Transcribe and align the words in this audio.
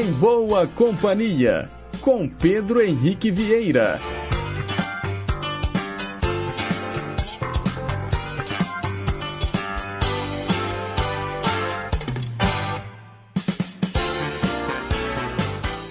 Em 0.00 0.12
Boa 0.12 0.66
Companhia, 0.66 1.68
com 2.00 2.26
Pedro 2.26 2.80
Henrique 2.80 3.30
Vieira. 3.30 4.00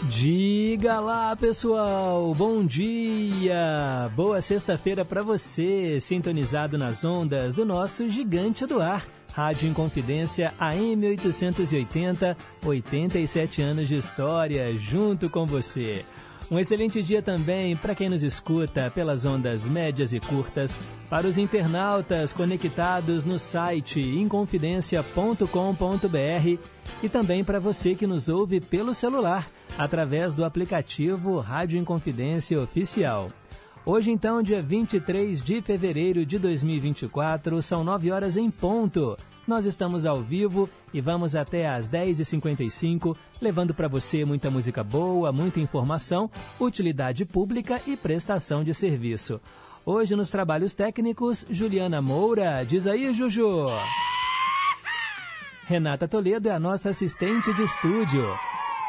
Diga 0.09 0.99
lá, 0.99 1.35
pessoal. 1.35 2.33
Bom 2.33 2.65
dia. 2.65 4.09
Boa 4.15 4.41
sexta-feira 4.41 5.05
para 5.05 5.21
você, 5.21 5.99
sintonizado 5.99 6.79
nas 6.79 7.05
ondas 7.05 7.53
do 7.53 7.63
nosso 7.63 8.09
gigante 8.09 8.65
do 8.65 8.81
ar. 8.81 9.05
Rádio 9.33 9.69
Inconfidência 9.69 10.53
AM 10.59 11.07
880, 11.07 12.35
87 12.65 13.61
anos 13.61 13.87
de 13.87 13.95
história 13.95 14.75
junto 14.75 15.29
com 15.29 15.45
você. 15.45 16.03
Um 16.51 16.57
excelente 16.57 17.03
dia 17.03 17.21
também 17.21 17.75
para 17.75 17.93
quem 17.93 18.09
nos 18.09 18.23
escuta 18.23 18.89
pelas 18.89 19.23
ondas 19.23 19.69
médias 19.69 20.13
e 20.13 20.19
curtas, 20.19 20.79
para 21.07 21.27
os 21.27 21.37
internautas 21.37 22.33
conectados 22.33 23.23
no 23.23 23.37
site 23.37 24.01
inconfidencia.com.br 24.01 26.59
e 27.03 27.09
também 27.09 27.43
para 27.43 27.59
você 27.59 27.93
que 27.93 28.07
nos 28.07 28.29
ouve 28.29 28.59
pelo 28.59 28.95
celular 28.95 29.47
através 29.77 30.33
do 30.33 30.43
aplicativo 30.43 31.39
Rádio 31.39 31.79
Inconfidência 31.79 32.59
Oficial. 32.59 33.29
Hoje, 33.85 34.11
então, 34.11 34.43
dia 34.43 34.61
23 34.61 35.41
de 35.41 35.61
fevereiro 35.61 36.25
de 36.25 36.37
2024, 36.37 37.61
são 37.61 37.83
9 37.83 38.11
horas 38.11 38.37
em 38.37 38.51
ponto. 38.51 39.17
Nós 39.47 39.65
estamos 39.65 40.05
ao 40.05 40.21
vivo 40.21 40.69
e 40.93 41.01
vamos 41.01 41.35
até 41.35 41.67
às 41.67 41.89
10h55, 41.89 43.15
levando 43.41 43.73
para 43.73 43.87
você 43.87 44.25
muita 44.25 44.51
música 44.51 44.83
boa, 44.83 45.31
muita 45.31 45.59
informação, 45.59 46.29
utilidade 46.59 47.25
pública 47.25 47.81
e 47.87 47.95
prestação 47.97 48.63
de 48.63 48.73
serviço. 48.73 49.41
Hoje, 49.85 50.15
nos 50.15 50.29
trabalhos 50.29 50.75
técnicos, 50.75 51.47
Juliana 51.49 52.01
Moura. 52.01 52.63
Diz 52.63 52.85
aí, 52.85 53.11
Juju! 53.13 53.69
Renata 55.65 56.07
Toledo 56.07 56.49
é 56.49 56.51
a 56.51 56.59
nossa 56.59 56.89
assistente 56.89 57.51
de 57.53 57.63
estúdio. 57.63 58.25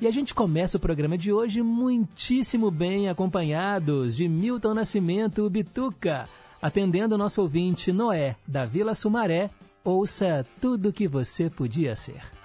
E 0.00 0.06
a 0.06 0.12
gente 0.12 0.32
começa 0.32 0.76
o 0.76 0.80
programa 0.80 1.18
de 1.18 1.32
hoje 1.32 1.60
muitíssimo 1.60 2.70
bem 2.70 3.08
acompanhados 3.08 4.14
de 4.14 4.28
Milton 4.28 4.74
Nascimento 4.74 5.50
Bituca, 5.50 6.28
atendendo 6.62 7.16
o 7.16 7.18
nosso 7.18 7.42
ouvinte 7.42 7.92
Noé, 7.92 8.36
da 8.46 8.64
Vila 8.64 8.94
Sumaré. 8.94 9.50
Ouça 9.82 10.46
tudo 10.60 10.92
que 10.92 11.08
você 11.08 11.50
podia 11.50 11.96
ser. 11.96 12.37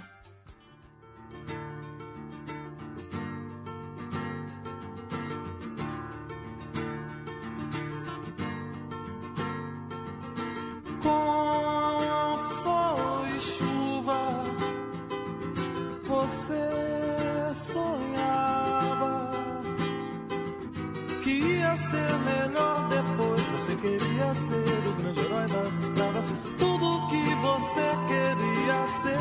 Que 21.73 21.77
ia 21.77 21.77
ser 21.77 22.13
melhor 22.19 22.87
depois. 22.87 23.41
Você 23.41 23.75
queria 23.75 24.35
ser 24.35 24.87
o 24.87 24.93
grande 24.93 25.19
herói 25.19 25.47
das 25.47 25.83
estradas, 25.83 26.25
tudo 26.57 27.07
que 27.07 27.35
você 27.41 27.81
queria 28.07 28.87
ser. 28.87 29.19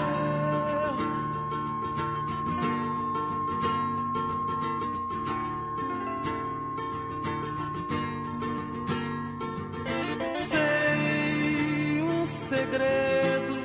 Sei 10.36 12.02
um 12.02 12.26
segredo. 12.26 13.62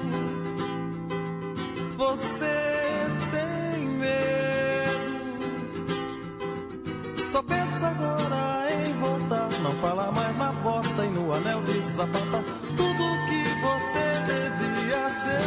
Você 1.97 2.55
tem 3.31 3.87
medo. 3.89 5.39
Só 7.27 7.41
pensa 7.43 7.87
agora 7.87 8.16
no 11.95 12.03
anel 12.03 12.17
de 12.17 12.23
sapata. 12.27 12.43
Tudo 12.75 13.03
que 13.27 13.43
você 13.61 14.05
devia 14.27 15.09
ser. 15.09 15.41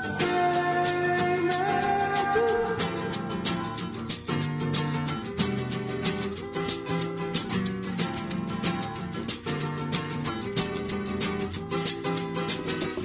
Sem 0.00 1.42
medo. 1.42 2.46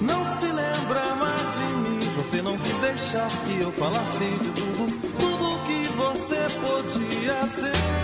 Não 0.02 0.26
se 0.26 0.46
lembra 0.46 1.16
mais 1.16 1.54
de 1.58 1.66
mim. 1.76 2.00
Você 2.18 2.42
não 2.42 2.58
quis 2.58 2.78
deixar 2.78 3.28
que 3.28 3.62
eu 3.62 3.72
falasse 3.72 4.26
de 4.26 4.52
tudo, 4.52 4.86
tudo 5.20 5.60
que 5.66 5.86
você 5.94 6.48
podia 6.60 7.48
ser. 7.48 8.01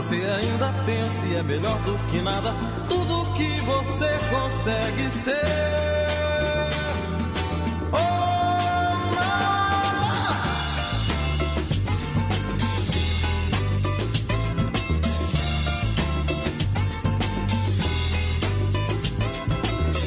Você 0.00 0.14
ainda 0.14 0.72
pensa 0.86 1.26
é 1.36 1.42
melhor 1.42 1.78
do 1.80 1.94
que 2.10 2.22
nada. 2.22 2.54
Tudo 2.88 3.34
que 3.34 3.60
você 3.60 4.08
consegue 4.30 5.06
ser. 5.08 5.34
Oh, 7.92 9.14
nada. 9.14 10.40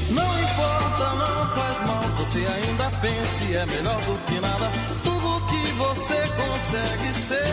Não 0.10 0.42
importa, 0.42 1.06
não 1.22 1.56
faz 1.56 1.78
mal. 1.86 2.04
Você 2.18 2.40
ainda 2.40 2.90
pensa 3.00 3.44
e 3.48 3.56
é 3.58 3.66
melhor 3.68 4.02
do 4.02 4.20
que 4.26 4.40
nada. 4.40 4.72
Tudo 5.04 5.46
que 5.46 5.72
você 5.74 6.20
consegue 6.34 7.14
ser. 7.28 7.53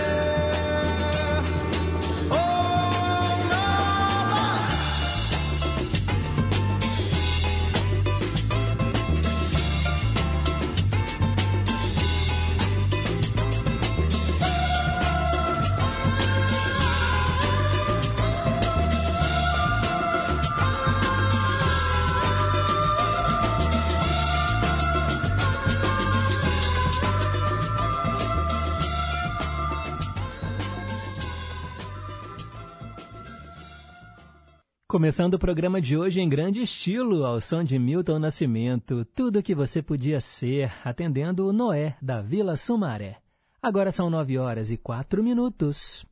Começando 35.00 35.32
o 35.32 35.38
programa 35.38 35.80
de 35.80 35.96
hoje 35.96 36.20
em 36.20 36.28
grande 36.28 36.60
estilo, 36.60 37.24
ao 37.24 37.40
som 37.40 37.64
de 37.64 37.78
Milton 37.78 38.18
Nascimento, 38.18 39.02
tudo 39.14 39.42
que 39.42 39.54
você 39.54 39.80
podia 39.80 40.20
ser, 40.20 40.70
atendendo 40.84 41.48
o 41.48 41.54
Noé 41.54 41.96
da 42.02 42.20
Vila 42.20 42.54
Sumaré. 42.54 43.16
Agora 43.62 43.90
são 43.90 44.10
nove 44.10 44.36
horas 44.36 44.70
e 44.70 44.76
quatro 44.76 45.24
minutos. 45.24 46.04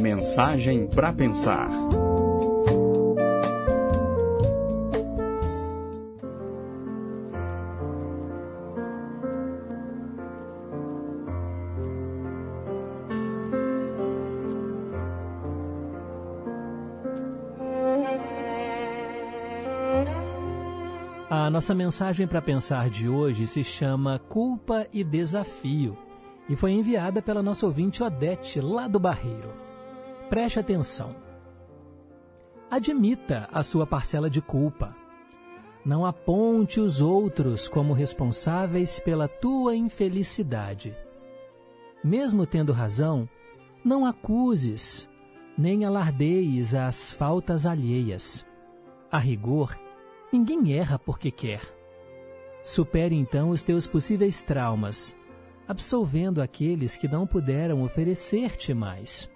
Mensagem 0.00 0.86
para 0.86 1.12
pensar. 1.12 1.68
A 21.48 21.50
nossa 21.50 21.74
mensagem 21.74 22.26
para 22.26 22.42
pensar 22.42 22.90
de 22.90 23.08
hoje 23.08 23.46
se 23.46 23.64
chama 23.64 24.18
Culpa 24.18 24.86
e 24.92 25.02
Desafio 25.02 25.96
e 26.46 26.54
foi 26.54 26.72
enviada 26.72 27.22
pela 27.22 27.42
nossa 27.42 27.64
ouvinte 27.64 28.02
Odete, 28.02 28.60
lá 28.60 28.86
do 28.86 29.00
Barreiro. 29.00 29.50
Preste 30.28 30.60
atenção. 30.60 31.16
Admita 32.70 33.48
a 33.50 33.62
sua 33.62 33.86
parcela 33.86 34.28
de 34.28 34.42
culpa. 34.42 34.94
Não 35.86 36.04
aponte 36.04 36.82
os 36.82 37.00
outros 37.00 37.66
como 37.66 37.94
responsáveis 37.94 39.00
pela 39.00 39.26
tua 39.26 39.74
infelicidade. 39.74 40.94
Mesmo 42.04 42.44
tendo 42.44 42.74
razão, 42.74 43.26
não 43.82 44.04
acuses, 44.04 45.08
nem 45.56 45.86
alardeis 45.86 46.74
as 46.74 47.10
faltas 47.10 47.64
alheias. 47.64 48.44
A 49.10 49.16
rigor, 49.16 49.74
Ninguém 50.30 50.74
erra 50.74 50.98
porque 50.98 51.30
quer. 51.30 51.62
Supere 52.62 53.14
então 53.14 53.48
os 53.48 53.62
teus 53.64 53.86
possíveis 53.86 54.42
traumas, 54.42 55.16
absolvendo 55.66 56.42
aqueles 56.42 56.98
que 56.98 57.08
não 57.08 57.26
puderam 57.26 57.82
oferecer-te 57.82 58.74
mais. 58.74 59.30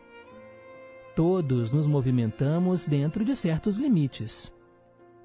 Todos 1.16 1.72
nos 1.72 1.86
movimentamos 1.86 2.86
dentro 2.86 3.24
de 3.24 3.34
certos 3.34 3.76
limites. 3.76 4.52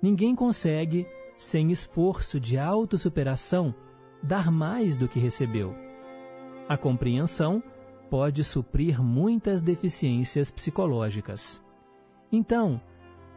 Ninguém 0.02 0.36
consegue, 0.36 1.06
sem 1.38 1.70
esforço 1.70 2.40
de 2.40 2.58
autossuperação, 2.58 3.76
dar 4.24 4.50
mais 4.50 4.98
do 4.98 5.08
que 5.08 5.20
recebeu. 5.20 5.76
A 6.70 6.78
compreensão 6.78 7.62
pode 8.10 8.42
suprir 8.42 9.04
muitas 9.04 9.62
deficiências 9.62 10.50
psicológicas. 10.50 11.62
Então, 12.32 12.80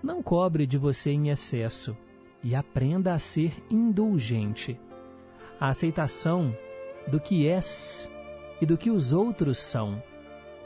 não 0.01 0.23
cobre 0.23 0.65
de 0.65 0.79
você 0.79 1.11
em 1.11 1.29
excesso 1.29 1.97
e 2.43 2.55
aprenda 2.55 3.13
a 3.13 3.19
ser 3.19 3.53
indulgente. 3.71 4.79
A 5.59 5.69
aceitação 5.69 6.57
do 7.07 7.21
que 7.21 7.49
és 7.49 8.11
e 8.61 8.67
do 8.67 8.77
que 8.77 8.91
os 8.91 9.13
outros 9.13 9.59
são. 9.59 10.03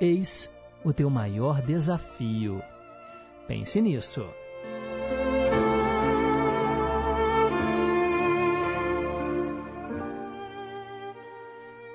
Eis 0.01 0.51
o 0.85 0.93
teu 0.93 1.09
maior 1.09 1.63
desafio. 1.63 2.63
Pense 3.47 3.81
nisso. 3.81 4.25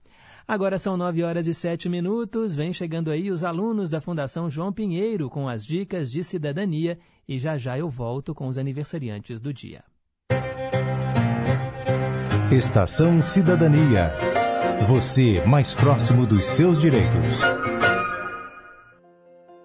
Agora 0.48 0.80
são 0.80 0.96
9 0.96 1.22
horas 1.22 1.46
e 1.46 1.54
7 1.54 1.88
minutos. 1.88 2.56
Vem 2.56 2.72
chegando 2.72 3.08
aí 3.08 3.30
os 3.30 3.44
alunos 3.44 3.88
da 3.88 4.00
Fundação 4.00 4.50
João 4.50 4.72
Pinheiro 4.72 5.30
com 5.30 5.48
as 5.48 5.64
dicas 5.64 6.10
de 6.10 6.24
cidadania 6.24 6.98
e 7.28 7.38
já 7.38 7.56
já 7.56 7.78
eu 7.78 7.88
volto 7.88 8.34
com 8.34 8.46
os 8.48 8.58
aniversariantes 8.58 9.40
do 9.40 9.52
dia. 9.52 9.82
Estação 12.50 13.22
Cidadania. 13.22 14.12
Você 14.86 15.42
mais 15.46 15.72
próximo 15.72 16.26
dos 16.26 16.44
seus 16.44 16.78
direitos. 16.78 17.40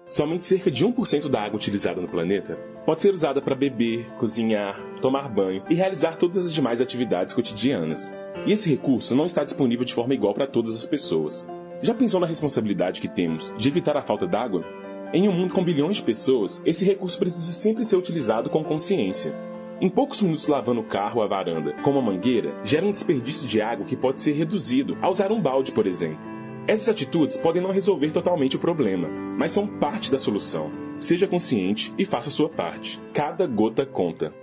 Somente 0.08 0.46
cerca 0.46 0.70
de 0.70 0.86
1% 0.86 1.28
da 1.28 1.42
água 1.42 1.56
utilizada 1.56 2.00
no 2.00 2.08
planeta 2.08 2.56
pode 2.86 3.02
ser 3.02 3.12
usada 3.12 3.42
para 3.42 3.54
beber, 3.54 4.10
cozinhar, 4.18 4.80
tomar 5.02 5.28
banho 5.28 5.62
e 5.68 5.74
realizar 5.74 6.16
todas 6.16 6.38
as 6.38 6.52
demais 6.52 6.80
atividades 6.80 7.34
cotidianas. 7.34 8.16
E 8.46 8.52
esse 8.52 8.70
recurso 8.70 9.14
não 9.14 9.26
está 9.26 9.44
disponível 9.44 9.84
de 9.84 9.92
forma 9.92 10.14
igual 10.14 10.32
para 10.32 10.46
todas 10.46 10.74
as 10.74 10.86
pessoas. 10.86 11.46
Já 11.82 11.92
pensou 11.92 12.18
na 12.18 12.26
responsabilidade 12.26 13.00
que 13.02 13.08
temos 13.08 13.54
de 13.58 13.68
evitar 13.68 13.96
a 13.96 14.02
falta 14.02 14.26
d'água? 14.26 14.64
Em 15.10 15.26
um 15.26 15.32
mundo 15.32 15.54
com 15.54 15.64
bilhões 15.64 15.96
de 15.96 16.02
pessoas, 16.02 16.62
esse 16.66 16.84
recurso 16.84 17.18
precisa 17.18 17.52
sempre 17.52 17.82
ser 17.82 17.96
utilizado 17.96 18.50
com 18.50 18.62
consciência. 18.62 19.34
Em 19.80 19.88
poucos 19.88 20.20
minutos 20.20 20.46
lavando 20.48 20.80
o 20.80 20.84
carro 20.84 21.18
ou 21.18 21.22
a 21.22 21.26
varanda 21.26 21.72
com 21.82 21.92
uma 21.92 22.02
mangueira, 22.02 22.52
gera 22.62 22.84
um 22.84 22.92
desperdício 22.92 23.48
de 23.48 23.62
água 23.62 23.86
que 23.86 23.96
pode 23.96 24.20
ser 24.20 24.32
reduzido 24.32 24.98
ao 25.00 25.10
usar 25.10 25.32
um 25.32 25.40
balde, 25.40 25.72
por 25.72 25.86
exemplo. 25.86 26.18
Essas 26.66 26.90
atitudes 26.90 27.38
podem 27.38 27.62
não 27.62 27.70
resolver 27.70 28.10
totalmente 28.10 28.56
o 28.56 28.58
problema, 28.58 29.08
mas 29.38 29.52
são 29.52 29.66
parte 29.66 30.12
da 30.12 30.18
solução. 30.18 30.70
Seja 30.98 31.26
consciente 31.26 31.94
e 31.96 32.04
faça 32.04 32.30
sua 32.30 32.50
parte. 32.50 33.00
Cada 33.14 33.46
gota 33.46 33.86
conta. 33.86 34.34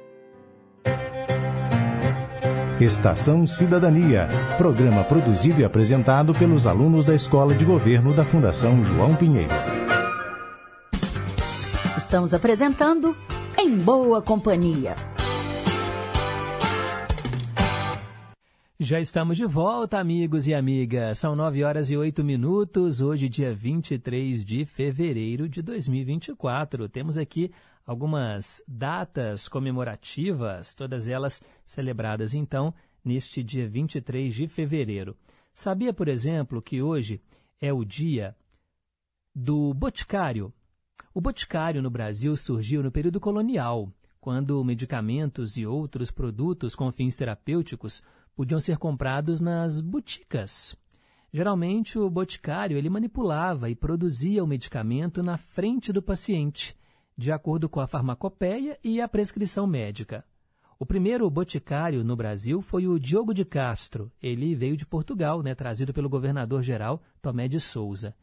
Estação 2.82 3.46
Cidadania, 3.46 4.28
programa 4.58 5.04
produzido 5.04 5.62
e 5.62 5.64
apresentado 5.64 6.34
pelos 6.34 6.66
alunos 6.66 7.06
da 7.06 7.14
Escola 7.14 7.54
de 7.54 7.64
Governo 7.64 8.14
da 8.14 8.26
Fundação 8.26 8.84
João 8.84 9.16
Pinheiro. 9.16 9.85
Estamos 12.16 12.34
apresentando 12.34 13.14
Em 13.60 13.78
Boa 13.78 14.22
Companhia. 14.22 14.96
Já 18.80 19.02
estamos 19.02 19.36
de 19.36 19.46
volta, 19.46 20.00
amigos 20.00 20.48
e 20.48 20.54
amigas. 20.54 21.20
São 21.20 21.36
9 21.36 21.66
horas 21.66 21.92
e 21.92 21.98
8 21.98 22.24
minutos, 22.24 23.02
hoje, 23.02 23.28
dia 23.28 23.54
23 23.54 24.46
de 24.46 24.64
fevereiro 24.64 25.50
de 25.50 25.62
2024. 25.62 26.88
Temos 26.88 27.18
aqui 27.18 27.52
algumas 27.86 28.64
datas 28.66 29.50
comemorativas, 29.50 30.74
todas 30.74 31.10
elas 31.10 31.44
celebradas, 31.66 32.34
então, 32.34 32.74
neste 33.04 33.44
dia 33.44 33.68
23 33.68 34.34
de 34.34 34.48
fevereiro. 34.48 35.18
Sabia, 35.54 35.94
por 35.94 36.08
exemplo, 36.08 36.62
que 36.62 36.82
hoje 36.82 37.22
é 37.60 37.74
o 37.74 37.84
dia 37.84 38.34
do 39.36 39.74
Boticário? 39.74 40.54
O 41.18 41.22
Boticário 41.22 41.82
no 41.82 41.90
Brasil 41.90 42.36
surgiu 42.36 42.84
no 42.84 42.92
período 42.92 43.22
colonial, 43.22 43.90
quando 44.20 44.62
medicamentos 44.66 45.56
e 45.56 45.66
outros 45.66 46.12
produtos 46.12 46.76
com 46.76 46.92
fins 46.92 47.16
terapêuticos 47.16 48.04
podiam 48.36 48.60
ser 48.60 48.78
comprados 48.78 49.40
nas 49.40 49.80
boticas. 49.80 50.76
Geralmente, 51.32 51.98
o 51.98 52.10
boticário 52.10 52.78
ele 52.78 52.90
manipulava 52.90 53.70
e 53.70 53.76
produzia 53.78 54.44
o 54.44 54.48
medicamento 54.48 55.24
na 55.24 55.38
frente 55.38 55.94
do 55.94 56.02
paciente, 56.02 56.76
de 57.18 57.32
acordo 57.32 57.70
com 57.70 57.80
a 57.80 57.88
farmacopeia 57.88 58.78
e 58.84 59.00
a 59.00 59.08
prescrição 59.08 59.66
médica. 59.66 60.26
O 60.78 60.86
primeiro 60.86 61.30
boticário 61.30 62.04
no 62.04 62.18
Brasil 62.18 62.62
foi 62.62 62.90
o 62.90 63.00
Diogo 63.00 63.34
de 63.34 63.46
Castro. 63.46 64.12
Ele 64.22 64.54
veio 64.54 64.76
de 64.76 64.86
Portugal, 64.86 65.42
né, 65.42 65.56
trazido 65.56 65.94
pelo 65.94 66.10
governador-geral 66.10 67.02
Tomé 67.22 67.48
de 67.48 67.62
Souza. 67.62 68.14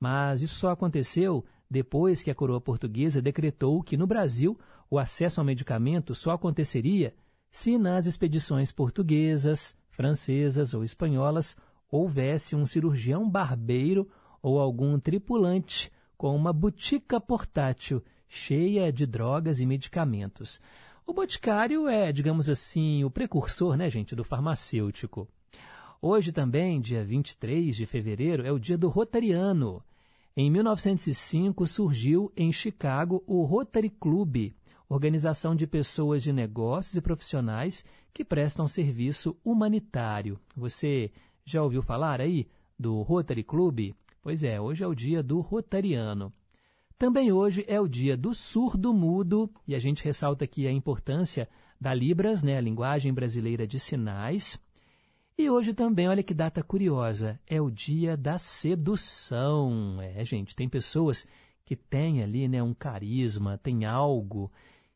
Mas 0.00 0.40
isso 0.40 0.54
só 0.54 0.70
aconteceu 0.70 1.44
depois 1.70 2.22
que 2.22 2.30
a 2.30 2.34
coroa 2.34 2.60
portuguesa 2.60 3.22
decretou 3.22 3.82
que 3.82 3.96
no 3.96 4.06
Brasil 4.06 4.58
o 4.90 4.98
acesso 4.98 5.40
ao 5.40 5.46
medicamento 5.46 6.14
só 6.14 6.32
aconteceria 6.32 7.14
se 7.50 7.78
nas 7.78 8.06
expedições 8.06 8.72
portuguesas, 8.72 9.76
francesas 9.90 10.74
ou 10.74 10.82
espanholas 10.82 11.56
houvesse 11.90 12.56
um 12.56 12.66
cirurgião 12.66 13.28
barbeiro 13.28 14.08
ou 14.42 14.58
algum 14.58 14.98
tripulante 14.98 15.92
com 16.16 16.34
uma 16.34 16.52
botica 16.52 17.20
portátil 17.20 18.02
cheia 18.28 18.92
de 18.92 19.06
drogas 19.06 19.60
e 19.60 19.66
medicamentos. 19.66 20.60
O 21.06 21.12
boticário 21.12 21.88
é, 21.88 22.12
digamos 22.12 22.48
assim, 22.48 23.04
o 23.04 23.10
precursor, 23.10 23.76
né, 23.76 23.90
gente, 23.90 24.14
do 24.14 24.22
farmacêutico. 24.22 25.28
Hoje 26.00 26.32
também, 26.32 26.80
dia 26.80 27.04
23 27.04 27.76
de 27.76 27.84
fevereiro, 27.84 28.46
é 28.46 28.52
o 28.52 28.58
dia 28.58 28.78
do 28.78 28.88
Rotariano. 28.88 29.82
Em 30.36 30.48
1905 30.48 31.66
surgiu 31.66 32.32
em 32.36 32.52
Chicago 32.52 33.22
o 33.26 33.42
Rotary 33.42 33.90
Club, 33.90 34.52
organização 34.88 35.56
de 35.56 35.66
pessoas 35.66 36.22
de 36.22 36.32
negócios 36.32 36.94
e 36.94 37.00
profissionais 37.00 37.84
que 38.14 38.24
prestam 38.24 38.68
serviço 38.68 39.36
humanitário. 39.44 40.38
Você 40.56 41.10
já 41.44 41.60
ouviu 41.62 41.82
falar 41.82 42.20
aí 42.20 42.46
do 42.78 43.02
Rotary 43.02 43.42
Club? 43.42 43.92
Pois 44.22 44.44
é, 44.44 44.60
hoje 44.60 44.84
é 44.84 44.86
o 44.86 44.94
dia 44.94 45.20
do 45.20 45.40
Rotariano. 45.40 46.32
Também 46.96 47.32
hoje 47.32 47.64
é 47.66 47.80
o 47.80 47.88
dia 47.88 48.16
do 48.16 48.32
surdo-mudo 48.32 49.50
e 49.66 49.74
a 49.74 49.80
gente 49.80 50.04
ressalta 50.04 50.44
aqui 50.44 50.66
a 50.66 50.72
importância 50.72 51.48
da 51.80 51.92
Libras, 51.92 52.44
né, 52.44 52.56
a 52.56 52.60
linguagem 52.60 53.12
brasileira 53.12 53.66
de 53.66 53.80
sinais. 53.80 54.60
E 55.40 55.48
hoje 55.48 55.72
também, 55.72 56.06
olha 56.06 56.22
que 56.22 56.34
data 56.34 56.62
curiosa, 56.62 57.40
é 57.46 57.58
o 57.62 57.70
dia 57.70 58.14
da 58.14 58.38
sedução. 58.38 59.98
É, 59.98 60.22
gente, 60.22 60.54
tem 60.54 60.68
pessoas 60.68 61.26
que 61.64 61.74
têm 61.74 62.22
ali, 62.22 62.46
né, 62.46 62.62
um 62.62 62.74
carisma, 62.74 63.56
tem 63.56 63.86
algo 63.86 64.52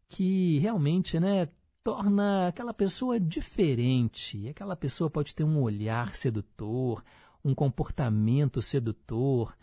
que 0.07 0.59
realmente, 0.59 1.19
né, 1.19 1.49
torna 1.83 2.49
aquela 2.49 2.75
pessoa 2.75 3.19
diferente. 3.19 4.47
Aquela 4.47 4.77
pessoa 4.77 5.09
pode 5.09 5.35
ter 5.35 5.45
um 5.45 5.63
olhar 5.63 6.15
sedutor, 6.15 7.03
um 7.43 7.55
comportamento 7.55 8.61
sedutor. 8.61 9.57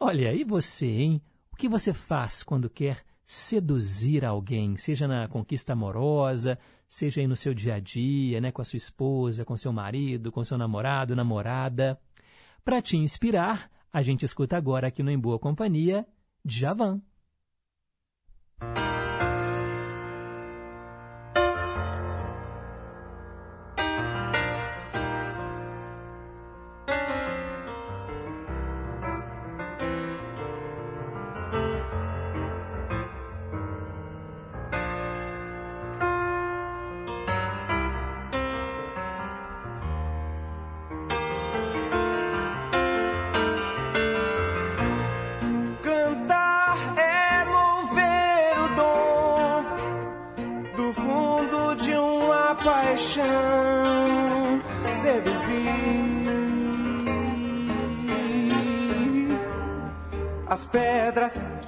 Olha, 0.00 0.32
e 0.32 0.42
você, 0.42 0.86
hein? 0.86 1.20
O 1.52 1.56
que 1.56 1.68
você 1.68 1.92
faz 1.92 2.42
quando 2.42 2.70
quer 2.70 3.04
seduzir 3.26 4.24
alguém, 4.24 4.76
seja 4.76 5.08
na 5.08 5.28
conquista 5.28 5.72
amorosa, 5.72 6.58
seja 6.88 7.20
aí 7.20 7.26
no 7.26 7.36
seu 7.36 7.54
dia 7.54 7.74
a 7.74 7.80
dia, 7.80 8.40
né, 8.40 8.52
com 8.52 8.62
a 8.62 8.64
sua 8.64 8.76
esposa, 8.76 9.44
com 9.44 9.56
seu 9.56 9.72
marido, 9.72 10.30
com 10.30 10.44
seu 10.44 10.58
namorado, 10.58 11.16
namorada. 11.16 11.98
Para 12.64 12.80
te 12.80 12.96
inspirar, 12.96 13.70
a 13.92 14.02
gente 14.02 14.24
escuta 14.24 14.56
agora 14.56 14.88
aqui 14.88 15.02
no 15.02 15.10
Em 15.10 15.18
Boa 15.18 15.38
Companhia, 15.38 16.06
Javan. 16.44 17.00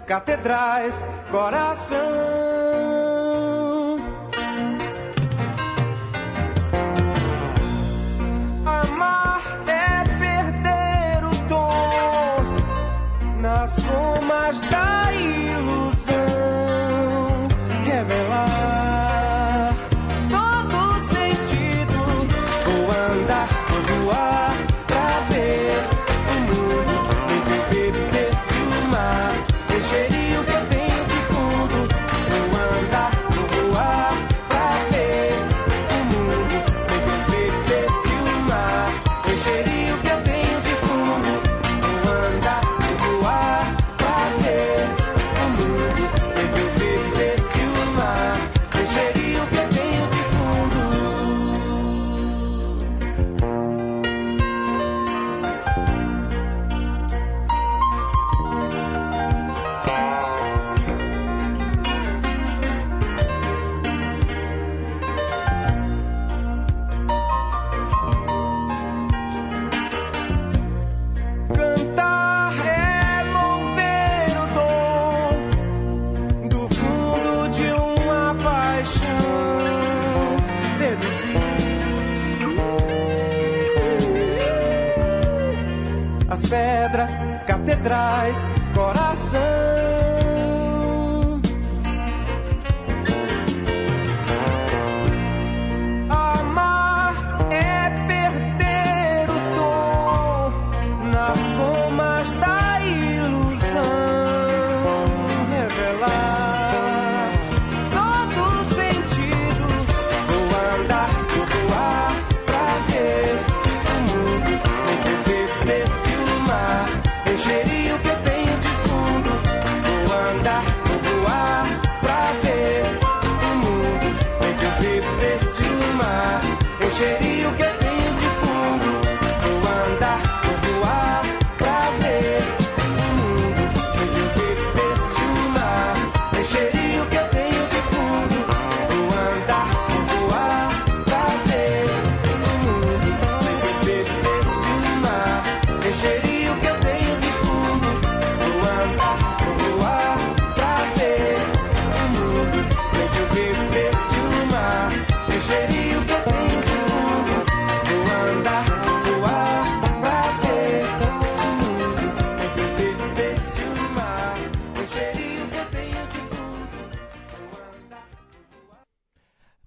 Catedrais, 0.06 1.04
coração. 1.30 2.45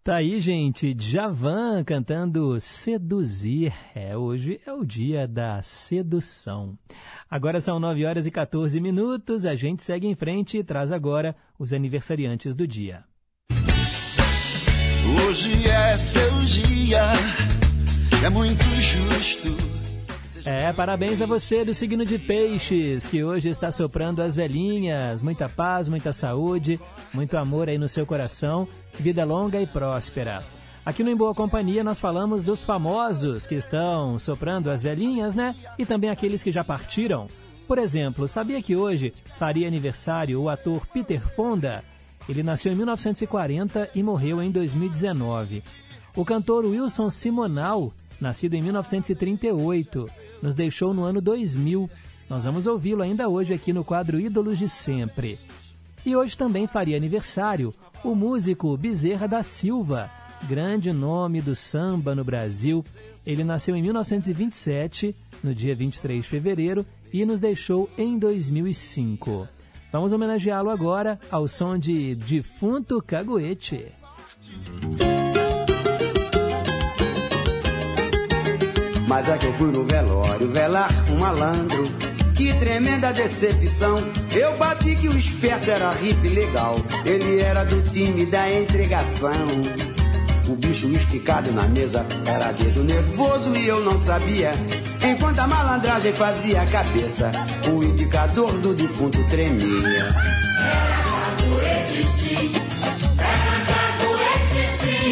Tá 0.10 0.16
aí, 0.16 0.40
gente, 0.40 0.96
Javan 0.98 1.84
cantando 1.84 2.60
Seduzir. 2.60 3.72
É, 3.94 4.18
hoje 4.18 4.60
é 4.66 4.74
o 4.74 4.84
dia 4.84 5.28
da 5.28 5.62
sedução. 5.62 6.76
Agora 7.30 7.62
são 7.62 7.80
9 7.80 8.04
horas 8.06 8.26
e 8.26 8.32
14 8.32 8.82
minutos, 8.82 9.46
a 9.46 9.54
gente 9.54 9.84
segue 9.84 10.08
em 10.08 10.16
frente 10.16 10.58
e 10.58 10.64
traz 10.64 10.92
agora 10.92 11.36
os 11.60 11.74
aniversariantes 11.74 12.56
do 12.56 12.68
dia. 12.68 13.04
Hoje 15.28 15.68
é 15.68 15.96
seu 15.96 16.40
dia, 16.40 17.04
é 18.26 18.30
muito 18.32 18.64
justo 18.82 19.79
É, 20.46 20.72
parabéns 20.74 21.22
a 21.22 21.26
você 21.26 21.66
do 21.66 21.74
signo 21.74 22.06
de 22.06 22.18
Peixes, 22.18 23.08
que 23.08 23.24
hoje 23.24 23.50
está 23.50 23.72
soprando 23.72 24.22
as 24.22 24.36
velhinhas. 24.36 25.22
Muita 25.22 25.50
paz, 25.50 25.90
muita 25.90 26.14
saúde, 26.14 26.80
muito 27.14 27.38
amor 27.38 27.70
aí 27.70 27.78
no 27.78 27.90
seu 27.90 28.06
coração, 28.06 28.68
vida 28.98 29.24
longa 29.26 29.62
e 29.62 29.68
próspera. 29.68 30.44
Aqui 30.86 31.04
no 31.04 31.10
Em 31.10 31.16
Boa 31.16 31.36
Companhia 31.36 31.84
nós 31.84 32.00
falamos 32.00 32.44
dos 32.44 32.64
famosos 32.64 33.46
que 33.46 33.56
estão 33.56 34.18
soprando 34.18 34.72
as 34.72 34.82
velhinhas, 34.82 35.36
né? 35.36 35.56
E 35.78 35.86
também 35.86 36.10
aqueles 36.10 36.42
que 36.42 36.52
já 36.52 36.64
partiram. 36.64 37.28
Por 37.68 37.78
exemplo, 37.78 38.28
sabia 38.28 38.62
que 38.62 38.76
hoje 38.76 39.14
faria 39.38 39.68
aniversário 39.68 40.42
o 40.42 40.50
ator 40.50 40.88
Peter 40.88 41.22
Fonda? 41.36 41.84
Ele 42.28 42.42
nasceu 42.42 42.72
em 42.72 42.76
1940 42.76 43.90
e 43.94 44.02
morreu 44.02 44.42
em 44.42 44.50
2019. 44.50 45.64
O 46.16 46.26
cantor 46.26 46.66
Wilson 46.66 47.10
Simonal, 47.10 47.94
nascido 48.20 48.56
em 48.56 48.62
1938, 48.62 50.10
nos 50.42 50.56
deixou 50.56 50.94
no 50.94 51.04
ano 51.04 51.22
2000. 51.22 51.90
Nós 52.30 52.44
vamos 52.44 52.68
ouvi-lo 52.68 53.02
ainda 53.02 53.28
hoje 53.28 53.54
aqui 53.54 53.74
no 53.74 53.84
quadro 53.84 54.20
Ídolos 54.20 54.58
de 54.58 54.68
Sempre. 54.68 55.40
E 56.06 56.16
hoje 56.16 56.38
também 56.38 56.68
faria 56.68 56.98
aniversário 56.98 57.74
o 58.04 58.16
músico 58.16 58.76
Bezerra 58.78 59.28
da 59.28 59.44
Silva, 59.44 60.10
grande 60.48 60.94
nome 60.94 61.42
do 61.42 61.56
samba 61.56 62.16
no 62.16 62.24
Brasil. 62.24 62.84
Ele 63.26 63.44
nasceu 63.44 63.76
em 63.76 63.82
1927, 63.82 65.16
no 65.44 65.54
dia 65.54 65.76
23 65.76 66.24
de 66.24 66.30
fevereiro, 66.30 66.86
e 67.12 67.26
nos 67.26 67.40
deixou 67.40 67.90
em 67.98 68.18
2005. 68.18 69.48
Vamos 69.92 70.14
homenageá-lo 70.14 70.70
agora 70.70 71.20
ao 71.32 71.48
som 71.48 71.78
de 71.78 72.16
Defunto 72.16 73.02
Caguete. 73.02 73.88
Mas 79.10 79.28
é 79.28 79.36
que 79.40 79.48
eu 79.48 79.54
fui 79.54 79.72
no 79.72 79.84
velório 79.84 80.48
velar 80.50 80.88
um 81.10 81.18
malandro. 81.18 81.84
Que 82.36 82.54
tremenda 82.54 83.12
decepção. 83.12 83.98
Eu 84.32 84.56
bati 84.58 84.96
que 84.96 85.10
o 85.10 85.18
esperto 85.18 85.72
era 85.72 85.90
rife 85.90 86.30
legal. 86.30 86.76
Ele 87.04 87.42
era 87.42 87.66
do 87.66 87.82
time 87.92 88.28
da 88.28 88.54
entregação. 88.54 89.48
O 90.48 90.56
bicho 90.56 90.88
esticado 90.90 91.52
na 91.52 91.64
mesa 91.64 92.06
era 92.28 92.52
dedo 92.52 92.84
nervoso 92.84 93.56
e 93.56 93.68
eu 93.68 93.84
não 93.84 93.98
sabia. 93.98 94.54
Enquanto 95.04 95.40
a 95.40 95.48
malandragem 95.48 96.14
fazia 96.14 96.62
a 96.62 96.68
cabeça, 96.68 97.32
o 97.68 97.84
indicador 97.84 98.52
do 98.60 98.76
defunto 98.76 99.18
tremia. 99.28 100.08
Era. 100.60 101.10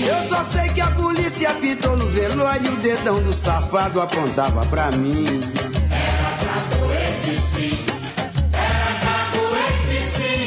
Eu 0.05 0.29
só 0.29 0.43
sei 0.43 0.69
que 0.69 0.81
a 0.81 0.91
polícia 0.91 1.53
pintou 1.55 1.97
no 1.97 2.05
velório 2.07 2.65
e 2.65 2.73
o 2.73 2.77
dedão 2.77 3.21
do 3.21 3.33
safado 3.33 3.99
apontava 3.99 4.65
pra 4.65 4.91
mim. 4.91 5.41
Era 5.89 6.37
capoete 6.45 7.35
sim. 7.41 7.85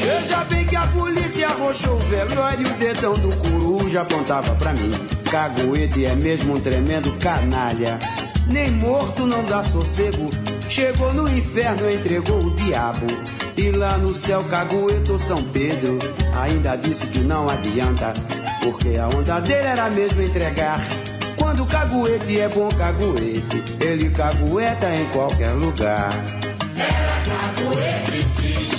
Veja 0.02 0.44
bem 0.44 0.66
que 0.66 0.76
a 0.76 0.86
polícia 0.88 1.48
arrochou 1.48 1.94
o 1.96 2.00
velório 2.00 2.66
e 2.66 2.70
o 2.70 2.74
dedão 2.74 3.14
do 3.14 3.36
coruja 3.36 4.02
apontava 4.02 4.54
pra 4.54 4.72
mim. 4.72 4.92
Caguete 5.30 6.04
é 6.04 6.14
mesmo 6.14 6.56
um 6.56 6.60
tremendo 6.60 7.12
canalha. 7.18 7.98
Nem 8.46 8.70
morto 8.70 9.26
não 9.26 9.44
dá 9.44 9.62
sossego. 9.62 10.30
Chegou 10.68 11.12
no 11.12 11.28
inferno, 11.28 11.90
entregou 11.90 12.42
o 12.42 12.54
diabo. 12.56 13.06
E 13.56 13.70
lá 13.72 13.98
no 13.98 14.14
céu, 14.14 14.42
Cagueto 14.44 15.18
São 15.18 15.42
Pedro 15.42 15.98
ainda 16.40 16.76
disse 16.76 17.06
que 17.08 17.18
não 17.20 17.48
adianta. 17.48 18.14
Porque 18.62 18.96
a 18.98 19.08
onda 19.08 19.40
dele 19.40 19.66
era 19.66 19.88
mesmo 19.90 20.22
entregar. 20.22 20.80
Quando 21.36 21.62
o 21.62 21.66
caguete 21.66 22.38
é 22.38 22.48
bom 22.48 22.68
caguete, 22.68 23.64
ele 23.80 24.10
cagueta 24.10 24.94
em 24.94 25.06
qualquer 25.06 25.52
lugar. 25.52 26.12
Era 26.76 27.22
caguete 27.24 28.22
sim. 28.22 28.70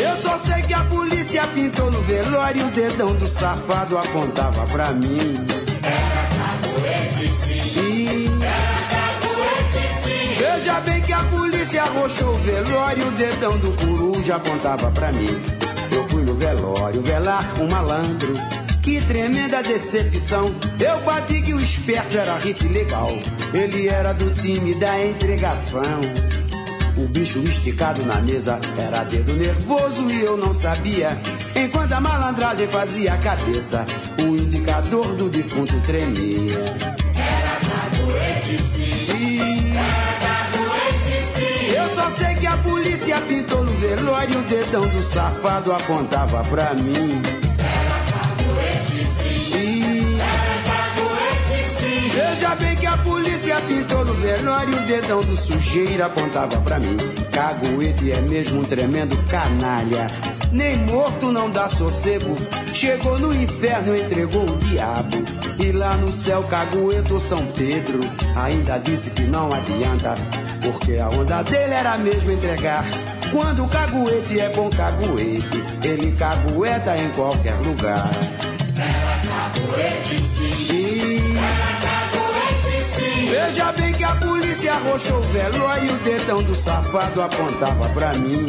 Eu 0.00 0.16
só 0.20 0.38
sei 0.38 0.62
que 0.62 0.74
a 0.74 0.84
polícia 0.84 1.46
pintou 1.54 1.90
no 1.90 2.00
velório 2.02 2.60
e 2.60 2.64
o 2.64 2.70
dedão 2.70 3.14
do 3.14 3.28
safado 3.28 3.96
apontava 3.96 4.66
pra 4.66 4.92
mim. 4.92 5.36
Era 5.82 6.28
capoete 6.36 7.28
sim. 7.28 8.40
Era 8.42 8.82
capoete 8.90 9.88
sim. 10.02 10.34
Veja 10.38 10.80
bem 10.80 11.00
que 11.02 11.12
a 11.12 11.22
polícia 11.24 11.82
arrochou 11.84 12.34
o 12.34 12.38
velório 12.38 13.04
e 13.04 13.08
o 13.08 13.10
dedão 13.12 13.56
do 13.58 13.72
coruja 13.72 14.36
apontava 14.36 14.90
pra 14.90 15.12
mim. 15.12 15.61
Eu 15.94 16.08
fui 16.08 16.22
no 16.22 16.34
velório 16.34 17.02
velar 17.02 17.44
um 17.60 17.68
malandro. 17.68 18.32
Que 18.82 19.00
tremenda 19.02 19.62
decepção. 19.62 20.52
Eu 20.80 21.00
bati 21.02 21.40
que 21.42 21.54
o 21.54 21.60
esperto 21.60 22.18
era 22.18 22.36
rife 22.36 22.66
legal. 22.68 23.10
Ele 23.54 23.88
era 23.88 24.12
do 24.12 24.32
time 24.34 24.74
da 24.74 25.04
entregação. 25.04 26.00
O 26.96 27.06
bicho 27.08 27.38
esticado 27.40 28.04
na 28.04 28.20
mesa 28.20 28.60
era 28.76 29.04
dedo 29.04 29.32
nervoso 29.34 30.10
e 30.10 30.22
eu 30.22 30.36
não 30.36 30.52
sabia. 30.52 31.10
Enquanto 31.54 31.92
a 31.92 32.00
malandragem 32.00 32.66
fazia 32.66 33.14
a 33.14 33.18
cabeça, 33.18 33.86
o 34.18 34.36
indicador 34.36 35.06
do 35.14 35.28
defunto 35.28 35.80
tremia. 35.80 36.58
Era 37.14 37.60
caguete 37.70 39.31
que 42.42 42.46
a 42.48 42.56
polícia 42.56 43.20
pintou 43.20 43.62
no 43.62 43.70
velório 43.70 44.36
o 44.36 44.42
dedão 44.42 44.82
do 44.88 45.00
safado 45.00 45.72
apontava 45.72 46.42
pra 46.42 46.74
mim. 46.74 47.22
Veja 52.12 52.54
bem 52.56 52.76
que 52.76 52.86
a 52.86 52.96
polícia 52.96 53.60
pintou 53.60 54.04
no 54.04 54.14
velório 54.14 54.76
o 54.76 54.86
dedão 54.88 55.20
do 55.20 55.36
sujeiro 55.36 56.04
apontava 56.04 56.60
pra 56.62 56.80
mim. 56.80 56.96
Caguete 57.30 58.10
é 58.10 58.20
mesmo 58.22 58.62
um 58.62 58.64
tremendo 58.64 59.16
canalha. 59.28 60.08
Nem 60.52 60.76
morto 60.84 61.32
não 61.32 61.50
dá 61.50 61.68
sossego. 61.68 62.36
Chegou 62.74 63.18
no 63.18 63.34
inferno, 63.34 63.96
entregou 63.96 64.44
o 64.44 64.58
diabo. 64.58 65.16
E 65.58 65.72
lá 65.72 65.96
no 65.96 66.12
céu, 66.12 66.42
Cagueto 66.42 67.18
São 67.18 67.44
Pedro 67.56 68.00
ainda 68.36 68.78
disse 68.78 69.10
que 69.10 69.22
não 69.22 69.50
adianta. 69.52 70.14
Porque 70.60 70.98
a 70.98 71.08
onda 71.08 71.42
dele 71.42 71.72
era 71.72 71.96
mesmo 71.96 72.32
entregar. 72.32 72.84
Quando 73.30 73.64
o 73.64 73.68
caguete 73.68 74.38
é 74.38 74.50
bom 74.50 74.68
caguete, 74.68 75.64
ele 75.82 76.12
cagueta 76.12 76.98
em 76.98 77.08
qualquer 77.10 77.54
lugar. 77.64 78.10
Era 78.76 79.58
caguete 79.58 80.18
sim. 80.22 81.38
Era 81.38 81.80
caguete 81.80 82.84
sim. 82.84 83.30
Veja 83.30 83.72
bem 83.72 83.94
que 83.94 84.04
a 84.04 84.14
polícia 84.16 84.74
arrochou 84.74 85.18
o 85.18 85.22
velório 85.22 85.86
e 85.86 85.92
o 85.92 85.96
dedão 85.98 86.42
do 86.42 86.54
safado 86.54 87.22
apontava 87.22 87.88
pra 87.88 88.12
mim. 88.12 88.44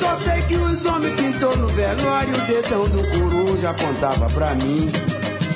Só 0.00 0.16
sei 0.16 0.40
que 0.42 0.56
os 0.56 0.84
homens 0.86 1.14
pintou 1.14 1.54
no 1.58 1.68
velório 1.68 2.34
o 2.34 2.40
dedão 2.46 2.88
do 2.88 3.02
coruja 3.10 3.68
apontava 3.68 4.30
pra 4.30 4.54
mim. 4.54 4.88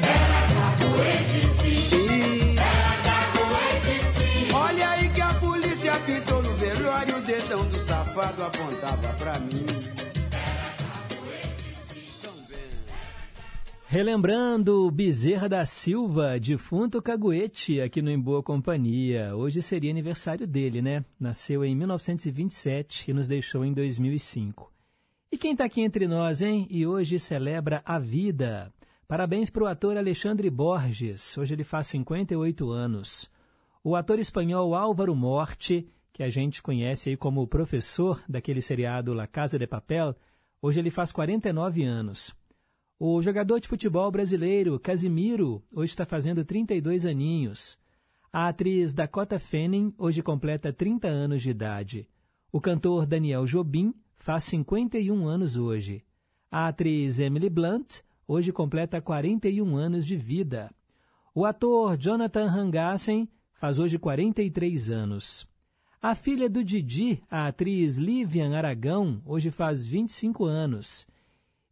Era 0.03 0.77
caguete 0.77 1.41
sim. 1.47 2.57
Era 2.59 2.95
caguete 3.09 4.05
sim. 4.05 4.53
Olha 4.53 4.91
aí 4.91 5.09
que 5.09 5.21
a 5.23 5.29
polícia 5.29 5.93
pintou 6.05 6.43
no 6.43 6.53
velório 6.57 7.17
o 7.17 7.21
dedão 7.23 7.65
do 7.65 7.79
safado 7.79 8.45
apontava 8.45 9.09
pra 9.19 9.39
mim. 9.39 9.65
Relembrando 13.95 14.91
Bezerra 14.91 15.49
da 15.49 15.65
Silva, 15.65 16.37
defunto 16.41 17.01
Caguete, 17.01 17.81
aqui 17.81 18.03
no 18.03 18.11
Em 18.11 18.19
Boa 18.19 18.43
Companhia. 18.43 19.37
Hoje 19.37 19.63
seria 19.63 19.89
aniversário 19.89 20.49
dele, 20.49 20.83
né? 20.83 21.05
Nasceu 21.19 21.65
em 21.65 21.77
1927 21.77 23.13
e 23.13 23.15
nos 23.15 23.29
deixou 23.29 23.65
em 23.65 23.73
2005. 23.73 24.69
E 25.31 25.39
quem 25.39 25.53
está 25.53 25.67
aqui 25.67 25.81
entre 25.81 26.09
nós, 26.09 26.43
hein? 26.43 26.67
E 26.69 26.85
hoje 26.85 27.21
celebra 27.21 27.83
a 27.85 27.97
vida. 28.01 28.75
Parabéns 29.07 29.49
para 29.49 29.63
o 29.63 29.69
ator 29.69 29.97
Alexandre 29.97 30.51
Borges. 30.51 31.39
Hoje 31.39 31.55
ele 31.55 31.63
faz 31.63 31.87
58 31.87 32.73
anos. 32.73 33.31
O 33.85 33.95
ator 33.95 34.19
espanhol 34.19 34.75
Álvaro 34.75 35.15
Morte, 35.15 35.87
que 36.13 36.25
a 36.25 36.29
gente 36.29 36.61
conhece 36.61 37.11
aí 37.11 37.17
como 37.17 37.43
o 37.43 37.47
professor 37.47 38.21
daquele 38.29 38.61
seriado 38.61 39.15
La 39.15 39.29
Casa 39.29 39.57
de 39.57 39.69
Papel, 39.69 40.17
hoje 40.61 40.81
ele 40.81 40.91
faz 40.91 41.13
49 41.13 41.85
anos. 41.85 42.35
O 42.99 43.21
jogador 43.21 43.59
de 43.59 43.67
futebol 43.67 44.09
brasileiro 44.09 44.79
Casimiro 44.79 45.61
hoje 45.75 45.91
está 45.91 46.07
fazendo 46.07 46.45
32 46.45 47.05
aninhos. 47.05 47.77
A 48.33 48.47
atriz 48.47 48.95
Dakota 48.95 49.37
Fanning 49.37 49.93
hoje 49.99 50.23
completa 50.23 50.73
30 50.73 51.09
anos 51.09 51.43
de 51.43 51.51
idade. 51.51 52.09
O 52.53 52.61
cantor 52.61 53.05
Daniel 53.05 53.47
Jobim 53.47 53.93
faz 54.17 54.45
51 54.45 55.27
anos 55.27 55.57
hoje. 55.57 56.05
A 56.49 56.69
atriz 56.69 57.19
Emily 57.19 57.51
Blunt 57.51 57.99
hoje 58.29 58.53
completa 58.53 59.01
41 59.01 59.77
anos 59.77 60.07
de 60.07 60.17
vida. 60.17 60.73
O 61.35 61.45
ator 61.45 61.97
Jonathan 61.97 62.47
Rangassen 62.47 63.29
faz 63.55 63.81
hoje 63.81 63.99
43 63.99 64.91
anos. 64.91 65.49
A 66.01 66.15
filha 66.15 66.49
do 66.49 66.63
Didi, 66.63 67.21
a 67.29 67.49
atriz 67.49 67.97
Livian 67.97 68.57
Aragão, 68.57 69.21
hoje 69.27 69.51
faz 69.51 69.85
25 69.85 70.45
anos. 70.45 71.09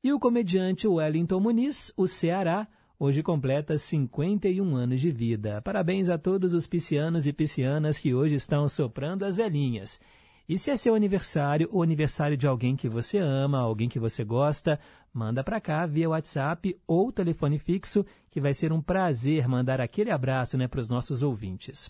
E 0.05 0.13
o 0.13 0.19
comediante 0.19 0.89
Wellington 0.89 1.39
Muniz, 1.39 1.93
o 1.97 2.09
Ceará, 2.09 2.67
hoje 2.99 3.23
completa 3.23 3.79
51 3.79 4.75
anos 4.75 5.01
de 5.01 5.13
vida. 5.13 5.63
Parabéns 5.63 6.09
a 6.09 6.19
todos 6.19 6.53
os 6.53 6.67
piscianos 6.67 7.29
e 7.29 7.33
piscianas 7.33 8.01
que 8.01 8.13
hoje 8.13 8.35
estão 8.35 8.67
soprando 8.69 9.25
as 9.25 9.37
velhinhas. 9.37 10.01
E 10.49 10.59
se 10.59 10.73
é 10.73 10.77
seu 10.77 10.97
aniversário 10.97 11.69
ou 11.71 11.85
aniversário 11.85 12.37
de 12.37 12.49
alguém 12.49 12.75
que 12.75 12.89
você 12.89 13.19
ama, 13.19 13.61
alguém 13.61 13.89
que 13.89 14.01
você 14.01 14.25
gosta, 14.25 14.81
manda 15.15 15.45
para 15.45 15.61
cá 15.61 15.87
via 15.87 16.11
WhatsApp 16.11 16.77
ou 16.85 17.13
telefone 17.13 17.61
fixo, 17.61 18.05
que 18.29 18.41
vai 18.41 18.55
ser 18.55 18.73
um 18.73 18.83
prazer 18.83 19.47
mandar 19.47 19.81
aquele 19.81 20.11
abraço 20.11 20.59
né, 20.59 20.67
para 20.67 20.81
os 20.81 20.89
nossos 20.89 21.23
ouvintes. 21.23 21.89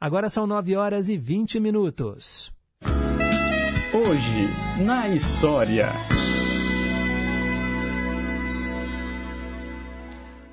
Agora 0.00 0.30
são 0.30 0.46
9 0.46 0.76
horas 0.76 1.08
e 1.08 1.16
20 1.16 1.58
minutos. 1.58 2.52
Hoje, 3.92 4.84
na 4.84 5.08
história. 5.08 5.88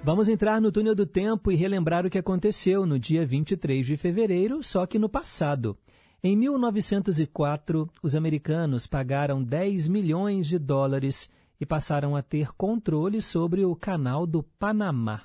Vamos 0.08 0.30
entrar 0.30 0.62
no 0.62 0.72
túnel 0.72 0.96
do 0.96 1.06
tempo 1.06 1.52
e 1.52 1.56
relembrar 1.58 2.06
o 2.06 2.10
que 2.10 2.17
aconteceu 2.17 2.86
no 2.86 2.98
dia 2.98 3.26
23 3.26 3.86
de 3.86 3.98
fevereiro, 3.98 4.63
só 4.63 4.86
que 4.86 4.98
no 4.98 5.10
passado. 5.10 5.78
Em 6.24 6.34
1904, 6.34 7.89
os 8.02 8.15
americanos 8.15 8.88
pagaram 8.88 9.43
10 9.43 9.89
milhões 9.89 10.48
de 10.48 10.58
dólares 10.58 11.30
e 11.60 11.65
passaram 11.65 12.15
a 12.15 12.22
ter 12.22 12.54
controle 12.54 13.22
sobre 13.22 13.65
o 13.65 13.76
Canal 13.76 14.26
do 14.26 14.41
Panamá. 14.41 15.24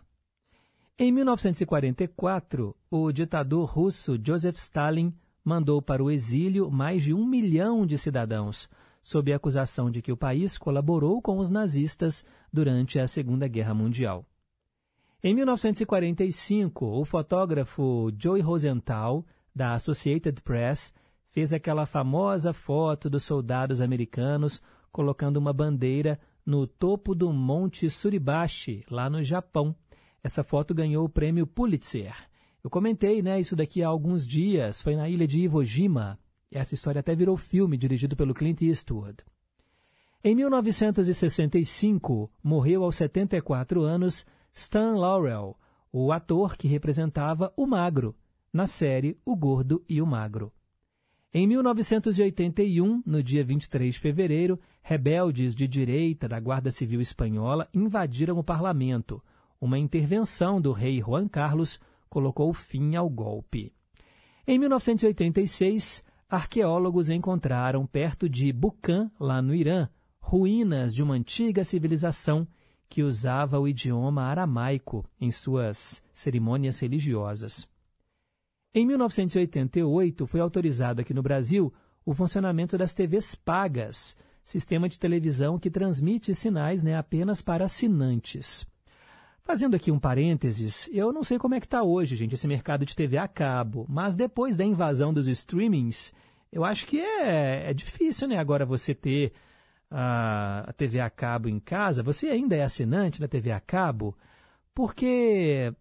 Em 0.99 1.13
1944, 1.13 2.75
o 2.91 3.13
ditador 3.13 3.67
russo 3.67 4.19
Joseph 4.21 4.57
Stalin 4.57 5.15
mandou 5.45 5.81
para 5.81 6.03
o 6.03 6.11
exílio 6.11 6.73
mais 6.73 7.05
de 7.05 7.15
um 7.15 7.25
milhão 7.25 7.87
de 7.87 7.97
cidadãos, 7.97 8.69
sob 9.01 9.33
a 9.33 9.37
acusação 9.37 9.93
de 9.93 10.03
que 10.03 10.11
o 10.11 10.17
país 10.17 10.59
colaborou 10.59 11.23
com 11.23 11.39
os 11.39 11.51
nazistas 11.51 12.27
durante 12.53 12.99
a 12.99 13.07
Segunda 13.07 13.47
Guerra 13.47 13.75
Mundial. 13.75 14.27
Em 15.25 15.33
1945, 15.37 16.85
o 16.85 17.05
fotógrafo 17.05 18.11
Joey 18.19 18.43
Rosenthal, 18.43 19.25
da 19.55 19.75
Associated 19.75 20.43
Press, 20.43 20.93
fez 21.31 21.53
aquela 21.53 21.87
famosa 21.87 22.53
foto 22.53 23.09
dos 23.09 23.23
soldados 23.23 23.81
americanos 23.81 24.61
colocando 24.91 25.37
uma 25.37 25.53
bandeira 25.53 26.19
no 26.45 26.67
topo 26.67 27.15
do 27.15 27.33
Monte 27.33 27.89
Suribashi, 27.89 28.85
lá 28.91 29.09
no 29.09 29.23
Japão. 29.23 29.77
Essa 30.25 30.43
foto 30.43 30.75
ganhou 30.75 31.05
o 31.05 31.09
prêmio 31.09 31.47
Pulitzer. 31.47 32.17
Eu 32.65 32.69
comentei 32.69 33.23
né, 33.23 33.41
isso 33.41 33.55
daqui 33.55 33.81
há 33.81 33.87
alguns 33.87 34.27
dias, 34.27 34.83
foi 34.83 34.97
na 34.97 35.09
ilha 35.09 35.29
de 35.29 35.43
Iwo 35.43 35.63
Jima. 35.63 36.19
Essa 36.51 36.75
história 36.75 36.99
até 36.99 37.15
virou 37.15 37.37
filme 37.37 37.77
dirigido 37.77 38.17
pelo 38.17 38.35
Clint 38.35 38.61
Eastwood. 38.63 39.19
Em 40.25 40.35
1965, 40.35 42.29
morreu 42.43 42.83
aos 42.83 42.97
74 42.97 43.83
anos 43.83 44.27
Stan 44.55 44.95
Laurel, 44.97 45.59
o 45.91 46.13
ator 46.13 46.59
que 46.59 46.69
representava 46.69 47.53
o 47.57 47.67
Magro, 47.67 48.15
na 48.53 48.67
série 48.67 49.19
O 49.25 49.35
Gordo 49.35 49.83
e 49.89 50.03
o 50.03 50.07
Magro. 50.07 50.53
Em 51.33 51.47
1981, 51.47 53.03
no 53.07 53.23
dia 53.23 53.43
23 53.43 53.95
de 53.95 53.99
fevereiro, 53.99 54.61
rebeldes 54.83 55.55
de 55.55 55.67
direita 55.67 56.29
da 56.29 56.39
Guarda 56.39 56.71
Civil 56.71 57.01
Espanhola 57.01 57.67
invadiram 57.73 58.39
o 58.39 58.45
parlamento. 58.45 59.23
Uma 59.59 59.79
intervenção 59.79 60.61
do 60.61 60.73
rei 60.73 61.01
Juan 61.01 61.27
Carlos 61.29 61.81
colocou 62.11 62.53
fim 62.53 62.95
ao 62.95 63.09
golpe. 63.09 63.73
Em 64.47 64.59
1986, 64.59 66.05
arqueólogos 66.29 67.09
encontraram 67.09 67.87
perto 67.87 68.29
de 68.29 68.53
Bucan, 68.53 69.11
lá 69.19 69.41
no 69.41 69.55
Irã, 69.55 69.89
ruínas 70.21 70.95
de 70.95 71.03
uma 71.03 71.15
antiga 71.15 71.65
civilização 71.65 72.47
que 72.93 73.03
usava 73.03 73.59
o 73.59 73.67
idioma 73.67 74.25
aramaico 74.25 75.03
em 75.19 75.31
suas 75.31 76.03
cerimônias 76.15 76.79
religiosas. 76.79 77.67
Em 78.75 78.87
1988, 78.87 80.27
foi 80.27 80.41
autorizado 80.41 81.01
aqui 81.01 81.15
no 81.15 81.23
Brasil 81.23 81.73
o 82.05 82.13
funcionamento 82.13 82.77
das 82.77 82.93
TVs 82.93 83.35
pagas, 83.35 84.15
sistema 84.45 84.91
de 84.91 84.99
televisão 84.99 85.59
que 85.59 85.71
transmite 85.71 86.35
sinais 86.35 86.83
né, 86.83 86.95
apenas 86.95 87.41
para 87.41 87.65
assinantes. 87.65 88.67
Fazendo 89.43 89.75
aqui 89.75 89.91
um 89.91 89.99
parênteses, 89.99 90.91
eu 90.93 91.15
não 91.15 91.23
sei 91.23 91.39
como 91.39 91.55
é 91.55 91.61
que 91.61 91.67
está 91.67 91.83
hoje, 91.83 92.15
gente, 92.15 92.35
esse 92.35 92.47
mercado 92.47 92.85
de 92.85 92.95
TV 92.95 93.17
a 93.17 93.27
cabo, 93.27 93.87
mas 93.89 94.17
depois 94.17 94.59
da 94.59 94.67
invasão 94.67 95.15
dos 95.15 95.29
streamings, 95.29 96.13
eu 96.53 96.63
acho 96.63 96.87
que 96.87 97.01
é, 97.01 97.71
é 97.71 97.73
difícil 97.73 98.29
né, 98.29 98.37
agora 98.37 98.67
você 98.67 98.95
ter 98.95 99.33
a, 99.93 100.73
TV 100.77 101.01
a 101.01 101.11
cabo 101.11 101.49
em 101.49 101.61
casa, 101.61 102.03
você 102.03 102.29
ainda 102.29 102.57
é 102.57 102.63
assinante 102.63 103.21
da 103.21 103.29
TV 103.29 103.53
a 103.53 103.61
cabo, 103.61 104.17
porque, 104.75 105.73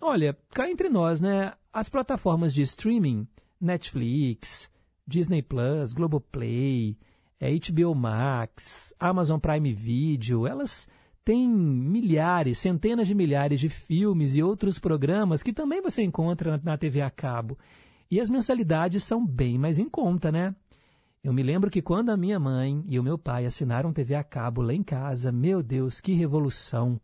olha, 0.00 0.36
cá 0.50 0.68
entre 0.68 0.88
nós, 0.88 1.20
né, 1.20 1.52
as 1.72 1.88
plataformas 1.88 2.52
de 2.52 2.62
streaming, 2.62 3.26
Netflix, 3.60 4.70
Disney 5.06 5.42
Plus, 5.42 5.92
Globoplay, 5.92 6.96
HBO 7.40 7.94
Max, 7.94 8.92
Amazon 8.98 9.38
Prime 9.38 9.72
Video, 9.72 10.46
elas 10.46 10.88
têm 11.24 11.48
milhares, 11.48 12.58
centenas 12.58 13.06
de 13.06 13.14
milhares 13.14 13.60
de 13.60 13.68
filmes 13.68 14.34
e 14.34 14.42
outros 14.42 14.78
programas 14.78 15.42
que 15.42 15.52
também 15.52 15.80
você 15.80 16.02
encontra 16.02 16.60
na 16.64 16.76
TV 16.76 17.00
a 17.00 17.10
cabo. 17.10 17.56
E 18.10 18.20
as 18.20 18.30
mensalidades 18.30 19.04
são 19.04 19.24
bem 19.26 19.58
mais 19.58 19.78
em 19.78 19.88
conta, 19.88 20.32
né? 20.32 20.54
Eu 21.22 21.32
me 21.32 21.42
lembro 21.42 21.70
que 21.70 21.82
quando 21.82 22.10
a 22.10 22.16
minha 22.16 22.38
mãe 22.38 22.84
e 22.86 22.98
o 22.98 23.02
meu 23.02 23.18
pai 23.18 23.44
assinaram 23.44 23.92
TV 23.92 24.14
a 24.14 24.22
cabo 24.22 24.62
lá 24.62 24.72
em 24.72 24.82
casa, 24.82 25.32
meu 25.32 25.62
Deus, 25.62 26.00
que 26.00 26.12
revolução! 26.12 27.00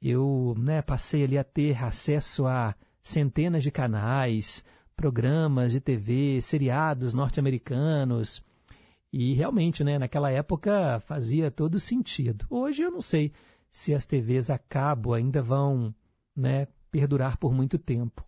Eu 0.00 0.54
né, 0.58 0.80
passei 0.80 1.24
ali 1.24 1.38
a 1.38 1.44
ter 1.44 1.82
acesso 1.82 2.46
a 2.46 2.74
centenas 3.02 3.62
de 3.62 3.70
canais, 3.70 4.64
programas 4.96 5.72
de 5.72 5.80
TV, 5.80 6.40
seriados 6.40 7.14
norte-americanos. 7.14 8.42
E 9.12 9.34
realmente, 9.34 9.84
né, 9.84 9.98
naquela 9.98 10.30
época 10.30 10.98
fazia 11.00 11.50
todo 11.50 11.78
sentido. 11.78 12.46
Hoje 12.48 12.82
eu 12.82 12.90
não 12.90 13.02
sei 13.02 13.32
se 13.70 13.94
as 13.94 14.06
TVs 14.06 14.48
a 14.48 14.58
cabo 14.58 15.12
ainda 15.12 15.42
vão 15.42 15.94
né, 16.34 16.66
perdurar 16.90 17.36
por 17.36 17.52
muito 17.52 17.78
tempo. 17.78 18.24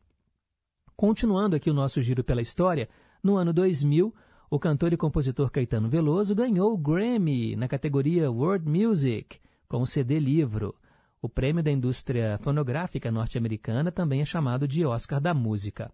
Continuando 0.94 1.56
aqui 1.56 1.70
o 1.70 1.74
nosso 1.74 2.00
giro 2.02 2.22
pela 2.22 2.42
história, 2.42 2.88
no 3.22 3.36
ano 3.36 3.52
2000, 3.52 4.14
o 4.54 4.58
cantor 4.60 4.92
e 4.92 4.96
compositor 4.96 5.50
Caetano 5.50 5.88
Veloso 5.88 6.32
ganhou 6.32 6.72
o 6.72 6.78
Grammy 6.78 7.56
na 7.56 7.66
categoria 7.66 8.30
World 8.30 8.70
Music 8.70 9.40
com 9.66 9.80
o 9.80 9.86
CD 9.86 10.20
livro. 10.20 10.76
O 11.20 11.28
prêmio 11.28 11.60
da 11.60 11.72
indústria 11.72 12.38
fonográfica 12.40 13.10
norte-americana 13.10 13.90
também 13.90 14.20
é 14.20 14.24
chamado 14.24 14.68
de 14.68 14.86
Oscar 14.86 15.20
da 15.20 15.34
Música. 15.34 15.90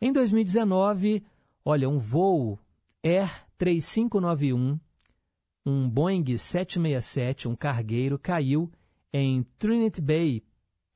Em 0.00 0.12
2019, 0.12 1.24
olha, 1.64 1.88
um 1.88 1.96
voo 1.96 2.58
Air 3.04 3.46
3591, 3.56 4.80
um 5.64 5.88
Boeing 5.88 6.36
767, 6.36 7.46
um 7.46 7.54
cargueiro, 7.54 8.18
caiu 8.18 8.68
em 9.12 9.44
Trinity 9.60 10.02
Bay, 10.02 10.42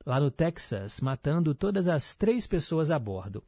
lá 0.05 0.19
no 0.19 0.29
Texas, 0.29 0.99
matando 0.99 1.55
todas 1.55 1.87
as 1.87 2.17
três 2.17 2.47
pessoas 2.47 2.91
a 2.91 2.99
bordo. 2.99 3.41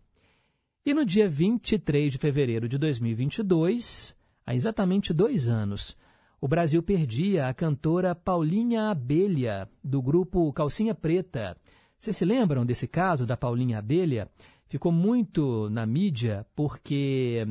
E 0.86 0.94
no 0.94 1.06
dia 1.06 1.30
23 1.30 2.12
de 2.12 2.18
fevereiro 2.18 2.68
de 2.68 2.78
2022, 2.78 4.14
há 4.46 4.54
exatamente 4.54 5.14
dois 5.14 5.48
anos, 5.48 5.96
o 6.42 6.46
Brasil 6.46 6.84
perdia 6.84 7.48
a 7.48 7.54
cantora 7.54 8.14
Paulinha 8.14 8.90
Abelha, 8.90 9.70
do 9.82 10.02
grupo 10.02 10.52
Calcinha 10.52 10.94
Preta. 10.94 11.56
Vocês 11.98 12.18
se 12.18 12.26
lembram 12.26 12.66
desse 12.66 12.86
caso 12.86 13.26
da 13.26 13.38
Paulinha 13.38 13.78
Abelha? 13.80 14.30
Ficou 14.68 14.92
muito 14.92 15.70
na 15.70 15.86
mídia 15.86 16.46
porque 16.54 17.48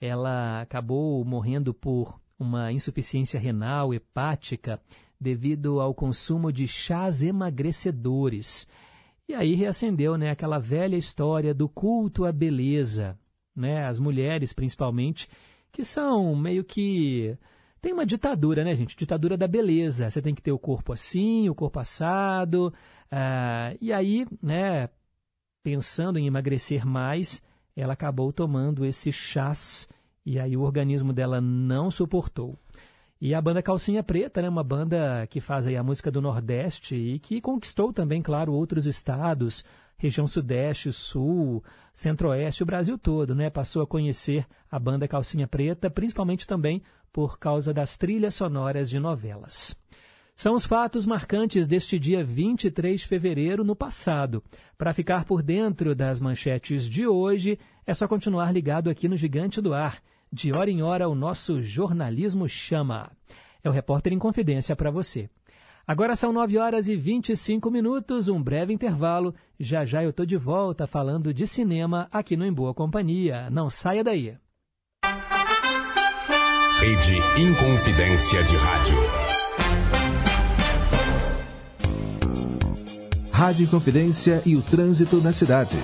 ela 0.00 0.62
acabou 0.62 1.24
morrendo 1.24 1.72
por 1.72 2.20
uma 2.36 2.72
insuficiência 2.72 3.38
renal 3.38 3.94
hepática 3.94 4.82
devido 5.20 5.80
ao 5.80 5.94
consumo 5.94 6.52
de 6.52 6.66
chás 6.66 7.22
emagrecedores. 7.22 8.66
E 9.28 9.34
aí 9.34 9.54
reacendeu 9.54 10.16
né, 10.16 10.30
aquela 10.30 10.58
velha 10.58 10.96
história 10.96 11.54
do 11.54 11.68
culto 11.68 12.24
à 12.24 12.32
beleza. 12.32 13.18
Né? 13.54 13.86
As 13.86 13.98
mulheres, 13.98 14.52
principalmente, 14.52 15.28
que 15.70 15.84
são 15.84 16.34
meio 16.34 16.64
que. 16.64 17.36
Tem 17.80 17.92
uma 17.92 18.06
ditadura, 18.06 18.62
né, 18.62 18.74
gente? 18.76 18.96
Ditadura 18.96 19.36
da 19.36 19.48
beleza. 19.48 20.08
Você 20.08 20.22
tem 20.22 20.34
que 20.34 20.42
ter 20.42 20.52
o 20.52 20.58
corpo 20.58 20.92
assim, 20.92 21.48
o 21.48 21.54
corpo 21.54 21.80
assado. 21.80 22.72
Uh, 23.10 23.76
e 23.80 23.92
aí, 23.92 24.26
né, 24.40 24.88
pensando 25.62 26.18
em 26.18 26.26
emagrecer 26.26 26.86
mais, 26.86 27.42
ela 27.76 27.94
acabou 27.94 28.32
tomando 28.32 28.84
esse 28.84 29.10
chás 29.10 29.88
e 30.24 30.38
aí 30.38 30.56
o 30.56 30.62
organismo 30.62 31.12
dela 31.12 31.40
não 31.40 31.90
suportou. 31.90 32.56
E 33.24 33.36
a 33.36 33.40
banda 33.40 33.62
Calcinha 33.62 34.02
Preta, 34.02 34.42
né, 34.42 34.48
uma 34.48 34.64
banda 34.64 35.28
que 35.28 35.40
faz 35.40 35.64
aí 35.64 35.76
a 35.76 35.82
música 35.84 36.10
do 36.10 36.20
Nordeste 36.20 36.96
e 36.96 37.20
que 37.20 37.40
conquistou 37.40 37.92
também, 37.92 38.20
claro, 38.20 38.52
outros 38.52 38.84
estados, 38.84 39.64
região 39.96 40.26
Sudeste, 40.26 40.92
Sul, 40.92 41.62
Centro-Oeste, 41.94 42.64
o 42.64 42.66
Brasil 42.66 42.98
todo, 42.98 43.32
né? 43.32 43.48
Passou 43.48 43.80
a 43.80 43.86
conhecer 43.86 44.44
a 44.68 44.76
banda 44.76 45.06
Calcinha 45.06 45.46
Preta, 45.46 45.88
principalmente 45.88 46.48
também 46.48 46.82
por 47.12 47.38
causa 47.38 47.72
das 47.72 47.96
trilhas 47.96 48.34
sonoras 48.34 48.90
de 48.90 48.98
novelas. 48.98 49.76
São 50.34 50.54
os 50.54 50.66
fatos 50.66 51.06
marcantes 51.06 51.68
deste 51.68 52.00
dia 52.00 52.24
23 52.24 53.02
de 53.02 53.06
fevereiro 53.06 53.62
no 53.62 53.76
passado. 53.76 54.42
Para 54.76 54.92
ficar 54.92 55.24
por 55.26 55.44
dentro 55.44 55.94
das 55.94 56.18
manchetes 56.18 56.88
de 56.88 57.06
hoje, 57.06 57.56
é 57.86 57.94
só 57.94 58.08
continuar 58.08 58.50
ligado 58.50 58.90
aqui 58.90 59.08
no 59.08 59.16
Gigante 59.16 59.60
do 59.60 59.72
Ar. 59.72 60.02
De 60.32 60.50
hora 60.50 60.70
em 60.70 60.82
hora, 60.82 61.10
o 61.10 61.14
nosso 61.14 61.62
jornalismo 61.62 62.48
chama. 62.48 63.10
É 63.62 63.68
o 63.68 63.72
Repórter 63.72 64.14
em 64.14 64.18
Confidência 64.18 64.74
para 64.74 64.90
você. 64.90 65.28
Agora 65.86 66.16
são 66.16 66.32
9 66.32 66.56
horas 66.56 66.88
e 66.88 66.96
25 66.96 67.70
minutos, 67.70 68.28
um 68.28 68.42
breve 68.42 68.72
intervalo. 68.72 69.34
Já 69.60 69.84
já 69.84 70.02
eu 70.02 70.08
estou 70.08 70.24
de 70.24 70.38
volta 70.38 70.86
falando 70.86 71.34
de 71.34 71.46
cinema 71.46 72.08
aqui 72.10 72.34
no 72.34 72.46
Em 72.46 72.52
Boa 72.52 72.72
Companhia. 72.72 73.50
Não 73.50 73.68
saia 73.68 74.02
daí. 74.02 74.34
Rede 76.80 77.16
Inconfidência 77.38 78.42
de 78.42 78.56
Rádio. 78.56 78.96
Rádio 83.30 83.64
Inconfidência 83.64 84.42
e 84.46 84.56
o 84.56 84.62
trânsito 84.62 85.16
na 85.20 85.32
cidade. 85.32 85.76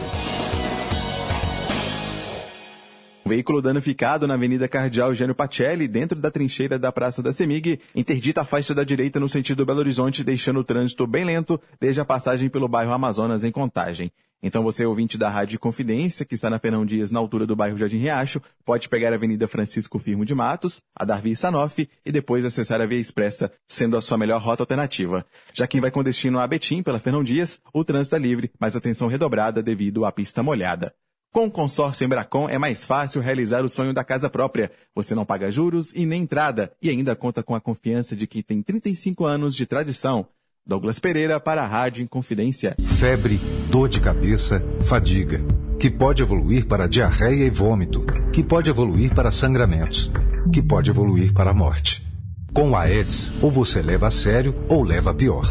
Um 3.28 3.36
veículo 3.36 3.60
danificado 3.60 4.26
na 4.26 4.32
Avenida 4.32 4.66
Cardeal 4.66 5.12
Gênio 5.12 5.34
Pacelli, 5.34 5.86
dentro 5.86 6.18
da 6.18 6.30
trincheira 6.30 6.78
da 6.78 6.90
Praça 6.90 7.22
da 7.22 7.30
Semig, 7.30 7.78
interdita 7.94 8.40
a 8.40 8.44
faixa 8.44 8.74
da 8.74 8.82
direita 8.82 9.20
no 9.20 9.28
sentido 9.28 9.66
Belo 9.66 9.80
Horizonte, 9.80 10.24
deixando 10.24 10.60
o 10.60 10.64
trânsito 10.64 11.06
bem 11.06 11.26
lento 11.26 11.60
desde 11.78 12.00
a 12.00 12.06
passagem 12.06 12.48
pelo 12.48 12.66
bairro 12.66 12.90
Amazonas 12.90 13.44
em 13.44 13.52
Contagem. 13.52 14.10
Então 14.42 14.62
você, 14.62 14.86
ouvinte 14.86 15.18
da 15.18 15.28
Rádio 15.28 15.60
Confidência, 15.60 16.24
que 16.24 16.36
está 16.36 16.48
na 16.48 16.58
Fernão 16.58 16.86
Dias, 16.86 17.10
na 17.10 17.18
altura 17.18 17.46
do 17.46 17.54
bairro 17.54 17.76
Jardim 17.76 17.98
Riacho, 17.98 18.40
pode 18.64 18.88
pegar 18.88 19.12
a 19.12 19.16
Avenida 19.16 19.46
Francisco 19.46 19.98
Firmo 19.98 20.24
de 20.24 20.34
Matos, 20.34 20.80
a 20.98 21.04
Darvi 21.04 21.36
Sanofi 21.36 21.86
e 22.06 22.10
depois 22.10 22.46
acessar 22.46 22.80
a 22.80 22.86
Via 22.86 22.98
Expressa, 22.98 23.52
sendo 23.66 23.98
a 23.98 24.00
sua 24.00 24.16
melhor 24.16 24.40
rota 24.40 24.62
alternativa. 24.62 25.22
Já 25.52 25.66
quem 25.66 25.82
vai 25.82 25.90
com 25.90 26.02
destino 26.02 26.40
a 26.40 26.46
Betim, 26.46 26.82
pela 26.82 26.98
Fernão 26.98 27.22
Dias, 27.22 27.60
o 27.74 27.84
trânsito 27.84 28.16
é 28.16 28.18
livre, 28.18 28.50
mas 28.58 28.74
atenção 28.74 29.06
redobrada 29.06 29.62
devido 29.62 30.06
à 30.06 30.10
pista 30.10 30.42
molhada. 30.42 30.94
Com 31.32 31.46
o 31.46 31.50
consórcio 31.50 32.06
Embracon 32.06 32.48
é 32.48 32.56
mais 32.56 32.86
fácil 32.86 33.20
realizar 33.20 33.62
o 33.62 33.68
sonho 33.68 33.92
da 33.92 34.02
casa 34.02 34.30
própria. 34.30 34.70
Você 34.94 35.14
não 35.14 35.26
paga 35.26 35.50
juros 35.50 35.92
e 35.94 36.06
nem 36.06 36.22
entrada 36.22 36.72
e 36.82 36.88
ainda 36.88 37.14
conta 37.14 37.42
com 37.42 37.54
a 37.54 37.60
confiança 37.60 38.16
de 38.16 38.26
quem 38.26 38.42
tem 38.42 38.62
35 38.62 39.26
anos 39.26 39.54
de 39.54 39.66
tradição. 39.66 40.26
Douglas 40.66 40.98
Pereira 40.98 41.38
para 41.38 41.62
a 41.62 41.66
Rádio 41.66 42.02
Inconfidência. 42.02 42.76
Febre, 42.80 43.38
dor 43.70 43.88
de 43.88 44.00
cabeça, 44.00 44.64
fadiga, 44.80 45.40
que 45.78 45.90
pode 45.90 46.22
evoluir 46.22 46.66
para 46.66 46.88
diarreia 46.88 47.44
e 47.44 47.50
vômito, 47.50 48.04
que 48.32 48.42
pode 48.42 48.70
evoluir 48.70 49.14
para 49.14 49.30
sangramentos, 49.30 50.10
que 50.52 50.62
pode 50.62 50.90
evoluir 50.90 51.32
para 51.32 51.50
a 51.50 51.54
morte. 51.54 52.06
Com 52.54 52.74
a 52.74 52.80
AIDS, 52.80 53.32
ou 53.42 53.50
você 53.50 53.82
leva 53.82 54.06
a 54.06 54.10
sério 54.10 54.54
ou 54.68 54.82
leva 54.82 55.10
a 55.10 55.14
pior. 55.14 55.46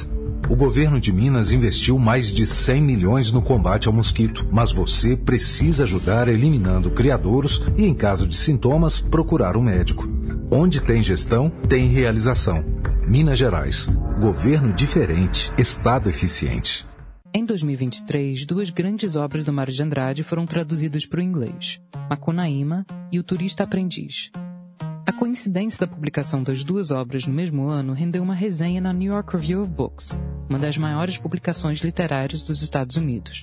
O 0.49 0.55
governo 0.55 0.99
de 0.99 1.11
Minas 1.11 1.51
investiu 1.51 1.99
mais 1.99 2.27
de 2.27 2.45
100 2.45 2.81
milhões 2.81 3.31
no 3.33 3.41
combate 3.41 3.89
ao 3.89 3.93
mosquito, 3.93 4.47
mas 4.49 4.71
você 4.71 5.17
precisa 5.17 5.83
ajudar 5.83 6.29
eliminando 6.29 6.89
criadouros 6.89 7.61
e, 7.77 7.83
em 7.83 7.93
caso 7.93 8.25
de 8.25 8.35
sintomas, 8.35 8.97
procurar 8.97 9.57
um 9.57 9.61
médico. 9.61 10.07
Onde 10.49 10.81
tem 10.81 11.03
gestão, 11.03 11.49
tem 11.49 11.87
realização. 11.87 12.63
Minas 13.05 13.37
Gerais. 13.37 13.89
Governo 14.21 14.71
diferente, 14.71 15.51
Estado 15.57 16.09
eficiente. 16.09 16.85
Em 17.33 17.45
2023, 17.45 18.45
duas 18.45 18.69
grandes 18.69 19.17
obras 19.17 19.43
do 19.43 19.51
Mário 19.51 19.73
de 19.73 19.83
Andrade 19.83 20.23
foram 20.23 20.45
traduzidas 20.45 21.05
para 21.05 21.19
o 21.19 21.23
inglês: 21.23 21.79
Macunaíma 22.09 22.85
e 23.11 23.19
O 23.19 23.23
Turista 23.23 23.63
Aprendiz. 23.63 24.31
A 25.07 25.13
coincidência 25.13 25.79
da 25.79 25.87
publicação 25.87 26.43
das 26.43 26.65
duas 26.65 26.91
obras 26.91 27.25
no 27.25 27.33
mesmo 27.33 27.69
ano 27.69 27.93
rendeu 27.93 28.21
uma 28.21 28.35
resenha 28.35 28.81
na 28.81 28.91
New 28.91 29.13
York 29.13 29.37
Review 29.37 29.63
of 29.63 29.71
Books, 29.71 30.19
uma 30.49 30.59
das 30.59 30.77
maiores 30.77 31.17
publicações 31.17 31.79
literárias 31.79 32.43
dos 32.43 32.61
Estados 32.61 32.97
Unidos. 32.97 33.41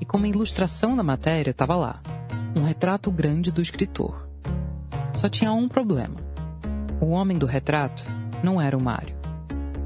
E 0.00 0.06
como 0.06 0.24
ilustração 0.24 0.96
da 0.96 1.02
matéria 1.02 1.50
estava 1.50 1.76
lá, 1.76 2.00
um 2.56 2.64
retrato 2.64 3.10
grande 3.10 3.52
do 3.52 3.60
escritor. 3.60 4.26
Só 5.12 5.28
tinha 5.28 5.52
um 5.52 5.68
problema. 5.68 6.16
O 6.98 7.08
homem 7.08 7.36
do 7.36 7.44
retrato 7.44 8.02
não 8.42 8.58
era 8.58 8.74
o 8.74 8.82
Mário. 8.82 9.14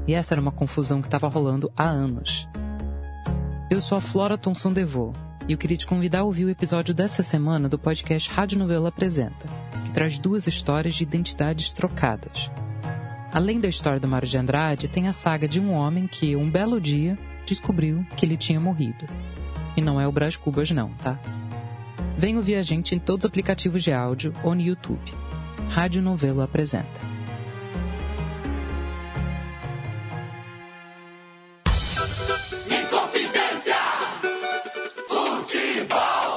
E 0.07 0.13
essa 0.13 0.33
era 0.33 0.41
uma 0.41 0.51
confusão 0.51 1.01
que 1.01 1.07
estava 1.07 1.27
rolando 1.27 1.69
há 1.75 1.89
anos. 1.89 2.47
Eu 3.69 3.81
sou 3.81 3.97
a 3.97 4.01
Flora 4.01 4.37
Thomson 4.37 4.71
Devô 4.71 5.11
e 5.47 5.51
eu 5.51 5.57
queria 5.57 5.77
te 5.77 5.85
convidar 5.85 6.19
a 6.19 6.23
ouvir 6.23 6.45
o 6.45 6.49
episódio 6.49 6.93
dessa 6.93 7.21
semana 7.21 7.69
do 7.69 7.77
podcast 7.77 8.29
Rádio 8.29 8.59
Novela 8.59 8.89
Apresenta 8.89 9.65
traz 9.95 10.19
duas 10.19 10.45
histórias 10.45 10.93
de 10.93 11.03
identidades 11.03 11.71
trocadas. 11.71 12.51
Além 13.31 13.61
da 13.61 13.69
história 13.69 13.97
do 13.97 14.09
Mário 14.09 14.27
de 14.27 14.37
Andrade, 14.37 14.89
tem 14.89 15.07
a 15.07 15.13
saga 15.13 15.47
de 15.47 15.57
um 15.57 15.71
homem 15.71 16.05
que, 16.05 16.35
um 16.35 16.51
belo 16.51 16.81
dia, 16.81 17.17
descobriu 17.45 18.05
que 18.17 18.25
ele 18.25 18.35
tinha 18.35 18.59
morrido. 18.59 19.05
E 19.77 19.81
não 19.81 19.99
é 19.99 20.05
o 20.05 20.11
Brás 20.11 20.35
Cubas 20.35 20.69
não, 20.69 20.89
tá? 20.95 21.17
Vem 22.17 22.35
ouvir 22.35 22.55
a 22.55 22.61
gente 22.61 22.93
em 22.93 22.99
todos 22.99 23.23
os 23.23 23.29
aplicativos 23.29 23.83
de 23.83 23.93
áudio 23.93 24.33
ou 24.43 24.53
no 24.53 24.59
YouTube. 24.59 25.13
Rádio 25.69 26.01
Novelo 26.01 26.41
apresenta. 26.41 27.14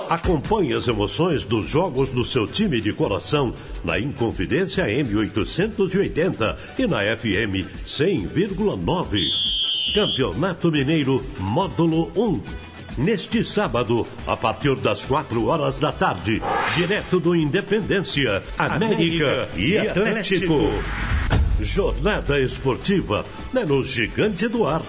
Acompanhe 0.08 0.72
as 0.72 0.88
emoções 0.88 1.44
dos 1.44 1.68
jogos 1.68 2.08
do 2.10 2.24
seu 2.24 2.46
time 2.46 2.80
de 2.80 2.92
coração 2.94 3.52
na 3.84 3.98
Inconfidência 3.98 4.84
M880 4.86 6.56
e 6.78 6.86
na 6.86 7.00
FM 7.16 7.68
100,9. 7.86 9.18
Campeonato 9.94 10.72
Mineiro 10.72 11.22
Módulo 11.38 12.10
1. 12.16 12.40
Neste 12.98 13.44
sábado, 13.44 14.06
a 14.26 14.36
partir 14.36 14.74
das 14.76 15.04
4 15.04 15.46
horas 15.46 15.78
da 15.78 15.92
tarde, 15.92 16.42
direto 16.74 17.20
do 17.20 17.36
Independência, 17.36 18.42
América, 18.56 19.46
América 19.46 19.48
e 19.56 19.78
Atlético. 19.78 20.70
Jornada 21.60 22.40
esportiva 22.40 23.24
é 23.54 23.64
no 23.64 23.84
Gigante 23.84 24.48
do 24.48 24.66
Ar. 24.66 24.82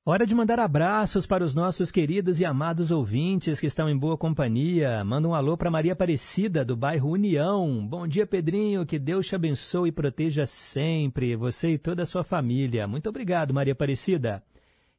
Hora 0.05 0.27
de 0.27 0.35
mandar 0.35 0.59
abraços 0.59 1.29
para 1.29 1.45
os 1.45 1.55
nossos 1.55 1.93
queridos 1.93 2.41
e 2.41 2.45
amados 2.45 2.91
ouvintes 2.91 3.61
que 3.61 3.69
estão 3.69 3.89
em 3.89 3.97
boa 3.97 4.19
companhia. 4.19 5.05
Manda 5.05 5.29
um 5.29 5.35
alô 5.35 5.57
para 5.57 5.71
Maria 5.71 5.93
Aparecida, 5.93 6.65
do 6.65 6.77
bairro 6.77 7.11
União. 7.11 7.87
Bom 7.87 8.09
dia, 8.09 8.27
Pedrinho. 8.27 8.85
Que 8.85 8.99
Deus 8.99 9.29
te 9.29 9.37
abençoe 9.37 9.91
e 9.91 9.93
proteja 9.93 10.45
sempre, 10.45 11.37
você 11.37 11.75
e 11.75 11.79
toda 11.79 12.03
a 12.03 12.07
sua 12.07 12.25
família. 12.25 12.89
Muito 12.89 13.09
obrigado, 13.09 13.55
Maria 13.55 13.75
Aparecida. 13.75 14.43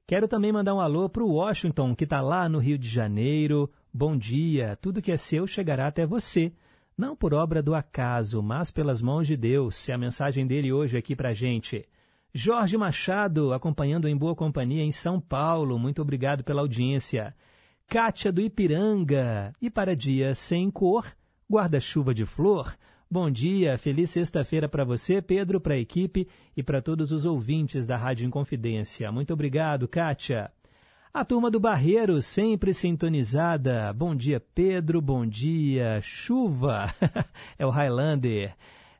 Quero 0.07 0.25
também 0.25 0.53
mandar 0.53 0.73
um 0.73 0.79
alô 0.79 1.09
para 1.09 1.21
o 1.21 1.33
Washington, 1.33 1.93
que 1.93 2.05
está 2.05 2.21
lá 2.21 2.47
no 2.47 2.59
Rio 2.59 2.77
de 2.77 2.87
Janeiro. 2.87 3.69
Bom 3.93 4.15
dia. 4.15 4.77
Tudo 4.81 5.01
que 5.01 5.11
é 5.11 5.17
seu 5.17 5.45
chegará 5.45 5.87
até 5.87 6.05
você. 6.05 6.53
Não 6.97 7.13
por 7.13 7.33
obra 7.33 7.61
do 7.61 7.75
acaso, 7.75 8.41
mas 8.41 8.71
pelas 8.71 9.01
mãos 9.01 9.27
de 9.27 9.35
Deus. 9.35 9.89
É 9.89 9.91
a 9.95 9.97
mensagem 9.97 10.47
dele 10.47 10.71
hoje 10.71 10.97
aqui 10.97 11.13
para 11.13 11.33
gente. 11.33 11.85
Jorge 12.35 12.75
Machado, 12.77 13.53
acompanhando 13.53 14.07
em 14.07 14.17
boa 14.17 14.35
companhia 14.35 14.83
em 14.83 14.91
São 14.91 15.21
Paulo. 15.21 15.77
Muito 15.77 16.01
obrigado 16.01 16.43
pela 16.43 16.61
audiência. 16.61 17.35
Kátia 17.87 18.31
do 18.31 18.41
Ipiranga. 18.41 19.53
E 19.61 19.69
para 19.69 19.95
dia 19.95 20.33
sem 20.33 20.71
cor, 20.71 21.05
guarda-chuva 21.47 22.11
de 22.11 22.25
flor. 22.25 22.75
Bom 23.09 23.29
dia, 23.29 23.77
feliz 23.77 24.09
sexta-feira 24.09 24.67
para 24.67 24.83
você, 24.83 25.21
Pedro, 25.21 25.61
para 25.61 25.75
a 25.75 25.79
equipe 25.79 26.27
e 26.57 26.63
para 26.63 26.81
todos 26.81 27.11
os 27.11 27.23
ouvintes 27.23 27.85
da 27.85 27.97
Rádio 27.97 28.25
Inconfidência. 28.25 29.11
Muito 29.11 29.31
obrigado, 29.31 29.87
Kátia. 29.87 30.51
A 31.13 31.23
turma 31.23 31.51
do 31.51 31.59
Barreiro, 31.59 32.19
sempre 32.19 32.73
sintonizada. 32.73 33.93
Bom 33.93 34.15
dia, 34.15 34.39
Pedro. 34.39 34.99
Bom 34.99 35.23
dia, 35.23 35.99
chuva. 36.01 36.91
é 37.59 37.63
o 37.63 37.69
Highlander. 37.69 38.55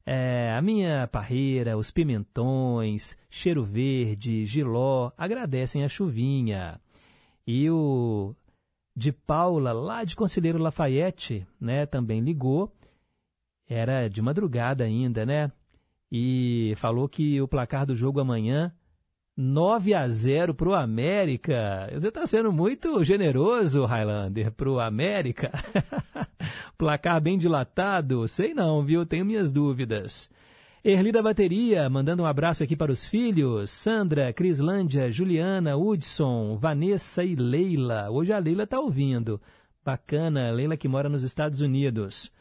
É, 0.05 0.53
a 0.57 0.61
minha 0.61 1.07
parreira, 1.07 1.77
os 1.77 1.91
pimentões, 1.91 3.17
cheiro 3.29 3.63
verde, 3.63 4.45
giló, 4.45 5.11
agradecem 5.17 5.83
a 5.83 5.89
chuvinha. 5.89 6.79
E 7.47 7.69
o 7.69 8.35
de 8.95 9.11
Paula, 9.11 9.71
lá 9.71 10.03
de 10.03 10.15
Conselheiro 10.15 10.59
Lafayette, 10.59 11.47
né, 11.59 11.85
também 11.85 12.19
ligou. 12.21 12.71
Era 13.67 14.07
de 14.07 14.21
madrugada 14.21 14.83
ainda, 14.83 15.25
né? 15.25 15.51
e 16.15 16.75
falou 16.77 17.09
que 17.09 17.41
o 17.41 17.47
placar 17.47 17.87
do 17.87 17.95
jogo 17.95 18.19
amanhã 18.19 18.71
9 19.35 19.95
a 19.95 20.07
0 20.07 20.53
para 20.53 20.69
o 20.69 20.75
América. 20.75 21.89
Você 21.91 22.09
está 22.09 22.27
sendo 22.27 22.53
muito 22.53 23.03
generoso, 23.03 23.83
Highlander, 23.83 24.51
para 24.51 24.69
o 24.69 24.79
América. 24.79 25.51
Placar 26.77 27.21
bem 27.21 27.37
dilatado? 27.37 28.27
Sei 28.27 28.53
não, 28.53 28.83
viu? 28.83 29.05
Tenho 29.05 29.25
minhas 29.25 29.51
dúvidas. 29.51 30.29
Erli 30.83 31.11
da 31.11 31.21
Bateria, 31.21 31.89
mandando 31.89 32.23
um 32.23 32.25
abraço 32.25 32.61
aqui 32.61 32.75
para 32.75 32.91
os 32.91 33.05
filhos. 33.05 33.71
Sandra, 33.71 34.33
Crislândia, 34.33 35.09
Juliana, 35.09 35.77
Hudson, 35.77 36.57
Vanessa 36.57 37.23
e 37.23 37.35
Leila. 37.35 38.09
Hoje 38.11 38.33
a 38.33 38.39
Leila 38.39 38.63
está 38.63 38.79
ouvindo. 38.79 39.39
Bacana, 39.85 40.51
Leila 40.51 40.75
que 40.75 40.87
mora 40.87 41.07
nos 41.07 41.23
Estados 41.23 41.61
Unidos. 41.61 42.31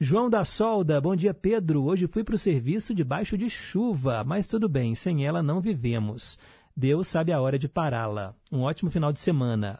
João 0.00 0.30
da 0.30 0.44
Solda, 0.44 0.98
bom 0.98 1.14
dia 1.14 1.34
Pedro. 1.34 1.84
Hoje 1.84 2.06
fui 2.06 2.24
para 2.24 2.34
o 2.34 2.38
serviço 2.38 2.94
debaixo 2.94 3.36
de 3.36 3.50
chuva, 3.50 4.24
mas 4.24 4.48
tudo 4.48 4.66
bem, 4.66 4.94
sem 4.94 5.26
ela 5.26 5.42
não 5.42 5.60
vivemos. 5.60 6.38
Deus 6.74 7.06
sabe 7.06 7.32
a 7.32 7.40
hora 7.40 7.58
de 7.58 7.68
pará-la. 7.68 8.34
Um 8.50 8.62
ótimo 8.62 8.90
final 8.90 9.12
de 9.12 9.20
semana. 9.20 9.78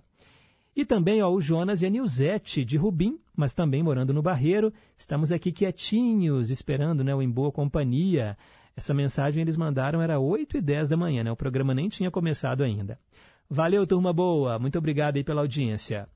E 0.81 0.85
também 0.87 1.23
ó, 1.23 1.31
o 1.31 1.43
Jonas 1.43 1.83
e 1.83 1.87
a 1.87 1.91
Nilzete, 1.91 2.65
de 2.65 2.79
Rubim, 2.79 3.21
mas 3.37 3.55
também 3.55 3.83
morando 3.83 4.15
no 4.15 4.23
Barreiro. 4.23 4.73
Estamos 4.97 5.31
aqui 5.31 5.53
quietinhos, 5.53 6.49
esperando 6.49 7.05
né, 7.05 7.15
o 7.15 7.21
Em 7.21 7.29
Boa 7.29 7.53
Companhia. 7.53 8.35
Essa 8.75 8.95
mensagem 8.95 9.43
eles 9.43 9.59
mandaram 9.59 10.01
era 10.01 10.19
8 10.19 10.57
e 10.57 10.61
10 10.63 10.89
da 10.89 10.97
manhã, 10.97 11.23
né? 11.23 11.31
o 11.31 11.37
programa 11.37 11.75
nem 11.75 11.91
tinha 11.91 12.11
começado 12.11 12.65
ainda. 12.65 12.99
Valeu, 13.47 13.87
turma 13.87 14.11
boa. 14.11 14.59
Muito 14.59 14.79
obrigado 14.79 15.19
aí 15.19 15.23
pela 15.23 15.43
audiência. 15.43 16.09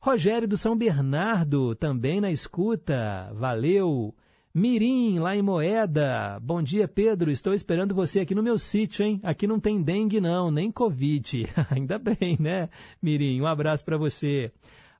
Rogério 0.00 0.48
do 0.48 0.56
São 0.56 0.74
Bernardo, 0.74 1.74
também 1.74 2.22
na 2.22 2.30
escuta. 2.30 3.30
Valeu. 3.34 4.14
Mirim, 4.52 5.20
lá 5.20 5.36
em 5.36 5.42
Moeda. 5.42 6.40
Bom 6.42 6.60
dia, 6.60 6.88
Pedro. 6.88 7.30
Estou 7.30 7.54
esperando 7.54 7.94
você 7.94 8.18
aqui 8.18 8.34
no 8.34 8.42
meu 8.42 8.58
sítio, 8.58 9.06
hein? 9.06 9.20
Aqui 9.22 9.46
não 9.46 9.60
tem 9.60 9.80
dengue, 9.80 10.20
não, 10.20 10.50
nem 10.50 10.72
Covid. 10.72 11.46
Ainda 11.70 12.00
bem, 12.00 12.36
né, 12.40 12.68
Mirim? 13.00 13.40
Um 13.40 13.46
abraço 13.46 13.84
para 13.84 13.96
você. 13.96 14.50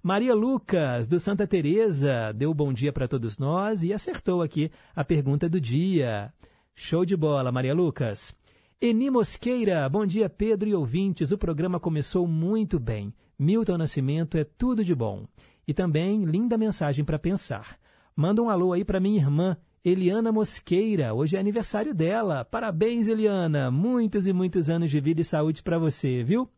Maria 0.00 0.36
Lucas, 0.36 1.08
do 1.08 1.18
Santa 1.18 1.48
Teresa, 1.48 2.32
deu 2.32 2.54
bom 2.54 2.72
dia 2.72 2.92
para 2.92 3.08
todos 3.08 3.40
nós 3.40 3.82
e 3.82 3.92
acertou 3.92 4.40
aqui 4.40 4.70
a 4.94 5.04
pergunta 5.04 5.48
do 5.48 5.60
dia. 5.60 6.32
Show 6.72 7.04
de 7.04 7.16
bola, 7.16 7.50
Maria 7.50 7.74
Lucas. 7.74 8.32
Eni 8.80 9.10
Mosqueira, 9.10 9.88
bom 9.88 10.06
dia, 10.06 10.30
Pedro 10.30 10.68
e 10.68 10.74
ouvintes. 10.76 11.32
O 11.32 11.38
programa 11.38 11.80
começou 11.80 12.24
muito 12.24 12.78
bem. 12.78 13.12
Milton 13.36 13.78
Nascimento 13.78 14.38
é 14.38 14.44
tudo 14.44 14.84
de 14.84 14.94
bom. 14.94 15.26
E 15.66 15.74
também 15.74 16.24
linda 16.24 16.56
mensagem 16.56 17.04
para 17.04 17.18
pensar. 17.18 17.80
Manda 18.14 18.42
um 18.42 18.50
alô 18.50 18.72
aí 18.72 18.84
para 18.84 19.00
minha 19.00 19.18
irmã, 19.18 19.56
Eliana 19.84 20.30
Mosqueira. 20.30 21.14
Hoje 21.14 21.36
é 21.36 21.40
aniversário 21.40 21.94
dela. 21.94 22.44
Parabéns, 22.44 23.08
Eliana. 23.08 23.70
Muitos 23.70 24.26
e 24.26 24.32
muitos 24.32 24.68
anos 24.68 24.90
de 24.90 25.00
vida 25.00 25.20
e 25.20 25.24
saúde 25.24 25.62
para 25.62 25.78
você, 25.78 26.22
viu? 26.22 26.48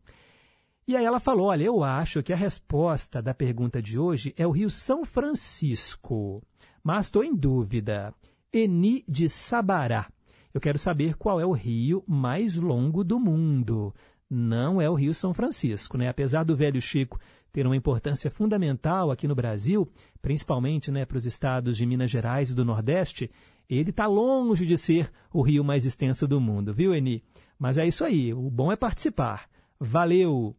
E 0.87 0.95
aí 0.95 1.05
ela 1.05 1.19
falou: 1.19 1.47
Olha, 1.47 1.63
eu 1.63 1.83
acho 1.83 2.21
que 2.21 2.33
a 2.33 2.37
resposta 2.37 3.21
da 3.21 3.33
pergunta 3.33 3.81
de 3.81 3.97
hoje 3.97 4.33
é 4.37 4.45
o 4.45 4.51
Rio 4.51 4.69
São 4.69 5.05
Francisco. 5.05 6.41
Mas 6.83 7.05
estou 7.05 7.23
em 7.23 7.33
dúvida. 7.33 8.13
Eni 8.51 9.05
de 9.07 9.29
Sabará. 9.29 10.09
Eu 10.53 10.61
quero 10.61 10.77
saber 10.77 11.15
qual 11.15 11.39
é 11.39 11.45
o 11.45 11.51
rio 11.51 12.03
mais 12.07 12.57
longo 12.57 13.03
do 13.03 13.19
mundo 13.19 13.93
não 14.33 14.81
é 14.81 14.89
o 14.89 14.95
Rio 14.95 15.13
São 15.13 15.33
Francisco. 15.33 15.97
Né? 15.97 16.09
Apesar 16.09 16.43
do 16.43 16.55
Velho 16.55 16.81
Chico 16.81 17.19
ter 17.53 17.67
uma 17.67 17.77
importância 17.77 18.31
fundamental 18.31 19.11
aqui 19.11 19.27
no 19.27 19.35
Brasil, 19.35 19.87
principalmente 20.23 20.91
né, 20.91 21.05
para 21.05 21.17
os 21.17 21.25
estados 21.27 21.77
de 21.77 21.85
Minas 21.85 22.09
Gerais 22.09 22.49
e 22.49 22.55
do 22.55 22.65
Nordeste, 22.65 23.29
ele 23.69 23.91
está 23.91 24.07
longe 24.07 24.65
de 24.65 24.75
ser 24.75 25.11
o 25.31 25.43
rio 25.43 25.63
mais 25.63 25.85
extenso 25.85 26.27
do 26.27 26.41
mundo, 26.41 26.73
viu, 26.73 26.95
Eni? 26.95 27.23
Mas 27.57 27.77
é 27.77 27.85
isso 27.85 28.03
aí, 28.03 28.33
o 28.33 28.49
bom 28.49 28.71
é 28.71 28.75
participar. 28.75 29.47
Valeu! 29.79 30.55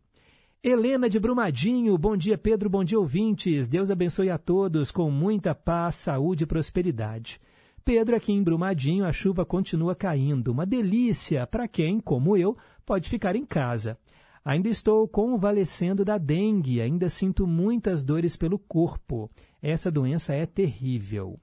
Helena 0.63 1.11
de 1.11 1.19
Brumadinho, 1.19 1.99
bom 1.99 2.17
dia 2.17 2.39
Pedro, 2.39 2.71
bom 2.71 2.85
dia 2.85 2.99
ouvintes. 2.99 3.69
Deus 3.69 3.91
abençoe 3.91 4.31
a 4.31 4.39
todos 4.39 4.93
com 4.93 5.11
muita 5.11 5.53
paz, 5.53 5.97
saúde 5.97 6.45
e 6.45 6.47
prosperidade. 6.47 7.41
Pedro, 7.85 8.17
aqui 8.17 8.33
em 8.33 8.43
Brumadinho, 8.43 9.05
a 9.05 9.13
chuva 9.13 9.45
continua 9.45 9.95
caindo. 9.95 10.53
Uma 10.53 10.65
delícia 10.65 11.47
para 11.47 11.69
quem, 11.69 12.01
como 12.01 12.37
eu, 12.37 12.57
pode 12.87 13.11
ficar 13.11 13.37
em 13.37 13.45
casa. 13.45 13.99
Ainda 14.45 14.69
estou 14.69 15.09
convalescendo 15.09 16.05
da 16.05 16.19
dengue, 16.19 16.81
ainda 16.81 17.09
sinto 17.09 17.47
muitas 17.47 18.05
dores 18.05 18.37
pelo 18.37 18.59
corpo. 18.59 19.31
Essa 19.63 19.91
doença 19.91 20.35
é 20.35 20.45
terrível. 20.45 21.41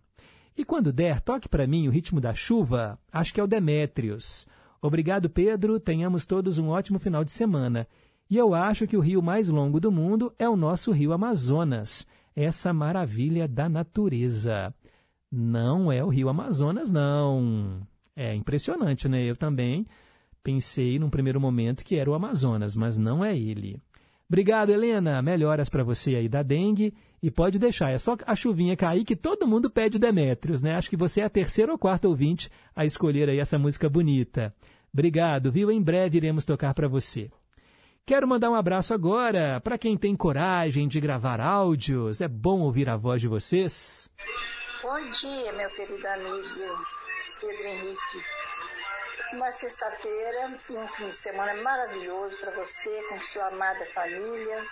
E 0.55 0.63
quando 0.63 0.93
der, 0.93 1.19
toque 1.19 1.49
para 1.49 1.65
mim 1.65 1.87
o 1.87 1.91
ritmo 1.91 2.21
da 2.21 2.35
chuva. 2.35 2.99
Acho 3.11 3.33
que 3.33 3.39
é 3.39 3.43
o 3.43 3.47
Demétrios. 3.47 4.45
Obrigado, 4.79 5.29
Pedro. 5.29 5.79
Tenhamos 5.79 6.27
todos 6.27 6.59
um 6.59 6.67
ótimo 6.67 6.99
final 6.99 7.23
de 7.23 7.31
semana. 7.31 7.87
E 8.29 8.37
eu 8.37 8.53
acho 8.53 8.85
que 8.85 8.95
o 8.95 9.01
rio 9.01 9.21
mais 9.21 9.49
longo 9.49 9.79
do 9.79 9.91
mundo 9.91 10.31
é 10.37 10.47
o 10.47 10.55
nosso 10.55 10.91
rio 10.91 11.11
Amazonas, 11.11 12.07
essa 12.35 12.71
maravilha 12.71 13.47
da 13.47 13.67
natureza. 13.67 14.73
Não 15.31 15.91
é 15.91 16.03
o 16.03 16.09
rio 16.09 16.29
Amazonas, 16.29 16.91
não. 16.93 17.81
É 18.15 18.35
impressionante, 18.35 19.09
né? 19.09 19.23
Eu 19.23 19.35
também 19.35 19.87
pensei 20.43 20.99
num 20.99 21.09
primeiro 21.09 21.39
momento 21.39 21.83
que 21.83 21.95
era 21.95 22.09
o 22.09 22.13
Amazonas, 22.13 22.75
mas 22.75 22.97
não 22.97 23.23
é 23.23 23.37
ele. 23.37 23.79
Obrigado, 24.27 24.69
Helena. 24.69 25.21
Melhoras 25.21 25.67
para 25.67 25.83
você 25.83 26.15
aí 26.15 26.29
da 26.29 26.41
dengue. 26.41 26.93
E 27.21 27.29
pode 27.29 27.59
deixar, 27.59 27.91
é 27.91 27.97
só 27.97 28.17
a 28.25 28.35
chuvinha 28.35 28.75
cair 28.75 29.03
que 29.03 29.15
todo 29.15 29.45
mundo 29.45 29.69
pede 29.69 29.99
Demétrios, 29.99 30.63
né? 30.63 30.75
Acho 30.75 30.89
que 30.89 30.97
você 30.97 31.21
é 31.21 31.25
a 31.25 31.29
terceira 31.29 31.71
ou 31.71 31.77
quarta 31.77 32.07
ouvinte 32.07 32.49
a 32.75 32.83
escolher 32.83 33.29
aí 33.29 33.39
essa 33.39 33.59
música 33.59 33.87
bonita. 33.87 34.55
Obrigado, 34.91 35.51
viu? 35.51 35.69
Em 35.69 35.81
breve 35.81 36.17
iremos 36.17 36.45
tocar 36.45 36.73
para 36.73 36.87
você. 36.87 37.29
Quero 38.05 38.27
mandar 38.27 38.49
um 38.49 38.55
abraço 38.55 38.93
agora 38.93 39.61
para 39.61 39.77
quem 39.77 39.95
tem 39.95 40.15
coragem 40.15 40.87
de 40.87 40.99
gravar 40.99 41.39
áudios. 41.39 42.21
É 42.21 42.27
bom 42.27 42.61
ouvir 42.61 42.89
a 42.89 42.97
voz 42.97 43.21
de 43.21 43.27
vocês. 43.27 44.09
Bom 44.81 45.11
dia, 45.11 45.53
meu 45.53 45.69
querido 45.71 46.07
amigo 46.07 46.85
Pedro 47.39 47.67
Henrique. 47.67 48.40
Uma 49.33 49.49
sexta-feira 49.49 50.59
e 50.69 50.73
um 50.73 50.87
fim 50.87 51.07
de 51.07 51.15
semana 51.15 51.53
maravilhoso 51.61 52.37
para 52.39 52.51
você, 52.51 53.01
com 53.03 53.19
sua 53.19 53.47
amada 53.47 53.85
família, 53.93 54.65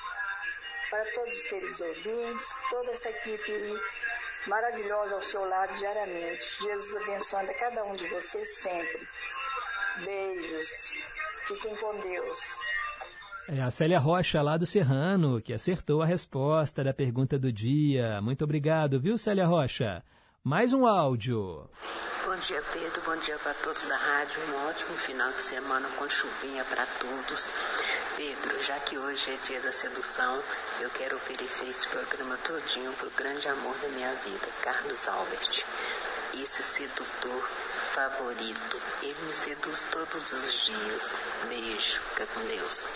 para 0.90 1.06
todos 1.12 1.34
os 1.34 1.48
queridos 1.48 1.80
ouvintes, 1.80 2.60
toda 2.70 2.92
essa 2.92 3.10
equipe 3.10 3.52
maravilhosa 4.48 5.16
ao 5.16 5.22
seu 5.22 5.46
lado 5.46 5.72
diariamente. 5.78 6.46
Jesus 6.62 6.96
abençoando 6.98 7.52
a 7.52 7.54
cada 7.54 7.86
um 7.86 7.94
de 7.94 8.08
vocês 8.10 8.58
sempre. 8.58 9.08
Beijos. 10.04 10.94
Fiquem 11.46 11.76
com 11.78 12.00
Deus. 12.02 12.60
É 13.48 13.62
a 13.62 13.72
Célia 13.72 13.98
Rocha, 13.98 14.42
lá 14.42 14.58
do 14.58 14.66
Serrano, 14.66 15.42
que 15.42 15.54
acertou 15.54 16.02
a 16.02 16.06
resposta 16.06 16.84
da 16.84 16.94
pergunta 16.94 17.40
do 17.40 17.52
dia. 17.52 18.22
Muito 18.22 18.44
obrigado, 18.44 19.00
viu, 19.00 19.18
Célia 19.18 19.46
Rocha? 19.46 20.04
Mais 20.44 20.72
um 20.72 20.88
áudio. 20.88 21.70
Bom 22.26 22.36
dia, 22.38 22.64
Pedro. 22.72 23.02
Bom 23.02 23.18
dia 23.18 23.38
para 23.40 23.54
todos 23.56 23.84
da 23.86 23.98
rádio. 23.98 24.42
Um 24.48 24.70
ótimo 24.70 24.96
final 24.96 25.34
de 25.34 25.42
semana 25.42 25.90
com 25.98 26.10
chuvinha 26.10 26.64
para 26.64 26.86
todos. 26.86 27.52
Pedro, 28.16 28.58
já 28.62 28.80
que 28.80 28.98
hoje 28.98 29.32
é 29.32 29.36
dia 29.46 29.60
da 29.60 29.74
sedução, 29.74 30.42
eu 30.80 30.90
quero 30.92 31.18
oferecer 31.18 31.68
esse 31.68 31.90
programa 31.90 32.38
todinho 32.38 32.94
pro 32.94 33.10
grande 33.12 33.50
amor 33.50 33.76
da 33.80 33.90
minha 33.90 34.14
vida, 34.16 34.48
Carlos 34.62 35.10
Albert. 35.10 35.66
Esse 36.34 36.64
sedutor 36.64 37.50
favorito. 37.90 38.78
Ele 39.02 39.26
me 39.26 39.34
seduz 39.34 39.90
todos 39.92 40.32
os 40.32 40.66
dias. 40.66 41.22
Beijo, 41.50 42.00
fica 42.02 42.28
com 42.28 42.48
Deus. 42.48 42.88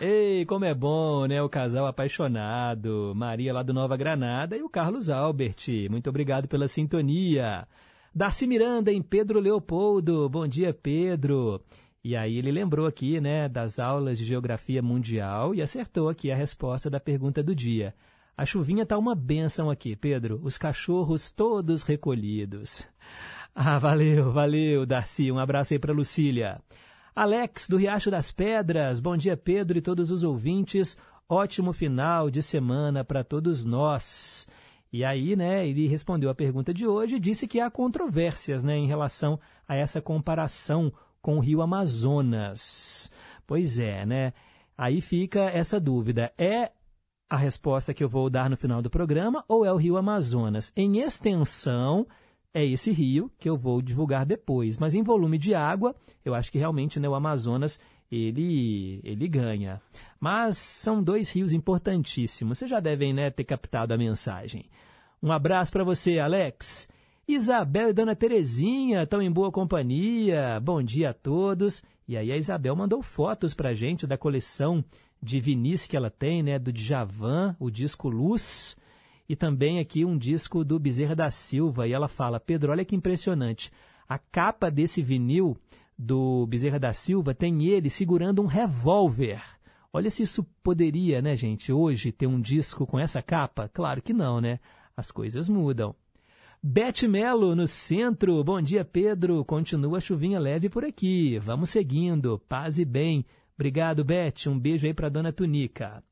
Ei, 0.00 0.44
como 0.46 0.64
é 0.64 0.74
bom, 0.74 1.26
né? 1.26 1.40
O 1.40 1.48
casal 1.48 1.86
apaixonado. 1.86 3.12
Maria 3.14 3.52
lá 3.52 3.62
do 3.62 3.72
Nova 3.72 3.96
Granada 3.96 4.56
e 4.56 4.62
o 4.62 4.68
Carlos 4.68 5.08
Albert. 5.08 5.88
Muito 5.88 6.10
obrigado 6.10 6.48
pela 6.48 6.66
sintonia. 6.66 7.66
Darcy 8.14 8.46
Miranda 8.46 8.92
em 8.92 9.02
Pedro 9.02 9.38
Leopoldo. 9.38 10.28
Bom 10.28 10.46
dia, 10.46 10.74
Pedro. 10.74 11.62
E 12.02 12.16
aí 12.16 12.36
ele 12.36 12.50
lembrou 12.50 12.86
aqui, 12.86 13.20
né, 13.20 13.48
das 13.48 13.78
aulas 13.78 14.18
de 14.18 14.24
geografia 14.24 14.82
mundial 14.82 15.54
e 15.54 15.60
acertou 15.60 16.08
aqui 16.08 16.30
a 16.30 16.36
resposta 16.36 16.88
da 16.90 16.98
pergunta 16.98 17.42
do 17.42 17.54
dia. 17.54 17.94
A 18.36 18.46
chuvinha 18.46 18.86
tá 18.86 18.96
uma 18.96 19.14
benção 19.14 19.70
aqui, 19.70 19.94
Pedro. 19.94 20.40
Os 20.42 20.56
cachorros 20.56 21.30
todos 21.30 21.82
recolhidos. 21.82 22.88
Ah, 23.54 23.78
valeu, 23.78 24.32
valeu, 24.32 24.86
Darcy. 24.86 25.30
Um 25.30 25.38
abraço 25.38 25.74
aí 25.74 25.78
para 25.78 25.92
Lucília. 25.92 26.60
Alex, 27.14 27.68
do 27.68 27.76
Riacho 27.76 28.10
das 28.10 28.32
Pedras. 28.32 29.00
Bom 29.00 29.16
dia, 29.16 29.36
Pedro 29.36 29.76
e 29.76 29.82
todos 29.82 30.10
os 30.10 30.22
ouvintes. 30.22 30.96
Ótimo 31.28 31.72
final 31.72 32.30
de 32.30 32.42
semana 32.42 33.04
para 33.04 33.24
todos 33.24 33.64
nós. 33.64 34.48
E 34.92 35.04
aí, 35.04 35.36
né, 35.36 35.68
ele 35.68 35.86
respondeu 35.86 36.30
a 36.30 36.34
pergunta 36.34 36.74
de 36.74 36.86
hoje 36.86 37.16
e 37.16 37.20
disse 37.20 37.46
que 37.46 37.60
há 37.60 37.70
controvérsias, 37.70 38.64
né, 38.64 38.76
em 38.76 38.86
relação 38.86 39.38
a 39.68 39.76
essa 39.76 40.00
comparação 40.00 40.92
com 41.22 41.36
o 41.36 41.40
Rio 41.40 41.62
Amazonas. 41.62 43.10
Pois 43.46 43.78
é, 43.78 44.04
né? 44.04 44.32
Aí 44.76 45.00
fica 45.00 45.42
essa 45.42 45.78
dúvida. 45.78 46.32
É 46.38 46.72
a 47.28 47.36
resposta 47.36 47.94
que 47.94 48.02
eu 48.02 48.08
vou 48.08 48.28
dar 48.28 48.50
no 48.50 48.56
final 48.56 48.82
do 48.82 48.90
programa 48.90 49.44
ou 49.46 49.64
é 49.64 49.72
o 49.72 49.76
Rio 49.76 49.96
Amazonas? 49.96 50.72
Em 50.74 50.98
extensão, 50.98 52.06
é 52.52 52.64
esse 52.64 52.90
rio 52.92 53.30
que 53.38 53.48
eu 53.48 53.56
vou 53.56 53.80
divulgar 53.80 54.26
depois. 54.26 54.78
Mas 54.78 54.94
em 54.94 55.02
volume 55.02 55.38
de 55.38 55.54
água, 55.54 55.94
eu 56.24 56.34
acho 56.34 56.50
que 56.50 56.58
realmente 56.58 56.98
né, 56.98 57.08
o 57.08 57.14
Amazonas 57.14 57.80
ele, 58.10 59.00
ele 59.04 59.28
ganha. 59.28 59.80
Mas 60.18 60.58
são 60.58 61.02
dois 61.02 61.30
rios 61.30 61.52
importantíssimos. 61.52 62.58
Vocês 62.58 62.70
já 62.70 62.80
devem 62.80 63.12
né, 63.12 63.30
ter 63.30 63.44
captado 63.44 63.94
a 63.94 63.98
mensagem. 63.98 64.64
Um 65.22 65.32
abraço 65.32 65.70
para 65.70 65.84
você, 65.84 66.18
Alex. 66.18 66.88
Isabel 67.28 67.90
e 67.90 67.92
Dona 67.92 68.16
Terezinha 68.16 69.04
estão 69.04 69.22
em 69.22 69.30
boa 69.30 69.52
companhia. 69.52 70.58
Bom 70.60 70.82
dia 70.82 71.10
a 71.10 71.14
todos. 71.14 71.84
E 72.08 72.16
aí 72.16 72.32
a 72.32 72.36
Isabel 72.36 72.74
mandou 72.74 73.02
fotos 73.02 73.54
para 73.54 73.72
gente 73.72 74.06
da 74.06 74.18
coleção 74.18 74.84
de 75.22 75.38
vinis 75.38 75.86
que 75.86 75.96
ela 75.96 76.10
tem, 76.10 76.42
né, 76.42 76.58
do 76.58 76.72
Djavan, 76.72 77.54
o 77.60 77.70
disco 77.70 78.08
Luz, 78.08 78.74
e 79.30 79.36
também 79.36 79.78
aqui 79.78 80.04
um 80.04 80.18
disco 80.18 80.64
do 80.64 80.76
Bezerra 80.76 81.14
da 81.14 81.30
Silva. 81.30 81.86
E 81.86 81.92
ela 81.92 82.08
fala: 82.08 82.40
Pedro, 82.40 82.72
olha 82.72 82.84
que 82.84 82.96
impressionante. 82.96 83.70
A 84.08 84.18
capa 84.18 84.68
desse 84.68 85.00
vinil 85.04 85.56
do 85.96 86.48
Bezerra 86.48 86.80
da 86.80 86.92
Silva 86.92 87.32
tem 87.32 87.64
ele 87.64 87.88
segurando 87.88 88.42
um 88.42 88.46
revólver. 88.46 89.40
Olha 89.92 90.10
se 90.10 90.24
isso 90.24 90.42
poderia, 90.64 91.22
né, 91.22 91.36
gente, 91.36 91.72
hoje 91.72 92.10
ter 92.10 92.26
um 92.26 92.40
disco 92.40 92.84
com 92.84 92.98
essa 92.98 93.22
capa? 93.22 93.70
Claro 93.72 94.02
que 94.02 94.12
não, 94.12 94.40
né? 94.40 94.58
As 94.96 95.12
coisas 95.12 95.48
mudam. 95.48 95.94
Bete 96.60 97.06
Melo, 97.06 97.54
no 97.54 97.68
centro. 97.68 98.42
Bom 98.42 98.60
dia, 98.60 98.84
Pedro. 98.84 99.44
Continua 99.44 99.98
a 99.98 100.00
chuvinha 100.00 100.40
leve 100.40 100.68
por 100.68 100.84
aqui. 100.84 101.38
Vamos 101.38 101.70
seguindo. 101.70 102.36
Paz 102.48 102.80
e 102.80 102.84
bem. 102.84 103.24
Obrigado, 103.54 104.04
Bete. 104.04 104.48
Um 104.48 104.58
beijo 104.58 104.88
aí 104.88 104.92
para 104.92 105.08
dona 105.08 105.32
Tunica. 105.32 106.02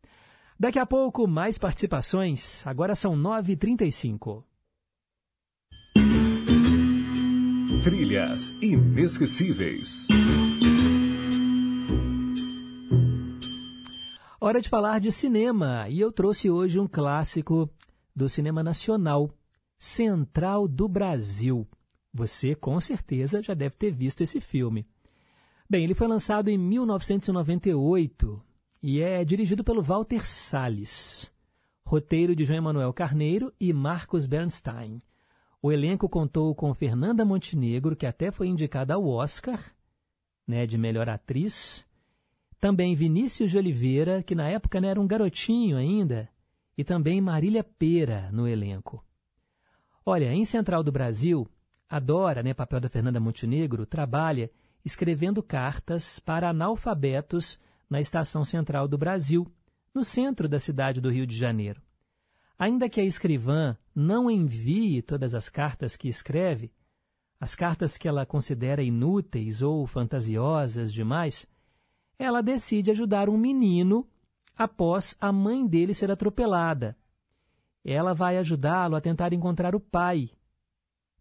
Daqui 0.60 0.80
a 0.80 0.84
pouco, 0.84 1.28
mais 1.28 1.56
participações. 1.56 2.66
Agora 2.66 2.96
são 2.96 3.14
9h35. 3.14 4.42
Trilhas 7.84 8.54
inesquecíveis. 8.60 10.08
Hora 14.40 14.60
de 14.60 14.68
falar 14.68 14.98
de 14.98 15.12
cinema. 15.12 15.88
E 15.88 16.00
eu 16.00 16.10
trouxe 16.10 16.50
hoje 16.50 16.80
um 16.80 16.88
clássico 16.88 17.70
do 18.12 18.28
cinema 18.28 18.60
nacional, 18.60 19.30
Central 19.78 20.66
do 20.66 20.88
Brasil. 20.88 21.68
Você 22.12 22.56
com 22.56 22.80
certeza 22.80 23.40
já 23.40 23.54
deve 23.54 23.76
ter 23.76 23.92
visto 23.92 24.22
esse 24.22 24.40
filme. 24.40 24.84
Bem, 25.70 25.84
ele 25.84 25.94
foi 25.94 26.08
lançado 26.08 26.48
em 26.48 26.58
1998 26.58 28.47
e 28.82 29.00
é 29.00 29.24
dirigido 29.24 29.64
pelo 29.64 29.82
Walter 29.82 30.26
Salles. 30.26 31.32
Roteiro 31.84 32.36
de 32.36 32.44
João 32.44 32.58
Emanuel 32.58 32.92
Carneiro 32.92 33.52
e 33.58 33.72
Marcos 33.72 34.26
Bernstein. 34.26 35.00
O 35.60 35.72
elenco 35.72 36.08
contou 36.08 36.54
com 36.54 36.72
Fernanda 36.74 37.24
Montenegro, 37.24 37.96
que 37.96 38.06
até 38.06 38.30
foi 38.30 38.46
indicada 38.46 38.94
ao 38.94 39.06
Oscar 39.06 39.60
né, 40.48 40.66
de 40.66 40.78
melhor 40.78 41.08
atriz. 41.08 41.86
Também 42.58 42.94
Vinícius 42.94 43.50
de 43.50 43.58
Oliveira, 43.58 44.22
que 44.22 44.34
na 44.34 44.48
época 44.48 44.80
né, 44.80 44.88
era 44.88 45.00
um 45.00 45.06
garotinho 45.06 45.76
ainda. 45.76 46.28
E 46.76 46.82
também 46.82 47.20
Marília 47.20 47.62
Pera 47.62 48.30
no 48.32 48.48
elenco. 48.48 49.04
Olha, 50.06 50.32
em 50.32 50.44
Central 50.44 50.82
do 50.82 50.90
Brasil, 50.90 51.46
Adora, 51.88 52.42
né, 52.42 52.54
papel 52.54 52.80
da 52.80 52.88
Fernanda 52.88 53.20
Montenegro, 53.20 53.84
trabalha 53.84 54.50
escrevendo 54.84 55.42
cartas 55.42 56.18
para 56.18 56.48
analfabetos 56.48 57.60
na 57.88 58.00
Estação 58.00 58.44
Central 58.44 58.86
do 58.86 58.98
Brasil, 58.98 59.46
no 59.94 60.04
centro 60.04 60.48
da 60.48 60.58
cidade 60.58 61.00
do 61.00 61.10
Rio 61.10 61.26
de 61.26 61.36
Janeiro. 61.36 61.82
Ainda 62.58 62.88
que 62.88 63.00
a 63.00 63.04
escrivã 63.04 63.76
não 63.94 64.30
envie 64.30 65.00
todas 65.02 65.34
as 65.34 65.48
cartas 65.48 65.96
que 65.96 66.08
escreve, 66.08 66.72
as 67.40 67.54
cartas 67.54 67.96
que 67.96 68.08
ela 68.08 68.26
considera 68.26 68.82
inúteis 68.82 69.62
ou 69.62 69.86
fantasiosas 69.86 70.92
demais, 70.92 71.46
ela 72.18 72.42
decide 72.42 72.90
ajudar 72.90 73.28
um 73.28 73.38
menino 73.38 74.06
após 74.56 75.16
a 75.20 75.30
mãe 75.30 75.66
dele 75.66 75.94
ser 75.94 76.10
atropelada 76.10 76.96
ela 77.84 78.12
vai 78.14 78.36
ajudá-lo 78.36 78.96
a 78.96 79.00
tentar 79.00 79.32
encontrar 79.32 79.74
o 79.74 79.80
pai, 79.80 80.30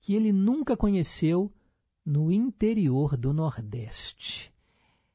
que 0.02 0.14
ele 0.14 0.32
nunca 0.32 0.76
conheceu 0.76 1.52
no 2.06 2.32
interior 2.32 3.18
do 3.18 3.34
Nordeste. 3.34 4.54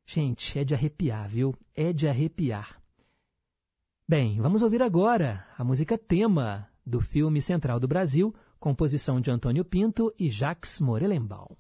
Gente, 0.07 0.59
é 0.59 0.65
de 0.65 0.75
arrepiar, 0.75 1.29
viu? 1.29 1.55
É 1.75 1.93
de 1.93 2.09
arrepiar. 2.09 2.81
Bem, 4.09 4.41
vamos 4.41 4.63
ouvir 4.63 4.83
agora 4.83 5.47
a 5.57 5.65
música 5.65 5.97
tema 5.97 6.69
do 6.85 7.01
filme 7.01 7.41
Central 7.41 7.79
do 7.79 7.89
Brasil, 7.89 8.35
composição 8.59 9.21
de 9.21 9.31
Antônio 9.31 9.65
Pinto 9.65 10.13
e 10.19 10.29
Jacques 10.29 10.81
Morelenbaum. 10.81 11.57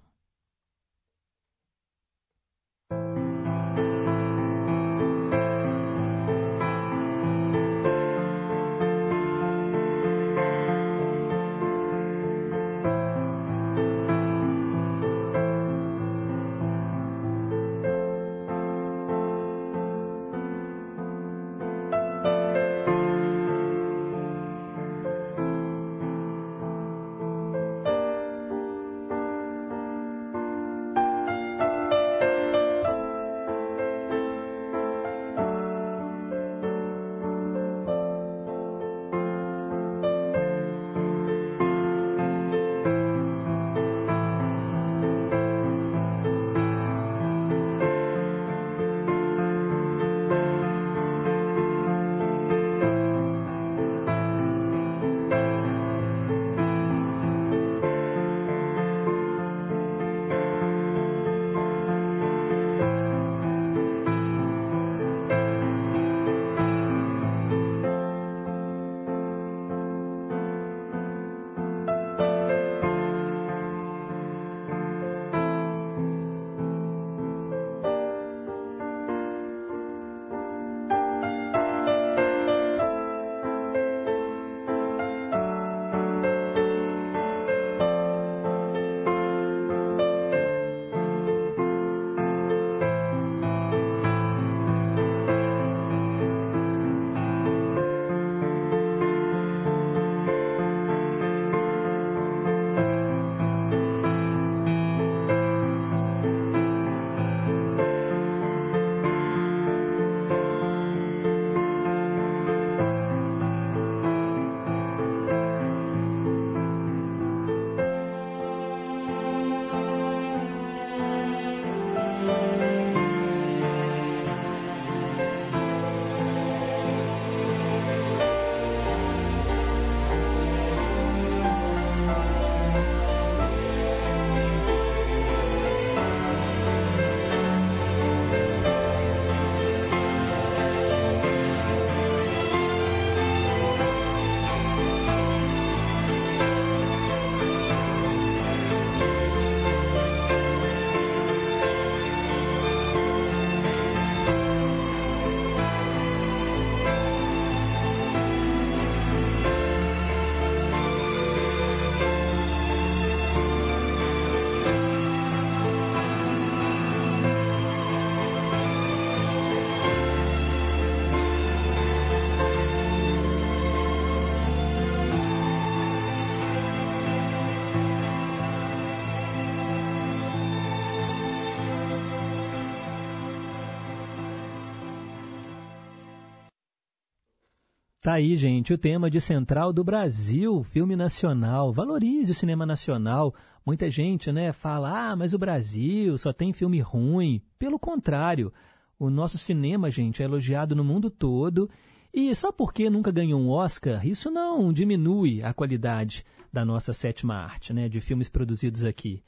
Tá 188.02 188.14
aí, 188.14 188.36
gente, 188.36 188.74
o 188.74 188.78
tema 188.78 189.08
de 189.08 189.20
Central 189.20 189.72
do 189.72 189.84
Brasil, 189.84 190.64
filme 190.64 190.96
nacional. 190.96 191.72
Valorize 191.72 192.32
o 192.32 192.34
cinema 192.34 192.66
nacional. 192.66 193.32
Muita 193.64 193.88
gente, 193.88 194.32
né, 194.32 194.52
fala: 194.52 195.10
"Ah, 195.10 195.14
mas 195.14 195.34
o 195.34 195.38
Brasil 195.38 196.18
só 196.18 196.32
tem 196.32 196.52
filme 196.52 196.80
ruim". 196.80 197.40
Pelo 197.60 197.78
contrário, 197.78 198.52
o 198.98 199.08
nosso 199.08 199.38
cinema, 199.38 199.88
gente, 199.88 200.20
é 200.20 200.24
elogiado 200.24 200.74
no 200.74 200.82
mundo 200.82 201.08
todo. 201.08 201.70
E 202.12 202.34
só 202.34 202.50
porque 202.50 202.90
nunca 202.90 203.12
ganhou 203.12 203.40
um 203.40 203.48
Oscar, 203.48 204.04
isso 204.04 204.32
não 204.32 204.72
diminui 204.72 205.40
a 205.40 205.54
qualidade 205.54 206.24
da 206.52 206.64
nossa 206.64 206.92
sétima 206.92 207.36
arte, 207.36 207.72
né, 207.72 207.88
de 207.88 208.00
filmes 208.00 208.28
produzidos 208.28 208.84
aqui. 208.84 209.22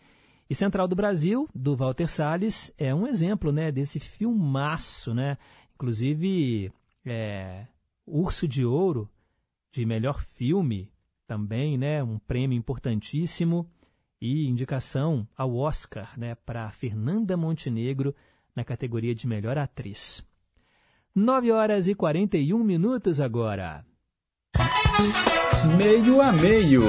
E 0.51 0.55
Central 0.55 0.89
do 0.89 0.97
Brasil, 0.97 1.49
do 1.55 1.77
Walter 1.77 2.09
Salles, 2.09 2.75
é 2.77 2.93
um 2.93 3.07
exemplo, 3.07 3.53
né, 3.53 3.71
desse 3.71 4.01
filmaço, 4.01 5.15
né? 5.15 5.39
Inclusive, 5.77 6.73
é, 7.07 7.67
Urso 8.07 8.47
de 8.47 8.65
Ouro, 8.65 9.11
de 9.73 9.85
melhor 9.85 10.23
filme, 10.23 10.93
também, 11.27 11.79
né? 11.79 12.03
Um 12.03 12.19
prêmio 12.19 12.57
importantíssimo 12.57 13.71
e 14.21 14.47
indicação 14.47 15.27
ao 15.37 15.57
Oscar, 15.57 16.19
né? 16.19 16.35
Para 16.35 16.71
Fernanda 16.71 17.37
Montenegro 17.37 18.15
na 18.55 18.65
categoria 18.65 19.15
de 19.15 19.27
melhor 19.27 19.59
atriz. 19.59 20.25
9 21.15 21.53
horas 21.53 21.89
e 21.89 21.95
41 21.95 22.63
minutos 22.63 23.21
agora. 23.21 23.85
Meio 25.77 26.21
a 26.21 26.33
meio. 26.33 26.83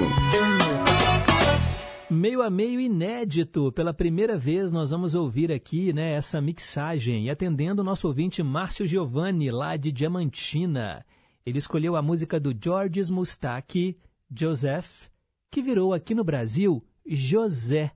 Meio 2.10 2.44
a 2.44 2.52
meio 2.52 2.80
inédito. 2.80 3.72
Pela 3.72 3.92
primeira 3.92 4.38
vez 4.38 4.72
nós 4.72 4.92
vamos 4.92 5.16
ouvir 5.16 5.52
aqui 5.52 5.92
né, 5.92 6.12
essa 6.12 6.40
mixagem. 6.40 7.26
E 7.26 7.30
atendendo 7.32 7.82
o 7.82 7.86
nosso 7.86 8.08
ouvinte 8.08 8.44
Márcio 8.44 8.86
Giovanni, 8.86 9.50
lá 9.50 9.76
de 9.76 9.92
Diamantina. 9.92 11.04
Ele 11.44 11.58
escolheu 11.58 11.96
a 11.96 12.04
música 12.04 12.40
do 12.40 12.56
Georges 12.56 13.10
Mustaki, 13.10 13.98
Joseph, 14.32 15.08
que 15.52 15.64
virou 15.64 15.94
aqui 15.96 16.14
no 16.14 16.24
Brasil 16.24 16.84
José. 17.08 17.92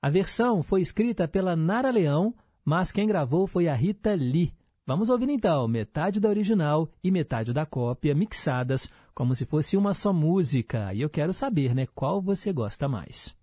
A 0.00 0.08
versão 0.08 0.62
foi 0.62 0.80
escrita 0.80 1.28
pela 1.28 1.54
Nara 1.54 1.90
Leão, 1.90 2.34
mas 2.64 2.90
quem 2.90 3.06
gravou 3.06 3.46
foi 3.46 3.68
a 3.68 3.74
Rita 3.74 4.14
Lee. 4.14 4.54
Vamos 4.86 5.10
ouvir 5.10 5.28
então 5.28 5.68
metade 5.68 6.18
da 6.18 6.28
original 6.28 6.88
e 7.04 7.10
metade 7.10 7.52
da 7.52 7.66
cópia 7.66 8.14
mixadas 8.14 8.90
como 9.14 9.34
se 9.34 9.44
fosse 9.44 9.76
uma 9.76 9.92
só 9.92 10.10
música. 10.10 10.92
E 10.94 11.02
eu 11.02 11.10
quero 11.10 11.34
saber, 11.34 11.74
né, 11.74 11.86
qual 11.94 12.20
você 12.20 12.50
gosta 12.50 12.88
mais. 12.88 13.41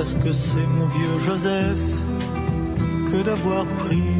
Voilà 0.00 0.12
ce 0.12 0.16
que 0.16 0.32
c'est 0.32 0.66
mon 0.66 0.86
vieux 0.86 1.18
Joseph 1.26 1.84
que 3.12 3.22
d'avoir 3.22 3.66
pris 3.80 4.14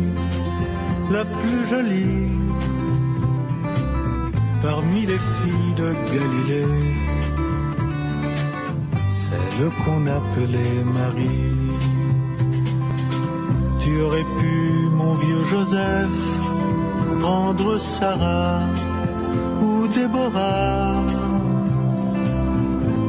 la 1.11 1.25
plus 1.25 1.67
jolie 1.71 2.29
parmi 4.61 5.07
les 5.07 5.19
filles 5.19 5.75
de 5.79 5.95
Galilée, 6.13 6.83
celle 9.11 9.71
qu'on 9.83 10.07
appelait 10.07 10.85
Marie. 10.85 11.49
Tu 13.79 14.03
aurais 14.03 14.29
pu, 14.39 14.87
mon 14.93 15.15
vieux 15.15 15.45
Joseph, 15.45 16.21
prendre 17.21 17.79
Sarah 17.79 18.67
ou 19.63 19.89
Déborah, 19.89 21.07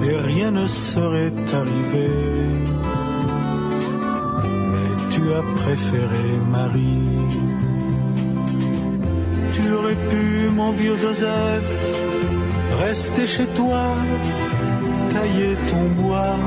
et 0.04 0.18
rien 0.18 0.52
ne 0.52 0.68
serait 0.68 1.34
arrivé. 1.54 2.10
Mais 4.72 4.91
tu 5.12 5.22
as 5.34 5.43
préféré 5.62 6.30
Marie. 6.49 7.10
Tu 9.54 9.72
aurais 9.74 9.99
pu, 10.10 10.49
mon 10.56 10.72
vieux 10.72 10.97
Joseph, 10.97 11.72
rester 12.86 13.28
chez 13.28 13.47
toi, 13.47 13.95
tailler 15.10 15.56
ton 15.70 16.02
bois 16.02 16.38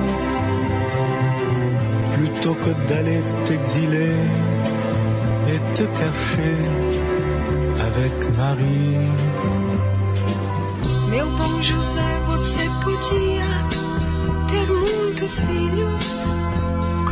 plutôt 2.15 2.55
que 2.55 2.89
d'aller 2.89 3.21
t'exiler 3.45 4.15
et 5.49 5.75
te 5.75 5.85
cacher 5.85 6.57
avec 7.89 8.37
Marie. 8.37 9.64
Meu 11.15 11.31
bom 11.31 11.63
José, 11.63 12.21
você 12.27 12.69
podia 12.83 13.47
ter 14.49 14.67
muitos 14.67 15.45
filhos 15.45 16.25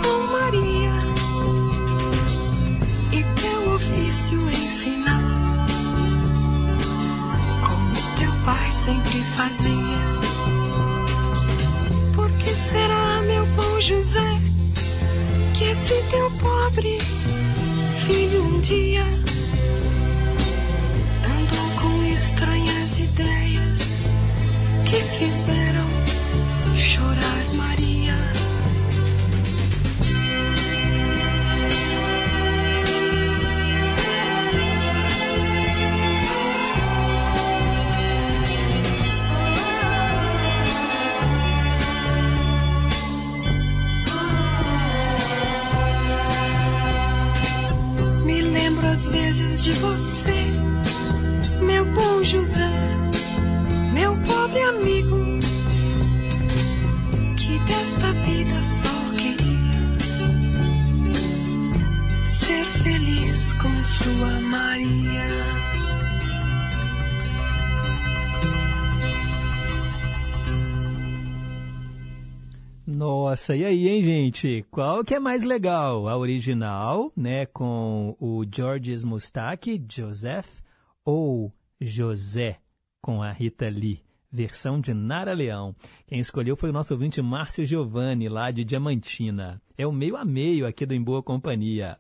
com 0.03 0.33
Maria 0.33 0.91
e 3.13 3.23
teu 3.41 3.75
ofício 3.77 4.41
ensinar, 4.51 5.23
como 7.65 7.95
teu 8.19 8.33
pai 8.45 8.73
sempre 8.73 9.23
fazia. 9.37 10.03
Por 12.17 12.29
que 12.39 12.51
será, 12.57 13.23
meu 13.23 13.47
bom 13.55 13.81
José? 13.81 14.41
que 15.55 15.65
esse 15.65 15.95
teu 16.11 16.29
pobre 16.39 16.99
filho 18.05 18.43
um 18.47 18.61
dia 18.61 19.05
andou 21.25 21.81
com 21.81 22.05
estranhas 22.13 22.99
ideias 22.99 23.72
que 24.93 25.03
fizeram 25.05 25.89
chorar 26.77 27.47
Maria. 27.55 28.15
Me 48.27 48.43
lembro 48.43 48.87
às 48.89 49.09
vezes 49.09 49.65
de 49.65 49.73
você, 49.73 50.45
meu 51.63 51.83
bom 51.87 52.23
José, 52.23 52.69
meu 53.95 54.15
pobre 54.53 54.63
amigo, 54.63 55.17
que 57.37 57.59
desta 57.67 58.13
vida 58.13 58.63
só 58.63 59.11
queria 59.17 59.47
ser 62.27 62.67
feliz 62.67 63.55
com 63.55 63.85
sua 63.85 64.41
Maria. 64.41 65.23
Nossa, 72.87 73.57
e 73.57 73.65
aí, 73.65 73.89
hein, 73.89 74.03
gente? 74.03 74.67
Qual 74.71 75.03
que 75.03 75.15
é 75.15 75.19
mais 75.19 75.43
legal? 75.43 76.09
A 76.09 76.17
original, 76.17 77.11
né, 77.17 77.47
com 77.47 78.15
o 78.21 78.45
Georges 78.45 79.03
Mustaki, 79.03 79.83
Joseph, 79.91 80.61
ou 81.05 81.51
José, 81.81 82.59
com 83.01 83.23
a 83.23 83.33
Rita 83.33 83.69
Lee, 83.69 84.03
versão 84.33 84.81
de 84.81 84.95
Nara 84.95 85.35
Leão. 85.35 85.75
Quem 86.07 86.19
escolheu 86.19 86.57
foi 86.57 86.71
o 86.71 86.73
nosso 86.73 86.95
ouvinte 86.95 87.21
Márcio 87.21 87.67
Giovanni, 87.67 88.29
lá 88.29 88.51
de 88.51 88.65
Diamantina. 88.65 89.61
É 89.77 89.87
o 89.87 89.93
meio 89.93 90.17
a 90.17 90.25
meio 90.25 90.67
aqui 90.67 90.87
do 90.87 90.95
Em 90.95 91.03
Boa 91.03 91.23
Companhia. 91.23 91.99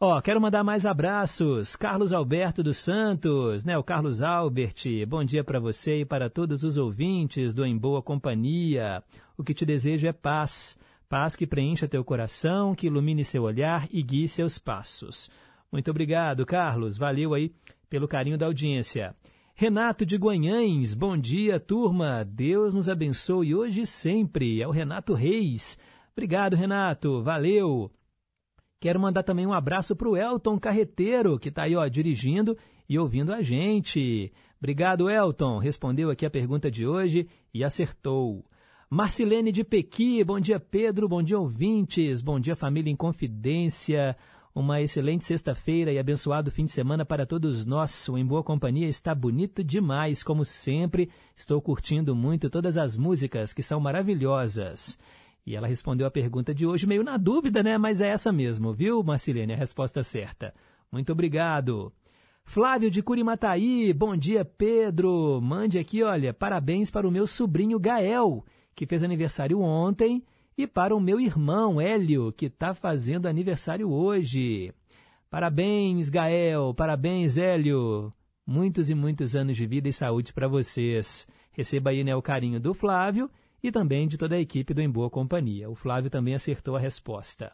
Ó, 0.00 0.20
quero 0.20 0.40
mandar 0.40 0.64
mais 0.64 0.86
abraços. 0.86 1.76
Carlos 1.76 2.12
Alberto 2.12 2.62
dos 2.62 2.78
Santos, 2.78 3.64
né? 3.64 3.76
O 3.78 3.84
Carlos 3.84 4.22
Albert. 4.22 5.06
Bom 5.06 5.22
dia 5.24 5.44
para 5.44 5.60
você 5.60 6.00
e 6.00 6.04
para 6.04 6.30
todos 6.30 6.64
os 6.64 6.76
ouvintes 6.76 7.54
do 7.54 7.64
Em 7.64 7.76
Boa 7.76 8.02
Companhia. 8.02 9.02
O 9.36 9.44
que 9.44 9.54
te 9.54 9.64
desejo 9.64 10.06
é 10.06 10.12
paz. 10.12 10.78
Paz 11.08 11.36
que 11.36 11.46
preencha 11.46 11.86
teu 11.86 12.02
coração, 12.02 12.74
que 12.74 12.86
ilumine 12.86 13.22
seu 13.22 13.42
olhar 13.42 13.86
e 13.90 14.02
guie 14.02 14.26
seus 14.26 14.58
passos. 14.58 15.30
Muito 15.70 15.90
obrigado, 15.90 16.44
Carlos. 16.44 16.96
Valeu 16.96 17.34
aí 17.34 17.52
pelo 17.88 18.08
carinho 18.08 18.38
da 18.38 18.46
audiência. 18.46 19.14
Renato 19.56 20.04
de 20.04 20.16
Guanhães, 20.16 20.96
bom 20.96 21.16
dia, 21.16 21.60
turma. 21.60 22.24
Deus 22.24 22.74
nos 22.74 22.88
abençoe 22.88 23.54
hoje 23.54 23.82
e 23.82 23.86
sempre. 23.86 24.60
É 24.60 24.66
o 24.66 24.72
Renato 24.72 25.14
Reis. 25.14 25.78
Obrigado, 26.12 26.56
Renato. 26.56 27.22
Valeu. 27.22 27.88
Quero 28.80 28.98
mandar 28.98 29.22
também 29.22 29.46
um 29.46 29.52
abraço 29.52 29.94
para 29.94 30.08
o 30.08 30.16
Elton 30.16 30.58
Carreteiro, 30.58 31.38
que 31.38 31.50
está 31.50 31.62
aí 31.62 31.76
ó, 31.76 31.86
dirigindo 31.86 32.58
e 32.88 32.98
ouvindo 32.98 33.32
a 33.32 33.42
gente. 33.42 34.32
Obrigado, 34.58 35.08
Elton. 35.08 35.58
Respondeu 35.58 36.10
aqui 36.10 36.26
a 36.26 36.30
pergunta 36.30 36.68
de 36.68 36.84
hoje 36.84 37.28
e 37.54 37.62
acertou. 37.62 38.44
Marcilene 38.90 39.52
de 39.52 39.62
Pequi, 39.62 40.24
bom 40.24 40.40
dia, 40.40 40.58
Pedro. 40.58 41.08
Bom 41.08 41.22
dia, 41.22 41.38
ouvintes. 41.38 42.20
Bom 42.22 42.40
dia, 42.40 42.56
família 42.56 42.90
em 42.90 42.96
confidência. 42.96 44.16
Uma 44.56 44.80
excelente 44.80 45.24
sexta-feira 45.24 45.92
e 45.92 45.98
abençoado 45.98 46.48
fim 46.48 46.64
de 46.64 46.70
semana 46.70 47.04
para 47.04 47.26
todos 47.26 47.66
nós. 47.66 48.08
O 48.08 48.16
Em 48.16 48.24
Boa 48.24 48.40
Companhia 48.40 48.86
está 48.86 49.12
bonito 49.12 49.64
demais, 49.64 50.22
como 50.22 50.44
sempre. 50.44 51.10
Estou 51.34 51.60
curtindo 51.60 52.14
muito 52.14 52.48
todas 52.48 52.78
as 52.78 52.96
músicas 52.96 53.52
que 53.52 53.64
são 53.64 53.80
maravilhosas. 53.80 54.96
E 55.44 55.56
ela 55.56 55.66
respondeu 55.66 56.06
a 56.06 56.10
pergunta 56.10 56.54
de 56.54 56.64
hoje 56.64 56.86
meio 56.86 57.02
na 57.02 57.16
dúvida, 57.16 57.64
né? 57.64 57.76
Mas 57.76 58.00
é 58.00 58.06
essa 58.06 58.30
mesmo, 58.30 58.72
viu, 58.72 59.02
Marcilene? 59.02 59.54
A 59.54 59.56
resposta 59.56 60.04
certa. 60.04 60.54
Muito 60.90 61.10
obrigado. 61.10 61.92
Flávio 62.44 62.92
de 62.92 63.02
Curimataí, 63.02 63.92
bom 63.92 64.16
dia, 64.16 64.44
Pedro. 64.44 65.40
Mande 65.42 65.80
aqui, 65.80 66.04
olha, 66.04 66.32
parabéns 66.32 66.92
para 66.92 67.08
o 67.08 67.10
meu 67.10 67.26
sobrinho 67.26 67.80
Gael, 67.80 68.44
que 68.72 68.86
fez 68.86 69.02
aniversário 69.02 69.60
ontem, 69.60 70.22
e 70.56 70.66
para 70.66 70.94
o 70.94 71.00
meu 71.00 71.20
irmão 71.20 71.80
Hélio, 71.80 72.32
que 72.32 72.46
está 72.46 72.74
fazendo 72.74 73.26
aniversário 73.26 73.90
hoje. 73.90 74.72
Parabéns, 75.28 76.10
Gael, 76.10 76.72
parabéns, 76.74 77.36
Hélio. 77.36 78.12
Muitos 78.46 78.90
e 78.90 78.94
muitos 78.94 79.34
anos 79.34 79.56
de 79.56 79.66
vida 79.66 79.88
e 79.88 79.92
saúde 79.92 80.32
para 80.32 80.46
vocês. 80.46 81.26
Receba 81.50 81.90
aí 81.90 82.04
né, 82.04 82.14
o 82.14 82.22
carinho 82.22 82.60
do 82.60 82.74
Flávio 82.74 83.30
e 83.62 83.72
também 83.72 84.06
de 84.06 84.18
toda 84.18 84.36
a 84.36 84.40
equipe 84.40 84.74
do 84.74 84.80
Em 84.80 84.90
Boa 84.90 85.10
Companhia. 85.10 85.70
O 85.70 85.74
Flávio 85.74 86.10
também 86.10 86.34
acertou 86.34 86.76
a 86.76 86.80
resposta. 86.80 87.52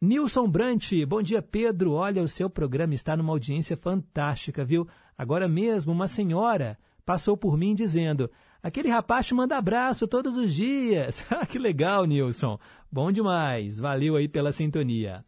Nilson 0.00 0.46
Brant, 0.46 0.92
bom 1.08 1.22
dia 1.22 1.40
Pedro. 1.40 1.92
Olha, 1.92 2.22
o 2.22 2.28
seu 2.28 2.50
programa 2.50 2.92
está 2.92 3.16
numa 3.16 3.32
audiência 3.32 3.76
fantástica, 3.78 4.62
viu? 4.62 4.86
Agora 5.16 5.48
mesmo 5.48 5.92
uma 5.92 6.06
senhora 6.06 6.78
passou 7.06 7.34
por 7.36 7.56
mim 7.56 7.74
dizendo: 7.74 8.30
aquele 8.62 8.88
rapaz 8.88 9.26
te 9.26 9.34
manda 9.34 9.56
abraço 9.56 10.06
todos 10.06 10.36
os 10.36 10.54
dias. 10.54 11.24
Ah, 11.30 11.46
que 11.46 11.58
legal, 11.58 12.04
Nilson. 12.04 12.58
Bom 12.90 13.12
demais. 13.12 13.78
Valeu 13.78 14.16
aí 14.16 14.28
pela 14.28 14.52
sintonia. 14.52 15.24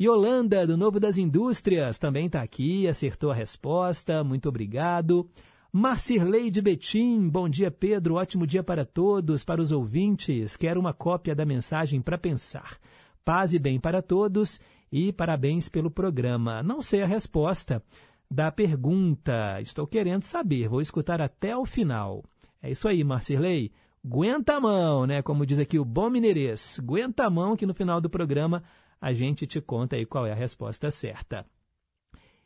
Yolanda, 0.00 0.66
do 0.66 0.76
Novo 0.76 0.98
das 0.98 1.18
Indústrias, 1.18 1.98
também 1.98 2.26
está 2.26 2.42
aqui, 2.42 2.88
acertou 2.88 3.30
a 3.30 3.34
resposta. 3.34 4.24
Muito 4.24 4.48
obrigado. 4.48 5.28
Marcirley 5.72 6.50
de 6.50 6.62
Betim, 6.62 7.28
bom 7.28 7.48
dia 7.48 7.68
Pedro, 7.68 8.14
ótimo 8.14 8.46
dia 8.46 8.62
para 8.62 8.84
todos, 8.84 9.42
para 9.42 9.60
os 9.60 9.72
ouvintes. 9.72 10.56
Quero 10.56 10.78
uma 10.78 10.92
cópia 10.92 11.34
da 11.34 11.44
mensagem 11.44 12.00
para 12.00 12.16
pensar. 12.16 12.78
Paz 13.24 13.54
e 13.54 13.58
bem 13.58 13.80
para 13.80 14.00
todos 14.00 14.60
e 14.92 15.12
parabéns 15.12 15.68
pelo 15.68 15.90
programa. 15.90 16.62
Não 16.62 16.80
sei 16.80 17.02
a 17.02 17.06
resposta 17.06 17.82
da 18.30 18.52
pergunta, 18.52 19.60
estou 19.60 19.86
querendo 19.86 20.22
saber, 20.22 20.68
vou 20.68 20.80
escutar 20.80 21.20
até 21.20 21.56
o 21.56 21.64
final. 21.66 22.22
É 22.64 22.70
isso 22.70 22.88
aí, 22.88 23.04
Marcirley. 23.04 23.70
Aguenta 24.02 24.54
a 24.54 24.60
mão, 24.60 25.06
né? 25.06 25.20
Como 25.20 25.44
diz 25.44 25.58
aqui 25.58 25.78
o 25.78 25.84
bom 25.84 26.08
mineirês. 26.08 26.80
Aguenta 26.82 27.26
a 27.26 27.30
mão 27.30 27.56
que 27.56 27.66
no 27.66 27.74
final 27.74 28.00
do 28.00 28.08
programa 28.08 28.62
a 28.98 29.12
gente 29.12 29.46
te 29.46 29.60
conta 29.60 29.96
aí 29.96 30.06
qual 30.06 30.26
é 30.26 30.32
a 30.32 30.34
resposta 30.34 30.90
certa. 30.90 31.44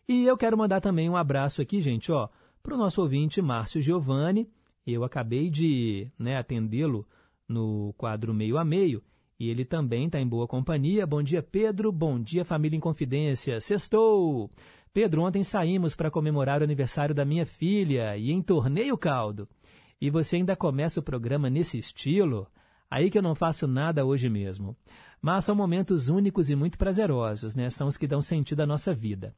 E 0.08 0.24
eu 0.26 0.36
quero 0.36 0.58
mandar 0.58 0.80
também 0.80 1.08
um 1.08 1.16
abraço 1.16 1.62
aqui, 1.62 1.80
gente, 1.80 2.10
ó 2.10 2.28
para 2.62 2.74
o 2.74 2.78
nosso 2.78 3.00
ouvinte 3.00 3.40
Márcio 3.40 3.80
Giovanni. 3.80 4.50
Eu 4.86 5.04
acabei 5.04 5.48
de 5.48 6.10
né, 6.18 6.36
atendê-lo 6.36 7.06
no 7.48 7.94
quadro 7.96 8.34
Meio 8.34 8.58
a 8.58 8.64
Meio 8.64 9.02
e 9.38 9.48
ele 9.48 9.64
também 9.64 10.06
está 10.06 10.20
em 10.20 10.26
boa 10.26 10.48
companhia. 10.48 11.06
Bom 11.06 11.22
dia, 11.22 11.42
Pedro. 11.42 11.92
Bom 11.92 12.20
dia, 12.20 12.44
família 12.44 12.76
em 12.76 12.80
confidência. 12.80 13.60
Sextou! 13.60 14.50
Pedro, 14.92 15.22
ontem 15.22 15.42
saímos 15.42 15.94
para 15.94 16.10
comemorar 16.10 16.60
o 16.60 16.64
aniversário 16.64 17.14
da 17.14 17.24
minha 17.24 17.46
filha 17.46 18.16
e 18.16 18.32
entornei 18.32 18.90
o 18.90 18.98
caldo. 18.98 19.48
E 20.01 20.11
você 20.11 20.36
ainda 20.36 20.55
começa 20.55 21.01
o 21.01 21.03
programa 21.03 21.51
nesse 21.51 21.78
estilo? 21.78 22.46
Aí 22.90 23.11
que 23.11 23.18
eu 23.18 23.22
não 23.22 23.34
faço 23.34 23.66
nada 23.66 24.05
hoje 24.05 24.28
mesmo. 24.28 24.76
Mas 25.20 25.44
são 25.44 25.55
momentos 25.55 26.09
únicos 26.09 26.51
e 26.51 26.57
muito 26.57 26.78
prazerosos, 26.78 27.55
né? 27.55 27.68
São 27.68 27.88
os 27.88 27.96
que 27.96 28.07
dão 28.07 28.20
sentido 28.20 28.61
à 28.61 28.66
nossa 28.66 28.94
vida. 28.94 29.34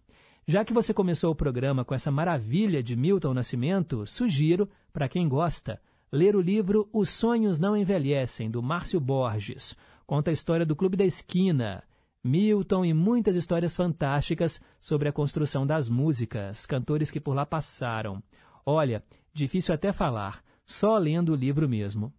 Já 0.47 0.65
que 0.65 0.73
você 0.73 0.93
começou 0.93 1.33
o 1.33 1.35
programa 1.35 1.85
com 1.85 1.95
essa 1.95 2.11
maravilha 2.11 2.83
de 2.83 2.95
Milton 2.97 3.35
Nascimento, 3.35 4.07
sugiro, 4.07 4.69
para 4.93 5.09
quem 5.09 5.29
gosta, 5.29 5.81
ler 6.13 6.37
o 6.37 6.41
livro 6.41 6.89
Os 6.93 7.09
Sonhos 7.09 7.61
Não 7.61 7.77
Envelhecem, 7.77 8.51
do 8.51 8.63
Márcio 8.63 9.01
Borges. 9.01 9.77
Conta 10.07 10.31
a 10.31 10.33
história 10.33 10.67
do 10.67 10.77
Clube 10.77 10.97
da 10.97 11.05
Esquina, 11.05 11.85
Milton 12.23 12.85
e 12.85 12.93
muitas 12.93 13.37
histórias 13.37 13.75
fantásticas 13.75 14.61
sobre 14.81 15.09
a 15.09 15.13
construção 15.13 15.67
das 15.67 15.89
músicas, 15.89 16.67
cantores 16.67 17.11
que 17.11 17.21
por 17.21 17.35
lá 17.35 17.47
passaram. 17.47 18.23
Olha, 18.67 19.03
difícil 19.33 19.75
até 19.75 19.93
falar, 19.93 20.43
só 20.71 20.97
lendo 20.99 21.33
o 21.33 21.35
livro 21.35 21.69
mesmo. 21.69 22.13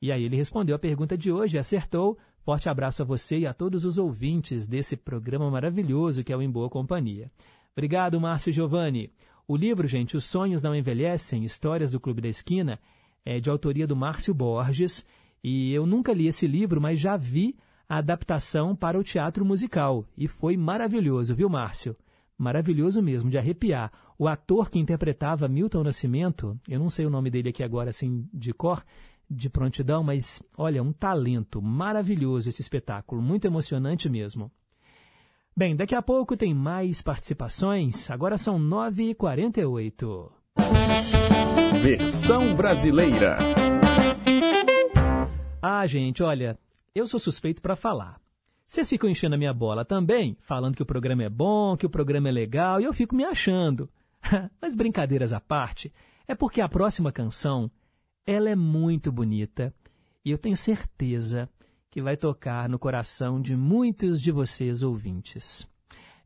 E 0.00 0.12
aí 0.12 0.22
ele 0.22 0.36
respondeu 0.36 0.76
a 0.76 0.78
pergunta 0.78 1.18
de 1.18 1.32
hoje 1.32 1.58
acertou. 1.58 2.16
Forte 2.42 2.68
abraço 2.68 3.02
a 3.02 3.04
você 3.04 3.38
e 3.38 3.46
a 3.46 3.52
todos 3.52 3.84
os 3.84 3.98
ouvintes 3.98 4.68
desse 4.68 4.96
programa 4.96 5.50
maravilhoso 5.50 6.22
que 6.22 6.32
é 6.32 6.36
o 6.36 6.40
Em 6.40 6.48
Boa 6.48 6.70
Companhia. 6.70 7.30
Obrigado, 7.72 8.20
Márcio 8.20 8.52
Giovanni. 8.52 9.12
O 9.48 9.56
livro, 9.56 9.86
gente, 9.88 10.16
Os 10.16 10.24
Sonhos 10.24 10.62
Não 10.62 10.76
Envelhecem, 10.76 11.44
Histórias 11.44 11.90
do 11.90 11.98
Clube 11.98 12.20
da 12.20 12.28
Esquina, 12.28 12.78
é 13.24 13.40
de 13.40 13.50
autoria 13.50 13.86
do 13.86 13.96
Márcio 13.96 14.32
Borges. 14.32 15.04
E 15.42 15.72
eu 15.72 15.84
nunca 15.84 16.12
li 16.12 16.28
esse 16.28 16.46
livro, 16.46 16.80
mas 16.80 17.00
já 17.00 17.16
vi 17.16 17.56
a 17.88 17.98
adaptação 17.98 18.76
para 18.76 18.98
o 18.98 19.02
teatro 19.02 19.44
musical. 19.44 20.06
E 20.16 20.28
foi 20.28 20.56
maravilhoso, 20.56 21.34
viu, 21.34 21.48
Márcio? 21.48 21.96
Maravilhoso 22.38 23.02
mesmo, 23.02 23.28
de 23.28 23.36
arrepiar. 23.36 23.90
O 24.16 24.28
ator 24.28 24.70
que 24.70 24.78
interpretava 24.78 25.48
Milton 25.48 25.82
Nascimento, 25.82 26.58
eu 26.68 26.78
não 26.78 26.88
sei 26.88 27.04
o 27.04 27.10
nome 27.10 27.30
dele 27.30 27.48
aqui 27.48 27.64
agora, 27.64 27.90
assim, 27.90 28.28
de 28.32 28.52
cor, 28.52 28.84
de 29.28 29.50
prontidão, 29.50 30.04
mas 30.04 30.42
olha, 30.56 30.82
um 30.82 30.92
talento 30.92 31.60
maravilhoso 31.60 32.48
esse 32.48 32.62
espetáculo, 32.62 33.20
muito 33.20 33.44
emocionante 33.44 34.08
mesmo. 34.08 34.50
Bem, 35.56 35.74
daqui 35.74 35.96
a 35.96 36.00
pouco 36.00 36.36
tem 36.36 36.54
mais 36.54 37.02
participações. 37.02 38.08
Agora 38.12 38.38
são 38.38 38.60
9h48. 38.60 40.30
Versão 41.82 42.54
brasileira. 42.54 43.38
Ah, 45.60 45.84
gente, 45.88 46.22
olha, 46.22 46.56
eu 46.94 47.04
sou 47.08 47.18
suspeito 47.18 47.60
para 47.60 47.74
falar. 47.74 48.20
Vocês 48.68 48.90
ficam 48.90 49.08
enchendo 49.08 49.34
a 49.34 49.38
minha 49.38 49.54
bola 49.54 49.82
também, 49.82 50.36
falando 50.42 50.76
que 50.76 50.82
o 50.82 50.86
programa 50.86 51.22
é 51.22 51.28
bom, 51.30 51.74
que 51.74 51.86
o 51.86 51.90
programa 51.90 52.28
é 52.28 52.32
legal, 52.32 52.78
e 52.78 52.84
eu 52.84 52.92
fico 52.92 53.16
me 53.16 53.24
achando. 53.24 53.88
Mas 54.60 54.76
brincadeiras 54.76 55.32
à 55.32 55.40
parte, 55.40 55.90
é 56.26 56.34
porque 56.34 56.60
a 56.60 56.68
próxima 56.68 57.10
canção, 57.10 57.70
ela 58.26 58.50
é 58.50 58.54
muito 58.54 59.10
bonita, 59.10 59.74
e 60.22 60.30
eu 60.30 60.36
tenho 60.36 60.54
certeza 60.54 61.48
que 61.90 62.02
vai 62.02 62.14
tocar 62.14 62.68
no 62.68 62.78
coração 62.78 63.40
de 63.40 63.56
muitos 63.56 64.20
de 64.20 64.30
vocês 64.30 64.82
ouvintes. 64.82 65.66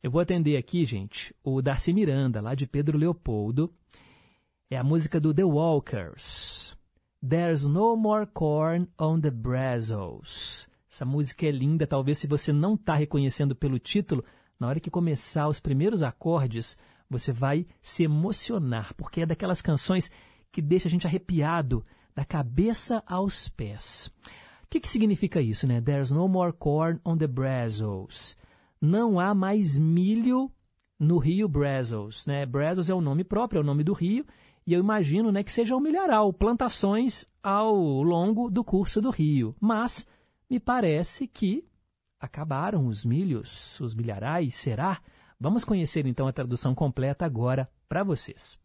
Eu 0.03 0.11
vou 0.11 0.20
atender 0.20 0.57
aqui, 0.57 0.84
gente, 0.84 1.32
o 1.45 1.62
Darcy 1.62 1.93
Miranda, 1.93 2.40
lá 2.40 2.57
de 2.57 2.66
Pedro 2.66 2.99
Leopoldo. 2.99 3.72
É 4.68 4.76
a 4.76 4.82
música 4.82 5.20
do 5.20 5.32
The 5.32 5.45
Walkers. 5.45 6.76
There's 7.24 7.68
No 7.68 7.97
More 7.97 8.26
Corn 8.26 8.88
on 8.99 9.20
the 9.20 9.30
Brazos. 9.30 10.72
Essa 10.93 11.05
música 11.05 11.47
é 11.47 11.51
linda, 11.51 11.86
talvez 11.86 12.18
se 12.18 12.26
você 12.26 12.53
não 12.53 12.74
está 12.74 12.95
reconhecendo 12.95 13.57
pelo 13.57 13.78
título, 13.78 14.22
na 14.61 14.68
hora 14.68 14.80
que 14.80 14.90
começar 14.90 15.49
os 15.49 15.61
primeiros 15.61 16.03
acordes, 16.03 16.76
você 17.09 17.32
vai 17.32 17.66
se 17.80 18.05
emocionar, 18.05 18.93
porque 18.95 19.22
é 19.22 19.26
daquelas 19.26 19.62
canções 19.62 20.11
que 20.51 20.61
deixa 20.61 20.88
a 20.88 20.90
gente 20.90 21.07
arrepiado 21.07 21.84
da 22.14 22.24
cabeça 22.24 23.03
aos 23.07 23.49
pés 23.49 24.12
que, 24.72 24.80
que 24.80 24.88
significa 24.88 25.38
isso, 25.38 25.66
né? 25.66 25.82
There's 25.82 26.11
no 26.11 26.26
more 26.26 26.51
corn 26.51 26.99
on 27.05 27.18
the 27.18 27.26
Brazos. 27.26 28.34
Não 28.80 29.20
há 29.20 29.34
mais 29.34 29.78
milho 29.78 30.51
no 30.99 31.18
rio 31.18 31.47
Brazos, 31.47 32.26
né? 32.26 32.47
Brazos 32.47 32.88
é 32.88 32.95
o 32.95 33.01
nome 33.03 33.22
próprio, 33.22 33.59
é 33.59 33.61
o 33.61 33.66
nome 33.66 33.84
do 33.84 33.93
rio, 33.93 34.24
e 34.66 34.72
eu 34.72 34.80
imagino 34.80 35.30
né, 35.30 35.43
que 35.43 35.53
seja 35.53 35.76
um 35.76 35.80
milharal, 35.80 36.32
plantações 36.32 37.26
ao 37.43 37.76
longo 38.03 38.51
do 38.51 38.64
curso 38.64 39.03
do 39.03 39.11
rio. 39.11 39.55
Mas 39.61 40.07
me 40.53 40.61
parece 40.61 41.27
que 41.27 41.65
acabaram 42.21 42.87
os 42.87 43.07
milhos, 43.07 43.81
os 43.81 43.95
milharais, 43.95 44.55
será? 44.55 45.01
Vamos 45.41 45.65
conhecer 45.65 46.07
então 46.07 46.29
a 46.29 46.33
tradução 46.33 46.75
completa 46.75 47.25
agora 47.25 47.67
para 47.89 48.05
vocês. 48.05 48.61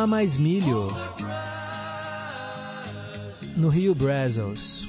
há 0.00 0.06
mais 0.06 0.36
milho. 0.38 0.88
No 3.56 3.68
Rio 3.68 3.94
Brazos. 3.94 4.88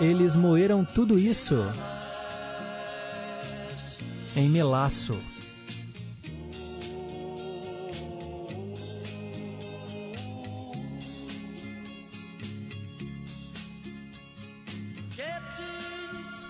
Eles 0.00 0.36
moeram 0.36 0.84
tudo 0.84 1.18
isso 1.18 1.56
em 4.36 4.48
melaço. 4.48 5.33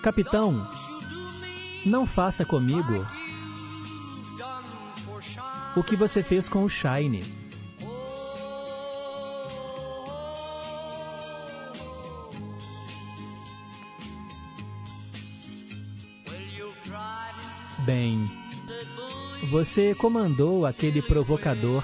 Capitão, 0.05 0.69
não 1.83 2.05
faça 2.05 2.45
comigo 2.45 3.03
o 5.75 5.81
que 5.81 5.95
você 5.95 6.21
fez 6.21 6.47
com 6.47 6.63
o 6.63 6.69
Shine. 6.69 7.23
Bem, 17.79 18.23
você 19.49 19.95
comandou 19.95 20.67
aquele 20.67 21.01
provocador 21.01 21.83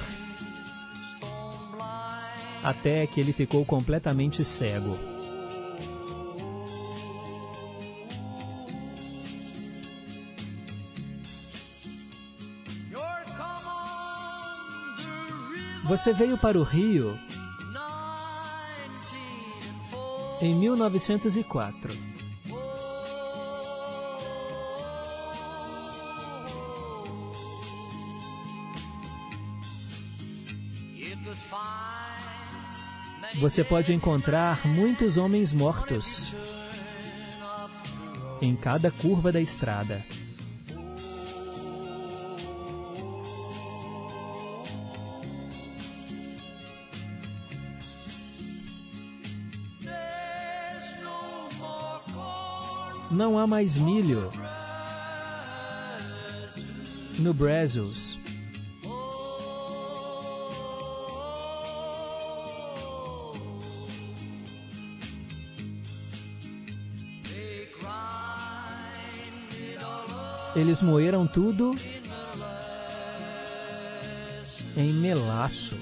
até 2.63 3.07
que 3.07 3.19
ele 3.19 3.33
ficou 3.33 3.65
completamente 3.65 4.45
cego. 4.45 5.10
Você 15.91 16.13
veio 16.13 16.37
para 16.37 16.57
o 16.57 16.63
Rio 16.63 17.19
em 20.39 20.55
1904. 20.55 21.91
Você 33.41 33.61
pode 33.65 33.93
encontrar 33.93 34.65
muitos 34.65 35.17
homens 35.17 35.51
mortos 35.51 36.33
em 38.41 38.55
cada 38.55 38.89
curva 38.89 39.29
da 39.29 39.41
estrada. 39.41 40.01
Não 53.11 53.37
há 53.37 53.45
mais 53.45 53.75
milho 53.75 54.31
no 57.19 57.33
Brazos. 57.33 58.17
Eles 70.55 70.81
moeram 70.81 71.27
tudo 71.27 71.75
em 74.77 74.93
melaço. 74.93 75.80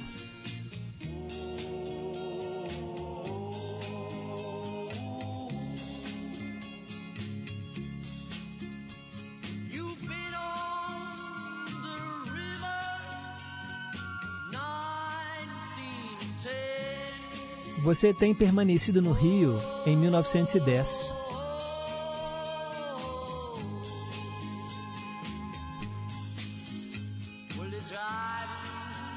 Você 18.00 18.14
tem 18.14 18.34
permanecido 18.34 19.02
no 19.02 19.12
Rio 19.12 19.60
em 19.86 19.94
1910. 19.98 21.14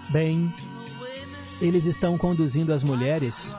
Bem, 0.08 0.52
eles 1.60 1.86
estão 1.86 2.18
conduzindo 2.18 2.72
as 2.72 2.82
mulheres 2.82 3.54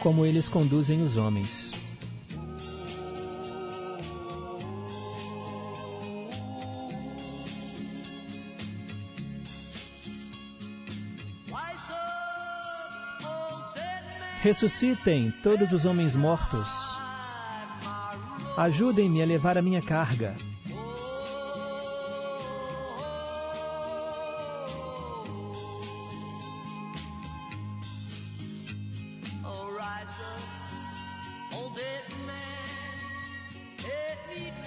como 0.00 0.26
eles 0.26 0.48
conduzem 0.48 1.00
os 1.00 1.16
homens. 1.16 1.73
Ressuscitem 14.44 15.30
todos 15.42 15.72
os 15.72 15.86
homens 15.86 16.14
mortos. 16.14 16.98
Ajudem-me 18.58 19.22
a 19.22 19.24
levar 19.24 19.56
a 19.56 19.62
minha 19.62 19.80
carga. 19.80 20.36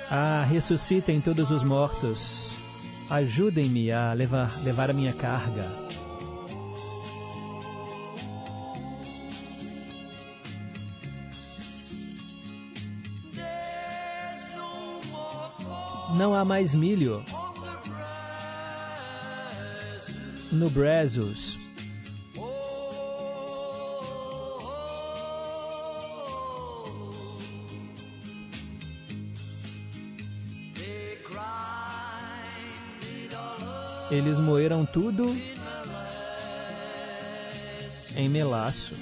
Ah, 0.09 0.43
ressuscitem 0.49 1.21
todos 1.21 1.51
os 1.51 1.63
mortos. 1.63 2.55
Ajudem-me 3.11 3.91
a 3.91 4.11
levar, 4.13 4.51
levar 4.63 4.89
a 4.89 4.93
minha 4.93 5.13
carga. 5.13 5.86
Mais 16.47 16.73
milho 16.73 17.23
no 20.49 20.69
Brazos. 20.69 21.59
Eles 34.09 34.39
moeram 34.39 34.85
tudo 34.85 35.35
em 38.15 38.29
melaço. 38.29 38.93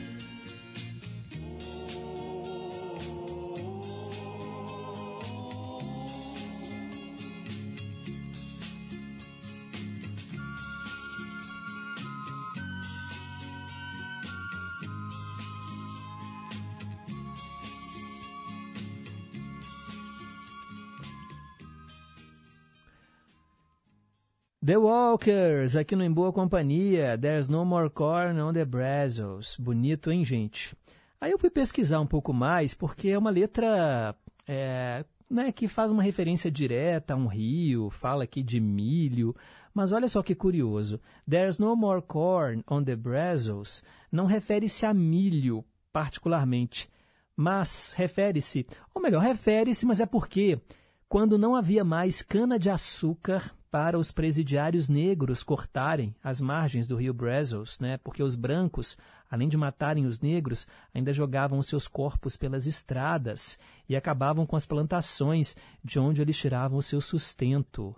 The 24.66 24.78
Walkers, 24.78 25.76
aqui 25.76 25.95
no 25.95 26.03
Em 26.03 26.11
Boa 26.11 26.34
Companhia. 26.34 27.16
There's 27.16 27.49
no 27.49 27.63
more 27.63 27.88
corn 27.88 28.41
on 28.41 28.51
the 28.51 28.66
Brazos. 28.66 29.55
Bonito, 29.59 30.11
hein, 30.11 30.26
gente? 30.26 30.76
Aí 31.22 31.32
eu 31.32 31.38
fui 31.38 31.51
pesquisar 31.51 31.99
um 31.99 32.07
pouco 32.07 32.34
mais, 32.34 32.74
porque 32.74 33.09
é 33.09 33.18
uma 33.18 33.30
letra 33.30 34.16
é, 34.47 35.05
né, 35.30 35.51
que 35.51 35.68
faz 35.68 35.91
uma 35.91 36.01
referência 36.01 36.49
direta 36.49 37.13
a 37.13 37.16
um 37.16 37.28
rio, 37.28 37.91
fala 37.91 38.24
aqui 38.24 38.41
de 38.41 38.59
milho. 38.59 39.36
Mas 39.72 39.91
olha 39.91 40.09
só 40.09 40.24
que 40.24 40.34
curioso. 40.34 40.99
There's 41.30 41.59
no 41.59 41.76
more 41.76 42.01
corn 42.01 42.63
on 42.68 42.84
the 42.84 42.95
Brazos 42.95 43.84
não 44.11 44.26
refere-se 44.26 44.84
a 44.84 44.95
milho, 44.95 45.63
particularmente, 45.93 46.89
mas 47.38 47.93
refere-se, 47.95 48.66
ou 48.95 48.99
melhor, 48.99 49.22
refere-se, 49.22 49.86
mas 49.86 49.99
é 49.99 50.07
porque 50.07 50.59
quando 51.07 51.38
não 51.38 51.55
havia 51.55 51.84
mais 51.84 52.24
cana-de-açúcar 52.24 53.54
para 53.76 53.99
os 53.99 54.09
presidiários 54.09 54.88
negros 54.88 55.43
cortarem 55.43 56.15
as 56.23 56.39
margens 56.39 56.88
do 56.88 56.95
rio 56.95 57.13
Brazos, 57.13 57.78
né? 57.78 57.97
porque 57.97 58.23
os 58.23 58.34
brancos, 58.34 58.97
além 59.30 59.49
de 59.49 59.57
matarem 59.57 60.05
os 60.05 60.21
negros, 60.21 60.65
ainda 60.93 61.11
jogavam 61.11 61.61
seus 61.61 61.86
corpos 61.86 62.38
pelas 62.38 62.67
estradas 62.67 63.59
e 63.89 63.93
acabavam 63.93 64.45
com 64.45 64.55
as 64.55 64.65
plantações 64.65 65.57
de 65.84 65.99
onde 65.99 66.21
eles 66.21 66.38
tiravam 66.38 66.78
o 66.78 66.82
seu 66.82 67.01
sustento. 67.01 67.93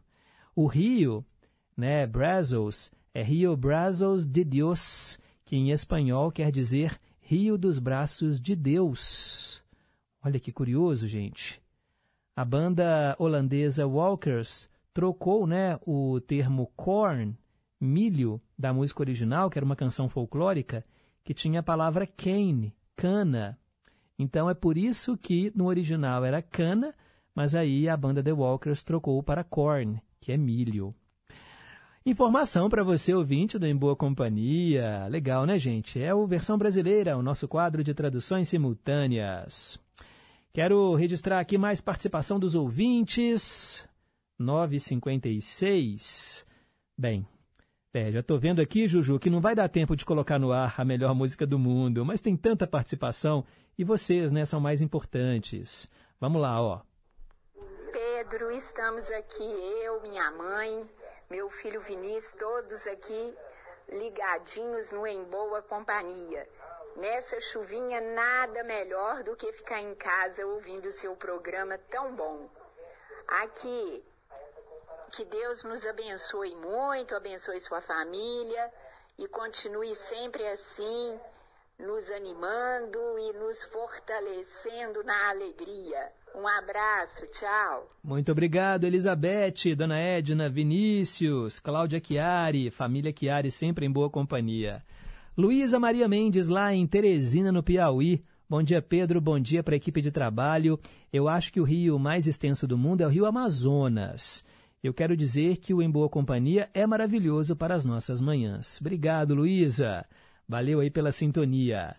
O 0.55 0.65
rio, 0.65 1.23
né, 1.77 2.07
Brazos, 2.07 2.91
é 3.13 3.21
Rio 3.21 3.55
Brazos 3.55 4.25
de 4.25 4.43
Dios, 4.43 5.19
que 5.45 5.55
em 5.55 5.69
espanhol 5.69 6.31
quer 6.31 6.51
dizer 6.51 6.99
Rio 7.19 7.55
dos 7.55 7.77
Braços 7.77 8.41
de 8.41 8.55
Deus. 8.55 9.61
Olha 10.23 10.39
que 10.39 10.51
curioso, 10.51 11.07
gente. 11.07 11.61
A 12.35 12.43
banda 12.43 13.15
holandesa 13.19 13.85
Walkers 13.85 14.67
trocou 14.97 15.45
né, 15.45 15.77
o 15.85 16.19
termo 16.19 16.71
corn, 16.75 17.37
milho, 17.79 18.41
da 18.57 18.73
música 18.73 19.03
original, 19.03 19.47
que 19.47 19.59
era 19.59 19.63
uma 19.63 19.75
canção 19.75 20.09
folclórica, 20.09 20.83
que 21.23 21.35
tinha 21.35 21.59
a 21.59 21.63
palavra 21.63 22.07
cane, 22.07 22.73
cana. 22.95 23.59
Então 24.17 24.49
é 24.49 24.55
por 24.55 24.75
isso 24.75 25.15
que 25.15 25.51
no 25.55 25.67
original 25.67 26.25
era 26.25 26.41
cana, 26.41 26.95
mas 27.35 27.53
aí 27.53 27.87
a 27.87 27.95
banda 27.95 28.23
The 28.23 28.33
Walkers 28.33 28.83
trocou 28.83 29.21
para 29.21 29.43
corn, 29.43 30.01
que 30.19 30.31
é 30.31 30.37
milho. 30.37 30.95
Informação 32.03 32.67
para 32.67 32.83
você, 32.83 33.13
ouvinte 33.13 33.59
do 33.59 33.67
Em 33.67 33.75
Boa 33.75 33.95
Companhia. 33.95 35.05
Legal, 35.11 35.45
né, 35.45 35.59
gente? 35.59 36.01
É 36.01 36.11
o 36.11 36.25
Versão 36.25 36.57
Brasileira, 36.57 37.15
o 37.15 37.21
nosso 37.21 37.47
quadro 37.47 37.83
de 37.83 37.93
traduções 37.93 38.49
simultâneas. 38.49 39.79
Quero 40.51 40.95
registrar 40.95 41.39
aqui 41.39 41.55
mais 41.55 41.81
participação 41.81 42.39
dos 42.39 42.55
ouvintes. 42.55 43.87
956. 44.39 46.47
Bem, 46.97 47.27
é, 47.93 48.11
já 48.11 48.19
estou 48.19 48.37
vendo 48.39 48.61
aqui, 48.61 48.87
Juju, 48.87 49.19
que 49.19 49.29
não 49.29 49.39
vai 49.39 49.55
dar 49.55 49.69
tempo 49.69 49.95
de 49.95 50.05
colocar 50.05 50.37
no 50.37 50.51
ar 50.51 50.75
a 50.77 50.85
melhor 50.85 51.15
música 51.15 51.47
do 51.47 51.57
mundo, 51.57 52.05
mas 52.05 52.21
tem 52.21 52.37
tanta 52.37 52.67
participação 52.67 53.43
e 53.77 53.83
vocês, 53.83 54.31
né, 54.31 54.45
são 54.45 54.59
mais 54.59 54.81
importantes. 54.81 55.89
Vamos 56.19 56.41
lá, 56.41 56.61
ó. 56.61 56.81
Pedro, 57.91 58.51
estamos 58.51 59.09
aqui, 59.11 59.43
eu, 59.83 60.01
minha 60.01 60.31
mãe, 60.31 60.85
meu 61.29 61.49
filho 61.49 61.81
Vinícius, 61.81 62.33
todos 62.33 62.87
aqui 62.87 63.33
ligadinhos 63.89 64.91
no 64.91 65.07
Em 65.07 65.23
Boa 65.23 65.61
Companhia. 65.61 66.47
Nessa 66.97 67.39
chuvinha, 67.39 68.01
nada 68.01 68.63
melhor 68.63 69.23
do 69.23 69.35
que 69.35 69.53
ficar 69.53 69.81
em 69.81 69.95
casa 69.95 70.45
ouvindo 70.45 70.87
o 70.87 70.91
seu 70.91 71.15
programa 71.15 71.77
tão 71.89 72.15
bom. 72.15 72.49
Aqui, 73.27 74.03
que 75.11 75.25
Deus 75.25 75.63
nos 75.63 75.85
abençoe 75.85 76.55
muito, 76.55 77.15
abençoe 77.15 77.59
sua 77.59 77.81
família 77.81 78.71
e 79.17 79.27
continue 79.27 79.93
sempre 79.95 80.45
assim, 80.47 81.17
nos 81.79 82.09
animando 82.11 82.99
e 83.19 83.33
nos 83.33 83.63
fortalecendo 83.65 85.03
na 85.03 85.29
alegria. 85.29 86.11
Um 86.35 86.47
abraço, 86.47 87.25
tchau. 87.27 87.89
Muito 88.03 88.31
obrigado, 88.31 88.83
Elizabeth, 88.83 89.75
Dona 89.75 89.97
Edna, 89.97 90.49
Vinícius, 90.49 91.59
Cláudia 91.59 92.01
Chiari, 92.03 92.69
família 92.69 93.13
Chiari 93.17 93.49
sempre 93.49 93.85
em 93.85 93.91
boa 93.91 94.09
companhia. 94.09 94.83
Luísa 95.37 95.79
Maria 95.79 96.07
Mendes, 96.07 96.47
lá 96.47 96.73
em 96.73 96.85
Teresina, 96.85 97.51
no 97.51 97.63
Piauí. 97.63 98.23
Bom 98.49 98.63
dia, 98.63 98.81
Pedro. 98.81 99.19
Bom 99.19 99.39
dia 99.39 99.61
para 99.61 99.75
a 99.75 99.77
equipe 99.77 100.01
de 100.01 100.11
trabalho. 100.11 100.79
Eu 101.11 101.27
acho 101.27 101.51
que 101.51 101.59
o 101.59 101.63
rio 101.63 101.97
mais 101.99 102.27
extenso 102.27 102.67
do 102.67 102.77
mundo 102.77 103.01
é 103.01 103.05
o 103.05 103.09
Rio 103.09 103.25
Amazonas. 103.25 104.43
Eu 104.83 104.93
quero 104.93 105.17
dizer 105.17 105.57
que 105.57 105.73
o 105.73 105.81
Em 105.81 105.89
Boa 105.89 106.07
Companhia 106.07 106.69
é 106.73 106.85
maravilhoso 106.85 107.55
para 107.55 107.73
as 107.73 107.83
nossas 107.83 108.21
manhãs. 108.21 108.79
Obrigado, 108.79 109.33
Luísa. 109.33 110.05
Valeu 110.47 110.79
aí 110.79 110.89
pela 110.89 111.11
sintonia. 111.11 111.95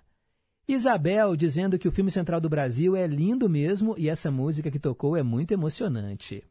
Isabel 0.67 1.35
dizendo 1.35 1.79
que 1.79 1.89
o 1.89 1.93
filme 1.93 2.11
Central 2.11 2.41
do 2.41 2.49
Brasil 2.49 2.95
é 2.95 3.07
lindo 3.07 3.49
mesmo 3.49 3.95
e 3.99 4.09
essa 4.09 4.31
música 4.31 4.71
que 4.71 4.79
tocou 4.79 5.17
é 5.17 5.23
muito 5.23 5.53
emocionante. 5.53 6.45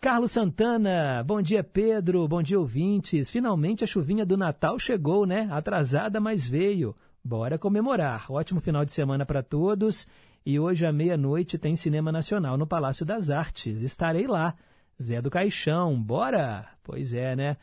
Carlos 0.00 0.32
Santana, 0.32 1.22
bom 1.22 1.40
dia 1.40 1.62
Pedro, 1.62 2.26
bom 2.26 2.42
dia 2.42 2.58
ouvintes. 2.58 3.30
Finalmente 3.30 3.84
a 3.84 3.86
chuvinha 3.86 4.26
do 4.26 4.36
Natal 4.36 4.78
chegou, 4.78 5.24
né? 5.24 5.48
Atrasada, 5.50 6.20
mas 6.20 6.46
veio. 6.46 6.96
Bora 7.22 7.58
comemorar. 7.58 8.30
Ótimo 8.30 8.60
final 8.60 8.84
de 8.84 8.92
semana 8.92 9.24
para 9.24 9.42
todos. 9.42 10.06
E 10.44 10.58
hoje 10.58 10.84
à 10.84 10.92
meia-noite 10.92 11.56
tem 11.56 11.74
Cinema 11.74 12.12
Nacional 12.12 12.58
no 12.58 12.66
Palácio 12.66 13.06
das 13.06 13.30
Artes. 13.30 13.80
Estarei 13.82 14.26
lá. 14.26 14.54
Zé 15.02 15.20
do 15.20 15.30
Caixão, 15.30 16.00
bora? 16.00 16.68
Pois 16.82 17.14
é, 17.14 17.34
né? 17.34 17.56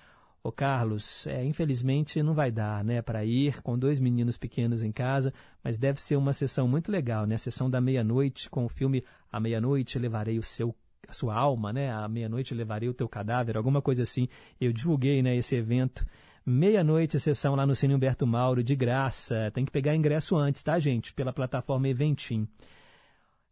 Ô 0.43 0.51
Carlos, 0.51 1.27
é, 1.27 1.45
infelizmente 1.45 2.23
não 2.23 2.33
vai 2.33 2.51
dar, 2.51 2.83
né, 2.83 2.99
para 2.99 3.23
ir 3.23 3.61
com 3.61 3.77
dois 3.77 3.99
meninos 3.99 4.39
pequenos 4.39 4.81
em 4.81 4.91
casa, 4.91 5.31
mas 5.63 5.77
deve 5.77 6.01
ser 6.01 6.15
uma 6.15 6.33
sessão 6.33 6.67
muito 6.67 6.91
legal, 6.91 7.27
né? 7.27 7.35
A 7.35 7.37
sessão 7.37 7.69
da 7.69 7.79
meia-noite 7.79 8.49
com 8.49 8.65
o 8.65 8.69
filme 8.69 9.03
A 9.31 9.39
Meia-Noite 9.39 9.99
Levarei 9.99 10.39
o 10.39 10.43
Seu 10.43 10.75
a 11.07 11.13
sua 11.13 11.35
alma, 11.35 11.73
né? 11.73 11.91
À 11.91 12.07
meia-noite 12.07 12.53
levarei 12.53 12.87
o 12.87 12.93
teu 12.93 13.07
cadáver, 13.07 13.57
alguma 13.57 13.81
coisa 13.81 14.03
assim. 14.03 14.27
Eu 14.59 14.71
divulguei, 14.71 15.21
né, 15.21 15.35
esse 15.35 15.55
evento. 15.55 16.05
Meia-noite, 16.45 17.19
sessão 17.19 17.53
lá 17.53 17.65
no 17.65 17.75
Cine 17.75 17.93
Humberto 17.93 18.25
Mauro, 18.25 18.63
de 18.63 18.75
graça. 18.75 19.51
Tem 19.53 19.65
que 19.65 19.71
pegar 19.71 19.95
ingresso 19.95 20.35
antes, 20.37 20.63
tá, 20.63 20.79
gente? 20.79 21.13
Pela 21.13 21.33
plataforma 21.33 21.87
Eventim. 21.87 22.47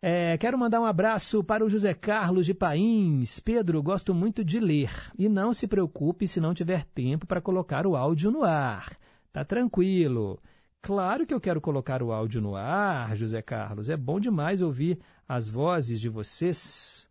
É, 0.02 0.38
quero 0.38 0.58
mandar 0.58 0.80
um 0.80 0.86
abraço 0.86 1.44
para 1.44 1.66
o 1.66 1.70
José 1.70 1.94
Carlos 1.94 2.46
de 2.46 2.54
Pains. 2.54 3.42
Pedro, 3.42 3.84
gosto 3.84 4.14
muito 4.14 4.46
de 4.46 4.60
ler. 4.60 4.92
E 5.18 5.28
não 5.28 5.54
se 5.54 5.68
preocupe 5.68 6.26
se 6.28 6.40
não 6.40 6.54
tiver 6.54 6.86
tempo 6.86 7.28
para 7.28 7.42
colocar 7.42 7.86
o 7.86 7.98
áudio 7.98 8.32
no 8.32 8.44
ar. 8.44 8.98
Tá 9.34 9.44
tranquilo. 9.44 10.40
Claro 10.82 11.26
que 11.26 11.34
eu 11.34 11.42
quero 11.42 11.60
colocar 11.60 12.02
o 12.02 12.14
áudio 12.14 12.40
no 12.42 12.56
ar, 12.56 13.14
José 13.18 13.42
Carlos. 13.42 13.90
É 13.90 13.98
bom 13.98 14.20
demais 14.22 14.62
ouvir 14.62 15.00
as 15.28 15.50
vozes 15.50 16.00
de 16.00 16.08
vocês. 16.08 17.09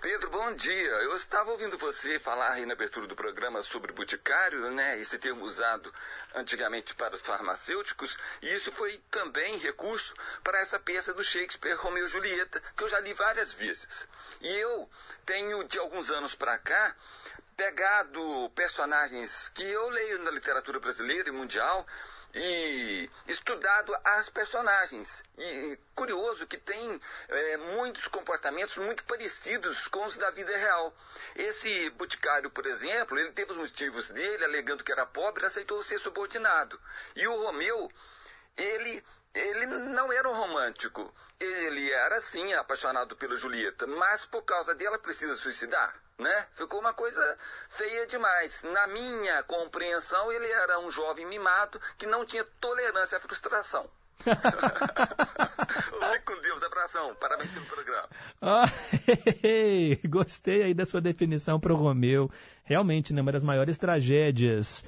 Pedro, 0.00 0.28
bom 0.30 0.54
dia. 0.54 0.90
Eu 0.90 1.16
estava 1.16 1.50
ouvindo 1.50 1.78
você 1.78 2.18
falar 2.18 2.52
aí 2.52 2.66
na 2.66 2.74
abertura 2.74 3.06
do 3.06 3.16
programa 3.16 3.62
sobre 3.62 3.92
boticário, 3.92 4.70
né? 4.70 4.98
Esse 5.00 5.18
termo 5.18 5.44
usado 5.44 5.92
antigamente 6.34 6.94
para 6.94 7.14
os 7.14 7.22
farmacêuticos, 7.22 8.18
e 8.42 8.54
isso 8.54 8.70
foi 8.72 9.00
também 9.10 9.56
recurso 9.58 10.14
para 10.44 10.60
essa 10.60 10.78
peça 10.78 11.14
do 11.14 11.24
Shakespeare 11.24 11.76
Romeu 11.76 12.04
e 12.04 12.08
Julieta, 12.08 12.62
que 12.76 12.84
eu 12.84 12.88
já 12.88 13.00
li 13.00 13.14
várias 13.14 13.54
vezes. 13.54 14.06
E 14.42 14.54
eu 14.56 14.88
tenho 15.24 15.64
de 15.64 15.78
alguns 15.78 16.10
anos 16.10 16.34
para 16.34 16.58
cá 16.58 16.94
pegado 17.56 18.50
personagens 18.54 19.48
que 19.54 19.64
eu 19.64 19.88
leio 19.88 20.22
na 20.22 20.30
literatura 20.30 20.78
brasileira 20.78 21.30
e 21.30 21.32
mundial 21.32 21.86
e 22.36 23.10
estudado 23.26 23.96
as 24.04 24.28
personagens. 24.28 25.22
E 25.38 25.78
curioso 25.94 26.46
que 26.46 26.58
tem 26.58 27.00
é, 27.28 27.56
muitos 27.56 28.06
comportamentos 28.06 28.76
muito 28.76 29.02
parecidos 29.04 29.88
com 29.88 30.04
os 30.04 30.18
da 30.18 30.30
vida 30.30 30.54
real. 30.54 30.94
Esse 31.34 31.88
boticário, 31.90 32.50
por 32.50 32.66
exemplo, 32.66 33.18
ele 33.18 33.32
teve 33.32 33.52
os 33.52 33.58
motivos 33.58 34.10
dele, 34.10 34.44
alegando 34.44 34.84
que 34.84 34.92
era 34.92 35.06
pobre, 35.06 35.46
aceitou 35.46 35.82
ser 35.82 35.98
subordinado. 35.98 36.78
E 37.14 37.26
o 37.26 37.42
Romeu, 37.42 37.90
ele 38.54 39.02
ele 39.36 39.66
não 39.66 40.12
era 40.12 40.28
um 40.28 40.34
romântico. 40.34 41.12
Ele 41.38 41.92
era, 41.92 42.18
sim, 42.20 42.54
apaixonado 42.54 43.14
pela 43.16 43.36
Julieta, 43.36 43.86
mas 43.86 44.24
por 44.24 44.42
causa 44.42 44.74
dela 44.74 44.98
precisa 44.98 45.36
suicidar, 45.36 45.94
né? 46.18 46.46
Ficou 46.54 46.80
uma 46.80 46.94
coisa 46.94 47.38
feia 47.68 48.06
demais. 48.06 48.62
Na 48.62 48.86
minha 48.86 49.42
compreensão, 49.42 50.32
ele 50.32 50.50
era 50.50 50.80
um 50.80 50.90
jovem 50.90 51.26
mimado 51.26 51.78
que 51.98 52.06
não 52.06 52.24
tinha 52.24 52.44
tolerância 52.58 53.18
à 53.18 53.20
frustração. 53.20 53.88
Fique 54.26 56.24
com 56.24 56.40
Deus, 56.40 56.62
abração. 56.62 57.14
Parabéns 57.16 57.50
pelo 57.50 57.66
programa. 57.66 58.08
Ah, 58.40 58.64
gostei 60.08 60.62
aí 60.62 60.74
da 60.74 60.86
sua 60.86 61.02
definição 61.02 61.60
para 61.60 61.74
o 61.74 61.76
Romeu. 61.76 62.30
Realmente, 62.64 63.12
né, 63.12 63.20
uma 63.20 63.32
das 63.32 63.44
maiores 63.44 63.76
tragédias 63.76 64.86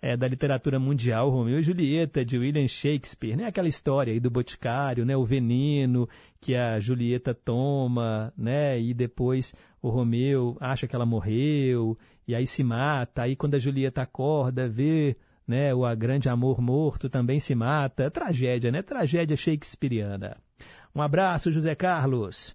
é, 0.00 0.16
da 0.16 0.28
literatura 0.28 0.78
mundial, 0.78 1.30
Romeu 1.30 1.58
e 1.58 1.62
Julieta, 1.62 2.24
de 2.24 2.38
William 2.38 2.66
Shakespeare, 2.66 3.36
né? 3.36 3.46
Aquela 3.46 3.68
história 3.68 4.12
aí 4.12 4.20
do 4.20 4.30
boticário, 4.30 5.04
né? 5.04 5.16
O 5.16 5.24
veneno 5.24 6.08
que 6.40 6.54
a 6.54 6.78
Julieta 6.78 7.34
toma, 7.34 8.32
né? 8.36 8.80
E 8.80 8.94
depois 8.94 9.54
o 9.82 9.88
Romeu 9.88 10.56
acha 10.60 10.86
que 10.86 10.94
ela 10.94 11.06
morreu, 11.06 11.98
e 12.26 12.34
aí 12.34 12.46
se 12.46 12.62
mata, 12.62 13.22
aí 13.22 13.34
quando 13.34 13.54
a 13.54 13.58
Julieta 13.58 14.02
acorda, 14.02 14.68
vê 14.68 15.16
né, 15.46 15.72
o 15.72 15.82
grande 15.96 16.28
amor 16.28 16.60
morto 16.60 17.08
também 17.08 17.40
se 17.40 17.54
mata. 17.54 18.04
É 18.04 18.10
tragédia, 18.10 18.70
né? 18.70 18.82
Tragédia 18.82 19.34
shakespeariana. 19.34 20.36
Um 20.94 21.00
abraço, 21.00 21.50
José 21.50 21.74
Carlos. 21.74 22.54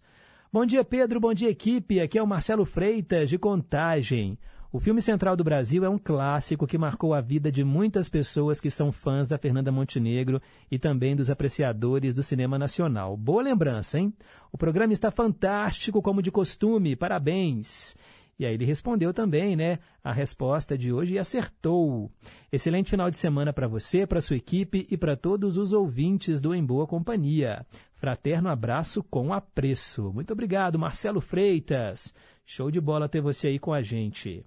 Bom 0.51 0.63
dia, 0.63 0.83
Pedro. 0.83 1.19
Bom 1.19 1.33
dia, 1.33 1.49
equipe. 1.49 1.99
Aqui 1.99 2.19
é 2.19 2.21
o 2.21 2.27
Marcelo 2.27 2.65
Freitas, 2.65 3.29
de 3.29 3.39
Contagem. 3.39 4.37
O 4.74 4.80
filme 4.80 5.03
Central 5.03 5.36
do 5.36 5.43
Brasil 5.43 5.86
é 5.86 5.89
um 5.89 5.99
clássico 5.99 6.65
que 6.65 6.80
marcou 6.80 7.13
a 7.13 7.21
vida 7.21 7.51
de 7.51 7.63
muitas 7.63 8.09
pessoas 8.09 8.59
que 8.59 8.71
são 8.71 8.91
fãs 8.91 9.30
da 9.30 9.38
Fernanda 9.38 9.71
Montenegro 9.71 10.41
e 10.71 10.80
também 10.80 11.15
dos 11.15 11.30
apreciadores 11.30 12.15
do 12.15 12.24
cinema 12.24 12.57
nacional. 12.57 13.15
Boa 13.15 13.43
lembrança, 13.43 13.99
hein? 13.99 14.11
O 14.51 14.57
programa 14.57 14.91
está 14.91 15.11
fantástico, 15.11 16.01
como 16.01 16.24
de 16.24 16.32
costume. 16.32 16.95
Parabéns! 16.95 17.95
E 18.39 18.47
aí 18.47 18.55
ele 18.55 18.65
respondeu 18.65 19.13
também, 19.13 19.55
né, 19.55 19.78
a 20.03 20.11
resposta 20.11 20.76
de 20.76 20.91
hoje 20.91 21.13
e 21.13 21.19
acertou. 21.19 22.11
Excelente 22.51 22.89
final 22.89 23.11
de 23.11 23.17
semana 23.19 23.53
para 23.53 23.67
você, 23.67 24.07
para 24.07 24.21
sua 24.21 24.38
equipe 24.38 24.88
e 24.89 24.97
para 24.97 25.15
todos 25.15 25.55
os 25.55 25.71
ouvintes 25.71 26.41
do 26.41 26.51
Em 26.51 26.65
Boa 26.65 26.88
Companhia. 26.88 27.63
Fraterno 27.93 28.49
abraço 28.49 29.03
com 29.03 29.32
apreço. 29.32 30.11
Muito 30.11 30.34
obrigado, 30.34 30.80
Marcelo 30.80 31.21
Freitas. 31.21 32.11
Show 32.43 32.71
de 32.71 32.82
bola 32.82 33.07
ter 33.07 33.21
você 33.21 33.49
aí 33.49 33.59
com 33.59 33.71
a 33.71 33.84
gente. 33.84 34.43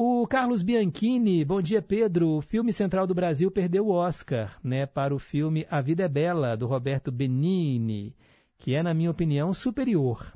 O 0.00 0.28
Carlos 0.28 0.62
Bianchini, 0.62 1.44
bom 1.44 1.60
dia 1.60 1.82
Pedro. 1.82 2.36
O 2.36 2.40
filme 2.40 2.72
Central 2.72 3.04
do 3.04 3.16
Brasil 3.16 3.50
perdeu 3.50 3.88
o 3.88 3.90
Oscar, 3.90 4.56
né, 4.62 4.86
para 4.86 5.12
o 5.12 5.18
filme 5.18 5.66
A 5.68 5.80
Vida 5.80 6.04
é 6.04 6.08
Bela 6.08 6.56
do 6.56 6.68
Roberto 6.68 7.10
Benini, 7.10 8.14
que 8.56 8.76
é 8.76 8.80
na 8.80 8.94
minha 8.94 9.10
opinião 9.10 9.52
superior. 9.52 10.32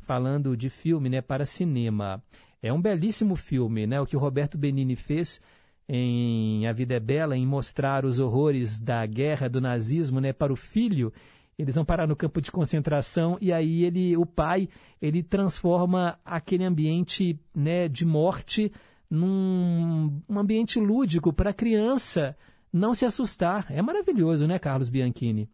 Falando 0.00 0.54
de 0.54 0.68
filme, 0.68 1.08
né, 1.08 1.22
para 1.22 1.46
cinema. 1.46 2.22
É 2.62 2.70
um 2.70 2.78
belíssimo 2.78 3.36
filme, 3.36 3.86
né, 3.86 3.98
o 3.98 4.04
que 4.04 4.18
o 4.18 4.20
Roberto 4.20 4.58
Benini 4.58 4.96
fez 4.96 5.40
em 5.88 6.66
A 6.66 6.72
Vida 6.74 6.96
é 6.96 7.00
Bela, 7.00 7.38
em 7.38 7.46
mostrar 7.46 8.04
os 8.04 8.18
horrores 8.18 8.82
da 8.82 9.06
guerra 9.06 9.48
do 9.48 9.62
nazismo, 9.62 10.20
né, 10.20 10.34
para 10.34 10.52
o 10.52 10.56
filho. 10.56 11.10
Eles 11.58 11.74
vão 11.74 11.86
parar 11.86 12.06
no 12.06 12.16
campo 12.16 12.38
de 12.42 12.52
concentração 12.52 13.38
e 13.40 13.50
aí 13.50 13.82
ele, 13.82 14.14
o 14.14 14.26
pai, 14.26 14.68
ele 15.00 15.22
transforma 15.22 16.18
aquele 16.22 16.64
ambiente, 16.64 17.40
né, 17.54 17.88
de 17.88 18.04
morte 18.04 18.70
num 19.10 20.22
um 20.28 20.38
ambiente 20.38 20.78
lúdico 20.78 21.32
para 21.32 21.50
a 21.50 21.54
criança 21.54 22.36
não 22.72 22.94
se 22.94 23.04
assustar. 23.04 23.66
É 23.70 23.80
maravilhoso, 23.80 24.46
né, 24.46 24.58
Carlos 24.58 24.90
Bianchini? 24.90 25.48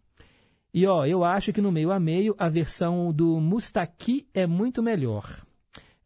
E 0.74 0.86
ó, 0.86 1.04
eu 1.04 1.22
acho 1.22 1.52
que 1.52 1.60
no 1.60 1.70
meio 1.70 1.92
a 1.92 2.00
meio 2.00 2.34
a 2.38 2.48
versão 2.48 3.12
do 3.12 3.38
Mustaki 3.40 4.26
é 4.32 4.46
muito 4.46 4.82
melhor. 4.82 5.44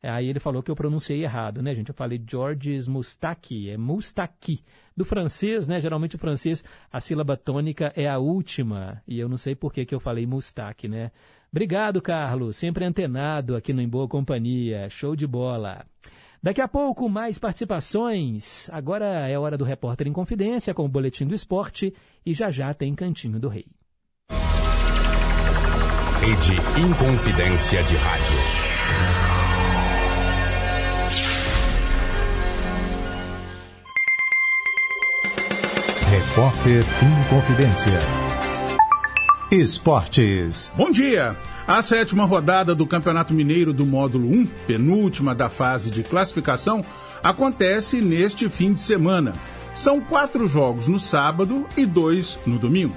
Aí 0.03 0.28
ele 0.28 0.38
falou 0.38 0.62
que 0.62 0.70
eu 0.70 0.76
pronunciei 0.76 1.22
errado, 1.22 1.62
né, 1.62 1.74
gente? 1.74 1.88
Eu 1.88 1.94
falei 1.94 2.22
Georges 2.28 2.86
Mustaki, 2.86 3.70
é 3.70 3.76
Mustaki. 3.76 4.62
Do 4.97 5.05
francês, 5.05 5.66
né? 5.66 5.80
Geralmente 5.80 6.14
o 6.14 6.18
francês, 6.18 6.64
a 6.92 7.01
sílaba 7.01 7.36
tônica 7.36 7.92
é 7.97 8.09
a 8.09 8.18
última. 8.18 9.03
E 9.07 9.18
eu 9.18 9.28
não 9.28 9.36
sei 9.36 9.55
por 9.55 9.72
que, 9.72 9.84
que 9.84 9.94
eu 9.94 10.01
falei 10.01 10.26
Mustaki, 10.26 10.88
né? 10.88 11.11
Obrigado, 11.51 12.01
Carlos. 12.01 12.57
Sempre 12.57 12.84
antenado 12.84 13.57
aqui 13.57 13.72
no 13.72 13.80
Em 13.80 13.88
Boa 13.88 14.09
Companhia. 14.09 14.88
Show 14.90 15.16
de 15.16 15.26
bola. 15.26 15.84
Daqui 16.47 16.61
a 16.61 16.68
pouco, 16.68 17.09
mais 17.09 17.40
participações. 17.40 18.70
Agora 18.70 19.28
é 19.28 19.36
hora 19.36 19.59
do 19.59 19.64
Repórter 19.64 20.07
em 20.07 20.12
Confidência 20.12 20.72
com 20.72 20.84
o 20.84 20.88
Boletim 20.88 21.26
do 21.26 21.34
Esporte 21.34 21.92
e 22.24 22.32
já 22.32 22.53
já 22.53 22.72
tem 22.72 22.94
Cantinho 22.94 23.40
do 23.40 23.49
Rei. 23.49 23.66
Rede 26.20 26.55
Inconfidência 26.80 27.82
de 27.82 27.97
Rádio. 27.97 28.36
Repórter 36.12 36.84
em 37.03 37.28
Confidência. 37.28 37.99
Esportes. 39.51 40.72
Bom 40.76 40.92
dia! 40.92 41.36
A 41.66 41.82
sétima 41.82 42.24
rodada 42.24 42.76
do 42.76 42.86
Campeonato 42.86 43.34
Mineiro 43.34 43.72
do 43.72 43.84
Módulo 43.84 44.28
1, 44.28 44.46
penúltima 44.68 45.34
da 45.34 45.48
fase 45.48 45.90
de 45.90 46.04
classificação, 46.04 46.84
acontece 47.24 48.00
neste 48.00 48.48
fim 48.48 48.72
de 48.72 48.80
semana. 48.80 49.32
São 49.74 50.00
quatro 50.00 50.46
jogos 50.46 50.86
no 50.86 51.00
sábado 51.00 51.66
e 51.76 51.84
dois 51.84 52.38
no 52.46 52.56
domingo. 52.56 52.94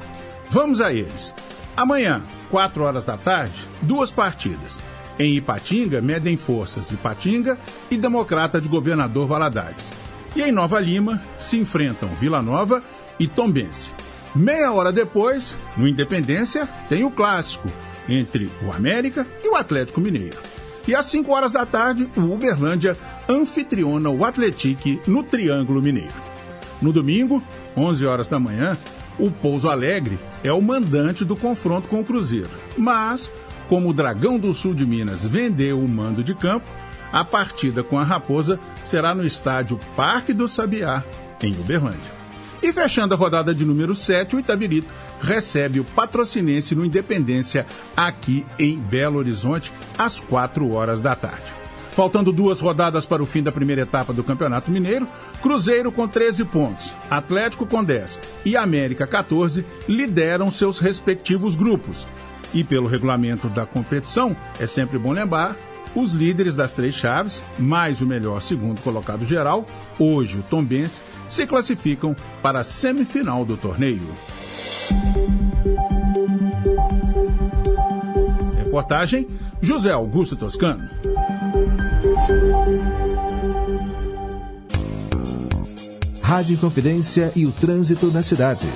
Vamos 0.51 0.81
a 0.81 0.93
eles. 0.93 1.33
Amanhã, 1.75 2.21
4 2.51 2.83
horas 2.83 3.07
da 3.07 3.17
tarde, 3.17 3.59
duas 3.81 4.11
partidas. 4.11 4.79
Em 5.17 5.35
Ipatinga, 5.35 5.99
medem 5.99 6.37
forças 6.37 6.91
Ipatinga 6.91 7.57
e 7.89 7.97
Democrata 7.97 8.61
de 8.61 8.67
Governador 8.67 9.25
Valadares. 9.25 9.91
E 10.35 10.43
em 10.43 10.51
Nova 10.51 10.79
Lima, 10.79 11.19
se 11.35 11.57
enfrentam 11.57 12.09
Vila 12.21 12.39
Nova 12.39 12.83
e 13.19 13.27
Tombense. 13.27 13.93
Meia 14.35 14.71
hora 14.71 14.91
depois, 14.91 15.57
no 15.75 15.87
Independência, 15.87 16.69
tem 16.87 17.03
o 17.03 17.09
clássico 17.09 17.67
entre 18.09 18.49
o 18.65 18.71
América 18.71 19.25
e 19.43 19.49
o 19.49 19.55
Atlético 19.55 20.01
Mineiro. 20.01 20.37
E 20.87 20.95
às 20.95 21.05
5 21.05 21.31
horas 21.31 21.51
da 21.51 21.65
tarde, 21.65 22.09
o 22.17 22.33
Uberlândia 22.33 22.97
anfitriona 23.27 24.09
o 24.09 24.25
Atletique 24.25 24.99
no 25.05 25.21
Triângulo 25.21 25.81
Mineiro. 25.81 26.13
No 26.81 26.91
domingo, 26.91 27.43
11 27.75 28.05
horas 28.05 28.27
da 28.27 28.39
manhã, 28.39 28.77
o 29.19 29.29
Pouso 29.29 29.69
Alegre 29.69 30.17
é 30.43 30.51
o 30.51 30.61
mandante 30.61 31.25
do 31.25 31.35
confronto 31.35 31.87
com 31.87 31.99
o 31.99 32.05
Cruzeiro. 32.05 32.49
Mas, 32.77 33.31
como 33.67 33.89
o 33.89 33.93
Dragão 33.93 34.39
do 34.39 34.53
Sul 34.53 34.73
de 34.73 34.85
Minas 34.85 35.25
vendeu 35.25 35.79
o 35.79 35.87
mando 35.87 36.23
de 36.23 36.33
campo, 36.33 36.69
a 37.11 37.23
partida 37.23 37.83
com 37.83 37.99
a 37.99 38.03
Raposa 38.03 38.59
será 38.83 39.13
no 39.13 39.25
estádio 39.25 39.79
Parque 39.95 40.31
do 40.33 40.47
Sabiá, 40.47 41.03
em 41.41 41.51
Uberlândia. 41.51 42.19
E 42.61 42.71
fechando 42.73 43.13
a 43.13 43.17
rodada 43.17 43.53
de 43.53 43.65
número 43.65 43.95
7, 43.95 44.35
o 44.35 44.39
Itabirito 44.39 44.91
recebe 45.21 45.79
o 45.79 45.83
patrocinense 45.83 46.75
no 46.75 46.85
Independência, 46.85 47.65
aqui 47.95 48.45
em 48.57 48.77
Belo 48.77 49.17
Horizonte, 49.17 49.71
às 49.97 50.19
4 50.19 50.71
horas 50.71 51.01
da 51.01 51.15
tarde. 51.15 51.59
Faltando 51.91 52.31
duas 52.31 52.59
rodadas 52.59 53.05
para 53.05 53.21
o 53.21 53.25
fim 53.25 53.43
da 53.43 53.51
primeira 53.51 53.81
etapa 53.81 54.13
do 54.13 54.23
Campeonato 54.23 54.71
Mineiro, 54.71 55.07
Cruzeiro 55.41 55.91
com 55.91 56.07
13 56.07 56.45
pontos, 56.45 56.93
Atlético 57.09 57.65
com 57.65 57.83
10 57.83 58.19
e 58.45 58.55
América 58.55 59.05
14 59.05 59.65
lideram 59.87 60.49
seus 60.49 60.79
respectivos 60.79 61.55
grupos. 61.55 62.07
E 62.53 62.63
pelo 62.63 62.87
regulamento 62.87 63.49
da 63.49 63.65
competição, 63.65 64.35
é 64.59 64.65
sempre 64.65 64.97
bom 64.97 65.11
lembrar 65.11 65.57
os 65.95 66.13
líderes 66.13 66.55
das 66.55 66.73
três 66.73 66.95
chaves, 66.95 67.43
mais 67.57 68.01
o 68.01 68.05
melhor 68.05 68.41
segundo 68.41 68.79
colocado 68.81 69.25
geral, 69.25 69.65
hoje 69.97 70.37
o 70.37 70.43
Tombense, 70.43 71.01
se 71.29 71.45
classificam 71.47 72.15
para 72.41 72.59
a 72.59 72.63
semifinal 72.63 73.43
do 73.43 73.57
torneio. 73.57 74.07
Reportagem 78.57 79.27
José 79.61 79.91
Augusto 79.91 80.35
Toscano. 80.35 80.89
Rádio 86.21 86.57
Confidência 86.59 87.31
e 87.35 87.45
o 87.45 87.51
trânsito 87.51 88.11
na 88.11 88.21
cidade. 88.21 88.67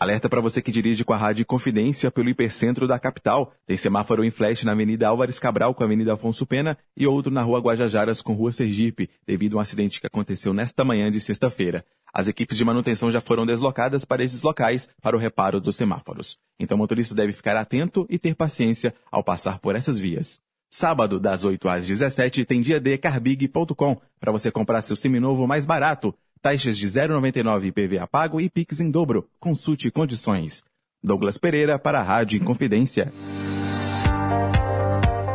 Alerta 0.00 0.30
para 0.30 0.40
você 0.40 0.62
que 0.62 0.72
dirige 0.72 1.04
com 1.04 1.12
a 1.12 1.16
Rádio 1.18 1.44
Confidência 1.44 2.10
pelo 2.10 2.30
hipercentro 2.30 2.88
da 2.88 2.98
capital. 2.98 3.52
Tem 3.66 3.76
semáforo 3.76 4.24
em 4.24 4.30
flash 4.30 4.64
na 4.64 4.72
Avenida 4.72 5.06
Álvares 5.06 5.38
Cabral 5.38 5.74
com 5.74 5.82
a 5.82 5.86
Avenida 5.86 6.14
Afonso 6.14 6.46
Pena 6.46 6.78
e 6.96 7.06
outro 7.06 7.30
na 7.30 7.42
Rua 7.42 7.60
Guajajaras 7.60 8.22
com 8.22 8.32
Rua 8.32 8.50
Sergipe, 8.50 9.10
devido 9.26 9.56
a 9.56 9.58
um 9.58 9.60
acidente 9.60 10.00
que 10.00 10.06
aconteceu 10.06 10.54
nesta 10.54 10.86
manhã 10.86 11.10
de 11.10 11.20
sexta-feira. 11.20 11.84
As 12.14 12.28
equipes 12.28 12.56
de 12.56 12.64
manutenção 12.64 13.10
já 13.10 13.20
foram 13.20 13.44
deslocadas 13.44 14.06
para 14.06 14.24
esses 14.24 14.42
locais 14.42 14.88
para 15.02 15.14
o 15.14 15.20
reparo 15.20 15.60
dos 15.60 15.76
semáforos. 15.76 16.38
Então 16.58 16.76
o 16.76 16.78
motorista 16.78 17.14
deve 17.14 17.34
ficar 17.34 17.54
atento 17.58 18.06
e 18.08 18.18
ter 18.18 18.34
paciência 18.34 18.94
ao 19.12 19.22
passar 19.22 19.58
por 19.58 19.76
essas 19.76 19.98
vias. 19.98 20.40
Sábado, 20.72 21.20
das 21.20 21.44
8 21.44 21.68
às 21.68 21.86
17, 21.86 22.46
tem 22.46 22.62
dia 22.62 22.80
D 22.80 22.96
carbig.com 22.96 24.00
para 24.18 24.32
você 24.32 24.50
comprar 24.50 24.80
seu 24.80 24.96
seminovo 24.96 25.46
mais 25.46 25.66
barato. 25.66 26.14
Taxas 26.42 26.78
de 26.78 26.86
0,99 26.86 27.66
IPVA 27.66 28.06
pago 28.06 28.40
e 28.40 28.48
Pix 28.48 28.80
em 28.80 28.90
dobro. 28.90 29.28
Consulte 29.38 29.90
condições. 29.90 30.64
Douglas 31.02 31.36
Pereira 31.36 31.78
para 31.78 32.00
a 32.00 32.02
Rádio 32.02 32.40
Inconfidência. 32.40 33.12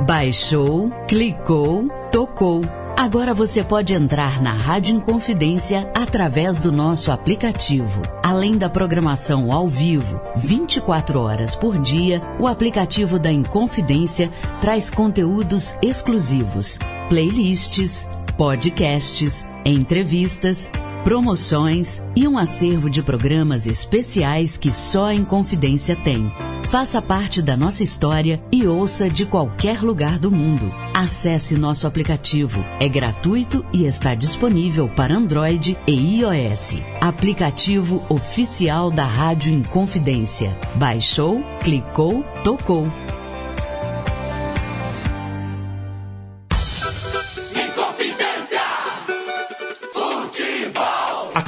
Baixou, 0.07 0.89
clicou, 1.07 1.87
tocou. 2.11 2.61
Agora 2.97 3.35
você 3.35 3.63
pode 3.63 3.93
entrar 3.93 4.41
na 4.41 4.51
Rádio 4.51 4.95
Inconfidência 4.95 5.91
através 5.93 6.59
do 6.59 6.71
nosso 6.71 7.11
aplicativo. 7.11 8.01
Além 8.23 8.57
da 8.57 8.67
programação 8.67 9.51
ao 9.51 9.67
vivo, 9.67 10.19
24 10.35 11.19
horas 11.19 11.55
por 11.55 11.79
dia, 11.79 12.19
o 12.39 12.47
aplicativo 12.47 13.19
da 13.19 13.31
Inconfidência 13.31 14.31
traz 14.59 14.89
conteúdos 14.89 15.77
exclusivos, 15.83 16.79
playlists, 17.09 18.07
podcasts, 18.37 19.47
entrevistas 19.63 20.71
promoções 21.05 22.01
e 22.15 22.27
um 22.27 22.35
acervo 22.35 22.89
de 22.89 23.03
programas 23.03 23.67
especiais 23.67 24.57
que 24.57 24.71
só 24.71 25.05
a 25.05 25.13
Inconfidência 25.13 25.95
tem. 25.95 26.33
Faça 26.67 26.99
parte 26.99 27.43
da 27.43 27.55
nossa 27.55 27.83
história 27.83 28.43
e 28.51 28.65
ouça 28.65 29.07
de 29.07 29.23
qualquer 29.23 29.81
lugar 29.81 30.17
do 30.17 30.31
mundo. 30.31 30.73
Acesse 30.95 31.55
nosso 31.55 31.85
aplicativo. 31.85 32.65
É 32.79 32.89
gratuito 32.89 33.63
e 33.71 33.85
está 33.85 34.15
disponível 34.15 34.89
para 34.89 35.13
Android 35.13 35.77
e 35.85 36.21
iOS. 36.21 36.77
Aplicativo 36.99 38.03
oficial 38.09 38.89
da 38.89 39.05
Rádio 39.05 39.53
Inconfidência. 39.53 40.57
Baixou, 40.75 41.43
clicou, 41.61 42.23
tocou. 42.43 42.87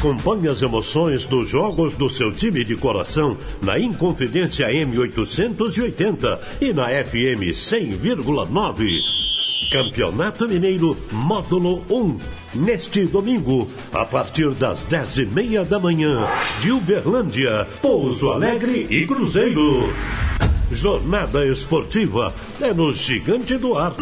Acompanhe 0.07 0.47
as 0.47 0.61
emoções 0.61 1.25
dos 1.25 1.49
jogos 1.49 1.93
do 1.95 2.09
seu 2.09 2.31
time 2.31 2.63
de 2.63 2.77
coração 2.77 3.37
na 3.61 3.77
Inconfidência 3.77 4.67
M880 4.69 6.39
e 6.61 6.71
na 6.71 6.85
FM 6.85 7.51
100,9. 7.51 8.87
Campeonato 9.69 10.47
Mineiro 10.47 10.95
Módulo 11.11 11.83
1. 11.89 12.17
Neste 12.55 13.05
domingo, 13.05 13.69
a 13.91 14.05
partir 14.05 14.51
das 14.51 14.85
dez 14.85 15.17
e 15.17 15.25
meia 15.25 15.65
da 15.65 15.77
manhã, 15.77 16.25
de 16.61 16.71
Uberlândia, 16.71 17.67
Pouso 17.81 18.31
Alegre 18.31 18.87
e 18.89 19.05
Cruzeiro. 19.05 19.93
Jornada 20.71 21.45
esportiva 21.45 22.33
é 22.61 22.73
no 22.73 22.93
Gigante 22.93 23.57
do 23.57 23.77
Ar. 23.77 23.93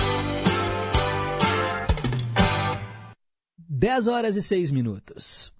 10 3.78 4.08
horas 4.08 4.34
e 4.34 4.42
6 4.42 4.72
minutos. 4.72 5.52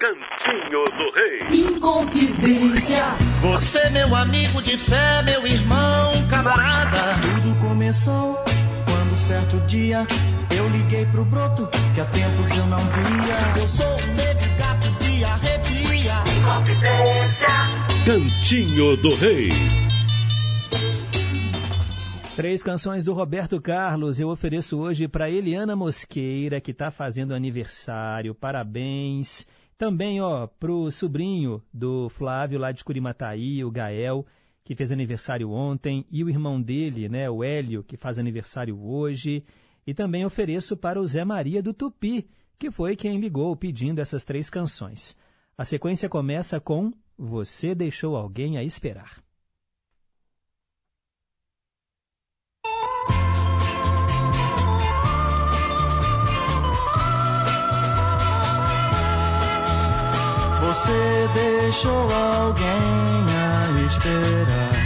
Cantinho 0.00 0.84
do 0.86 1.10
Rei. 1.10 1.74
Inconfidência. 1.74 3.04
Você, 3.42 3.90
meu 3.90 4.16
amigo 4.16 4.62
de 4.62 4.78
fé, 4.78 5.22
meu 5.22 5.46
irmão, 5.46 6.12
camarada. 6.30 7.20
Tudo 7.20 7.60
começou 7.60 8.42
quando 8.86 9.18
certo 9.26 9.58
dia 9.66 10.06
eu 10.56 10.66
liguei 10.70 11.04
pro 11.06 11.26
broto 11.26 11.68
que 11.94 12.00
há 12.00 12.06
tempos 12.06 12.48
eu 12.56 12.66
não 12.68 12.78
via. 12.78 13.60
Eu 13.60 13.68
sou 13.68 13.86
um 13.86 14.14
negro 14.14 14.48
gato 14.58 14.90
de 15.04 15.24
arrepia. 15.24 16.14
Inconfidência. 16.38 17.48
Cantinho 18.06 18.96
do 18.96 19.14
Rei. 19.14 19.87
Três 22.38 22.62
canções 22.62 23.04
do 23.04 23.12
Roberto 23.12 23.60
Carlos 23.60 24.20
eu 24.20 24.28
ofereço 24.28 24.78
hoje 24.78 25.08
para 25.08 25.28
Eliana 25.28 25.74
Mosqueira, 25.74 26.60
que 26.60 26.70
está 26.70 26.88
fazendo 26.88 27.34
aniversário. 27.34 28.32
Parabéns. 28.32 29.44
Também, 29.76 30.20
ó, 30.20 30.46
pro 30.46 30.88
sobrinho 30.88 31.60
do 31.74 32.08
Flávio 32.08 32.60
lá 32.60 32.70
de 32.70 32.84
Curimataí, 32.84 33.64
o 33.64 33.72
Gael, 33.72 34.24
que 34.62 34.76
fez 34.76 34.92
aniversário 34.92 35.50
ontem, 35.50 36.06
e 36.12 36.22
o 36.22 36.30
irmão 36.30 36.62
dele, 36.62 37.08
né, 37.08 37.28
o 37.28 37.42
Hélio, 37.42 37.82
que 37.82 37.96
faz 37.96 38.20
aniversário 38.20 38.80
hoje. 38.80 39.44
E 39.84 39.92
também 39.92 40.24
ofereço 40.24 40.76
para 40.76 41.00
o 41.00 41.06
Zé 41.08 41.24
Maria 41.24 41.60
do 41.60 41.74
Tupi, 41.74 42.30
que 42.56 42.70
foi 42.70 42.94
quem 42.94 43.18
ligou 43.18 43.56
pedindo 43.56 44.00
essas 44.00 44.24
três 44.24 44.48
canções. 44.48 45.16
A 45.56 45.64
sequência 45.64 46.08
começa 46.08 46.60
com 46.60 46.92
Você 47.18 47.74
Deixou 47.74 48.14
Alguém 48.14 48.56
a 48.56 48.62
Esperar. 48.62 49.27
Você 60.78 61.28
deixou 61.34 61.92
alguém 61.92 63.26
a 63.34 63.86
esperar. 63.86 64.76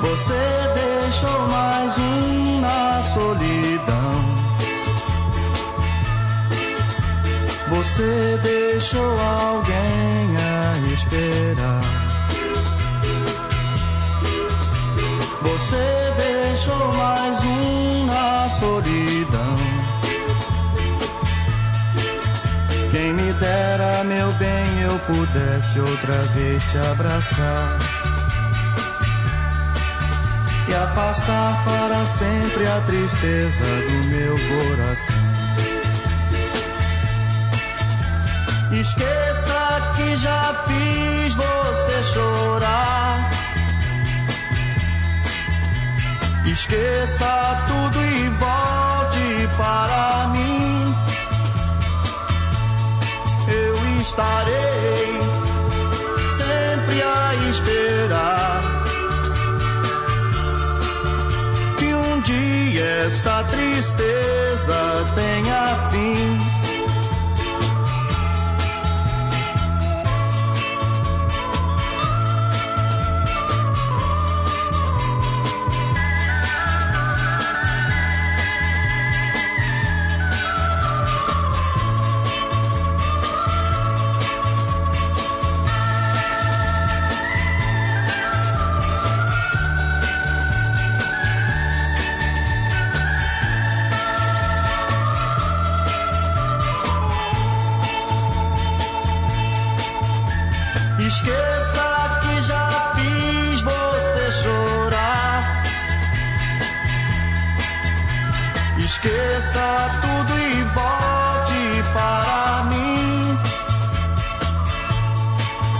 Você 0.00 0.44
deixou 0.74 1.40
mais 1.48 1.98
um 1.98 2.60
na 2.60 3.02
solidão. 3.14 4.14
Você 7.68 8.40
deixou 8.42 9.20
alguém 9.20 10.36
a 10.38 10.78
esperar. 10.94 11.82
Você 15.42 16.14
deixou 16.16 16.92
mais 16.94 17.44
um 17.44 18.06
na 18.06 18.48
solidão. 18.48 19.07
Quem 22.98 23.12
me 23.12 23.32
dera, 23.34 24.02
meu 24.02 24.32
bem, 24.32 24.80
eu 24.80 24.98
pudesse 24.98 25.78
outra 25.78 26.20
vez 26.34 26.60
te 26.64 26.78
abraçar 26.78 27.78
e 30.68 30.74
afastar 30.74 31.64
para 31.64 32.06
sempre 32.06 32.66
a 32.66 32.80
tristeza 32.80 33.64
do 33.88 34.04
meu 34.10 34.36
coração. 34.48 35.16
Esqueça 38.72 39.92
que 39.94 40.16
já 40.16 40.64
fiz 40.66 41.34
você 41.36 42.02
chorar. 42.02 43.30
Esqueça 46.46 47.64
tudo 47.68 48.04
e 48.04 48.28
volte 48.30 49.48
para 49.56 50.28
mim. 50.32 50.57
Estarei 54.08 55.20
sempre 56.36 57.02
a 57.02 57.34
esperar. 57.50 58.62
Que 61.76 61.94
um 61.94 62.20
dia 62.20 62.84
essa 63.06 63.44
tristeza 63.44 65.06
tenha 65.14 65.90
fim. 65.90 66.57
E 110.78 111.82
volte 111.82 111.82
para 111.92 112.64
mim. 112.70 113.38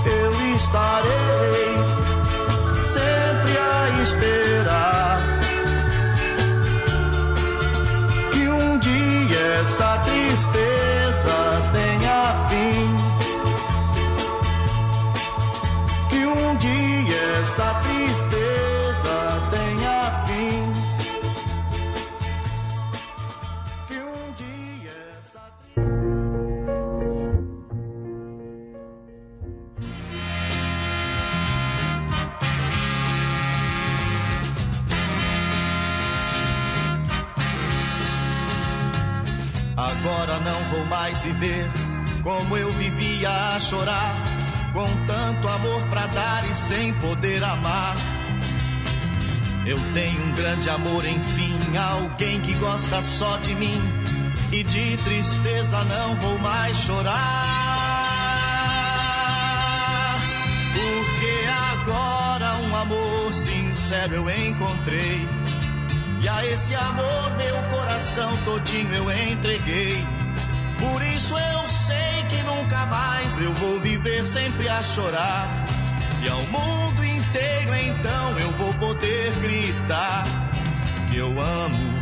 Eu 0.06 0.56
estarei 0.56 1.76
sempre 2.92 3.58
a 3.58 4.02
esperar. 4.02 5.20
Que 8.32 8.48
um 8.48 8.78
dia 8.78 9.60
essa 9.60 9.98
tristeza 9.98 10.87
como 42.48 42.56
eu 42.56 42.72
vivia 42.72 43.28
a 43.28 43.60
chorar, 43.60 44.16
com 44.72 44.88
tanto 45.06 45.46
amor 45.46 45.82
pra 45.88 46.06
dar 46.06 46.48
e 46.48 46.54
sem 46.54 46.94
poder 46.94 47.44
amar. 47.44 47.94
Eu 49.66 49.78
tenho 49.92 50.24
um 50.24 50.32
grande 50.32 50.70
amor, 50.70 51.04
enfim, 51.04 51.58
alguém 51.76 52.40
que 52.40 52.54
gosta 52.54 53.02
só 53.02 53.36
de 53.36 53.54
mim. 53.54 53.82
E 54.50 54.62
de 54.62 54.96
tristeza 54.98 55.84
não 55.84 56.16
vou 56.16 56.38
mais 56.38 56.74
chorar. 56.78 57.44
Porque 60.72 61.44
agora 61.74 62.56
um 62.66 62.74
amor 62.74 63.34
sincero 63.34 64.14
eu 64.14 64.30
encontrei. 64.30 65.28
E 66.22 66.26
a 66.26 66.46
esse 66.46 66.74
amor 66.74 67.36
meu 67.36 67.62
coração 67.76 68.34
todinho 68.38 68.94
eu 68.94 69.10
entreguei. 69.10 70.02
Por 70.78 71.02
isso 71.02 71.36
eu 71.36 71.68
sei 71.68 72.22
que 72.28 72.42
nunca 72.42 72.86
mais 72.86 73.38
eu 73.38 73.52
vou 73.54 73.80
viver 73.80 74.26
sempre 74.26 74.68
a 74.68 74.82
chorar. 74.82 75.48
E 76.22 76.28
ao 76.28 76.42
mundo 76.42 77.04
inteiro 77.04 77.74
então 77.74 78.38
eu 78.38 78.50
vou 78.52 78.74
poder 78.74 79.32
gritar 79.40 80.24
que 81.10 81.16
eu 81.16 81.40
amo 81.40 81.98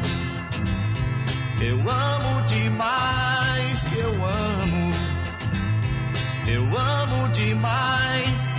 Eu 1.60 1.78
amo 1.90 2.42
demais 2.46 3.82
que 3.84 3.98
eu 3.98 4.12
amo. 4.24 4.92
Eu 6.46 6.78
amo 6.78 7.28
demais. 7.30 8.54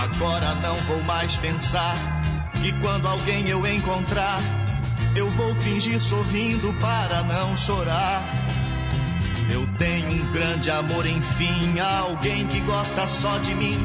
Agora 0.00 0.54
não 0.56 0.76
vou 0.82 1.02
mais 1.02 1.36
pensar 1.36 1.96
que 2.62 2.72
quando 2.80 3.08
alguém 3.08 3.48
eu 3.48 3.66
encontrar, 3.66 4.40
eu 5.16 5.30
vou 5.30 5.54
fingir 5.56 5.98
sorrindo 6.00 6.72
para 6.74 7.22
não 7.22 7.56
chorar. 7.56 8.22
Eu 9.50 9.66
tenho 9.78 10.22
um 10.22 10.32
grande 10.32 10.70
amor, 10.70 11.06
enfim, 11.06 11.80
alguém 11.80 12.46
que 12.46 12.60
gosta 12.60 13.06
só 13.06 13.38
de 13.38 13.54
mim 13.54 13.78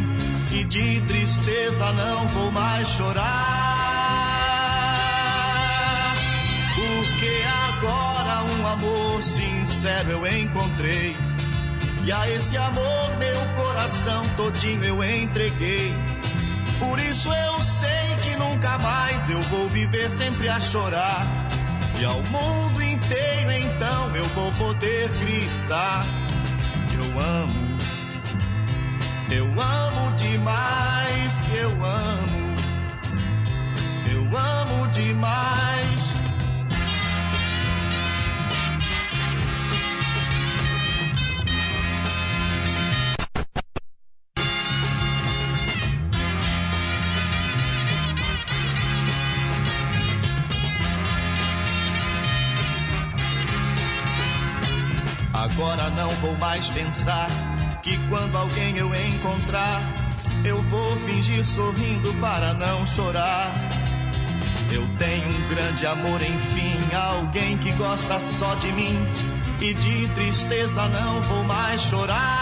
e 0.52 0.66
de 0.66 1.00
tristeza 1.02 1.94
não 1.94 2.28
vou 2.28 2.52
mais 2.52 2.90
chorar. 2.90 3.32
Porque 6.76 7.44
agora 7.70 8.44
um 8.52 8.68
amor 8.68 9.24
sincero 9.24 10.12
eu 10.12 10.28
encontrei. 10.28 11.16
E 12.04 12.12
a 12.12 12.30
esse 12.30 12.58
amor 12.58 13.18
meu 13.20 13.64
coração 13.64 14.28
todinho 14.36 14.84
eu 14.84 15.02
entreguei. 15.04 15.94
Por 16.82 17.00
isso 17.00 17.32
eu 17.32 17.62
sei 17.62 18.16
que 18.24 18.36
nunca 18.36 18.78
mais 18.80 19.30
eu 19.30 19.40
vou 19.44 19.70
viver 19.70 20.10
sempre 20.10 20.50
a 20.50 20.60
chorar. 20.60 21.28
E 22.00 22.04
ao 22.04 22.22
mundo 22.24 22.82
inteiro 22.82 23.52
então 23.52 24.16
eu 24.16 24.26
vou 24.30 24.52
poder 24.54 25.08
gritar: 25.20 26.04
Eu 26.92 27.20
amo, 27.20 27.78
eu 29.30 29.46
amo 29.62 30.16
demais, 30.16 31.40
eu 31.54 31.70
amo, 31.86 32.56
eu 34.12 34.38
amo 34.38 34.88
demais. 34.88 36.01
Agora 55.72 55.90
não 55.92 56.10
vou 56.18 56.38
mais 56.38 56.68
pensar 56.68 57.30
que 57.82 57.98
quando 58.10 58.36
alguém 58.36 58.76
eu 58.76 58.94
encontrar, 58.94 59.82
eu 60.44 60.62
vou 60.64 60.98
fingir 60.98 61.46
sorrindo 61.46 62.14
para 62.16 62.54
não 62.54 62.86
chorar. 62.86 63.54
Eu 64.70 64.86
tenho 64.98 65.30
um 65.30 65.48
grande 65.48 65.86
amor, 65.86 66.22
enfim, 66.22 66.78
alguém 66.94 67.58
que 67.58 67.72
gosta 67.72 68.20
só 68.20 68.54
de 68.56 68.70
mim 68.74 69.00
e 69.62 69.74
de 69.74 70.10
tristeza 70.10 70.90
não 70.90 71.22
vou 71.22 71.44
mais 71.46 71.80
chorar. 71.80 72.42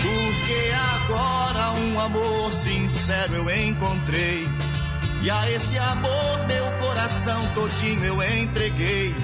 Porque 0.00 0.72
agora 0.94 1.72
um 1.72 2.00
amor 2.00 2.54
sincero 2.54 3.34
eu 3.34 3.50
encontrei. 3.50 4.48
E 5.22 5.30
a 5.30 5.50
esse 5.50 5.76
amor 5.76 6.46
meu 6.48 6.64
coração 6.80 7.52
todinho 7.54 8.02
eu 8.02 8.22
entreguei. 8.40 9.14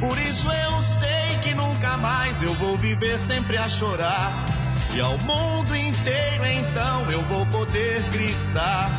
Por 0.00 0.18
isso 0.18 0.50
eu 0.50 0.82
sei 0.82 1.38
que 1.42 1.54
nunca 1.54 1.96
mais 1.96 2.42
eu 2.42 2.54
vou 2.54 2.76
viver 2.76 3.18
sempre 3.20 3.56
a 3.56 3.68
chorar. 3.68 4.46
E 4.94 5.00
ao 5.00 5.18
mundo 5.18 5.74
inteiro 5.74 6.46
então 6.46 7.10
eu 7.10 7.22
vou 7.22 7.44
poder 7.46 8.02
gritar: 8.10 8.90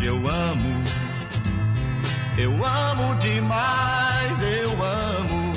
Eu 0.00 0.16
amo, 0.28 0.84
eu 2.38 2.64
amo 2.64 3.14
demais, 3.16 4.40
eu 4.40 4.70
amo, 4.84 5.52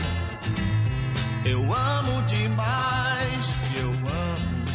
eu 1.46 1.74
amo 1.74 2.22
demais, 2.24 3.56
eu 3.78 3.90
amo, 3.90 4.66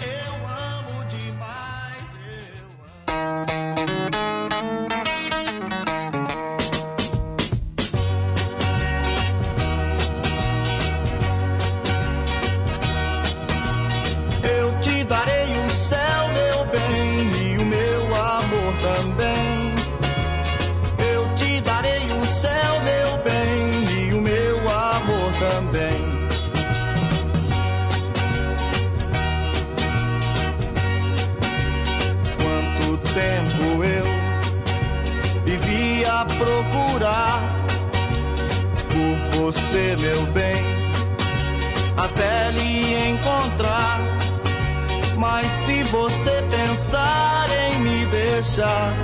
eu 0.00 0.34
amo 0.46 1.04
demais, 1.08 2.04
eu 2.26 2.74
Eu 4.78 4.83
você, 39.44 39.94
meu 39.98 40.24
bem, 40.32 40.64
até 41.98 42.50
lhe 42.50 43.10
encontrar. 43.10 44.00
Mas 45.18 45.52
se 45.52 45.82
você 45.84 46.42
pensar 46.50 47.46
em 47.50 47.78
me 47.80 48.06
deixar, 48.06 48.94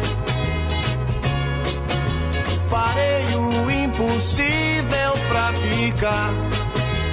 farei 2.70 3.36
o 3.36 3.70
impossível 3.70 5.12
pra 5.28 5.52
ficar. 5.52 6.32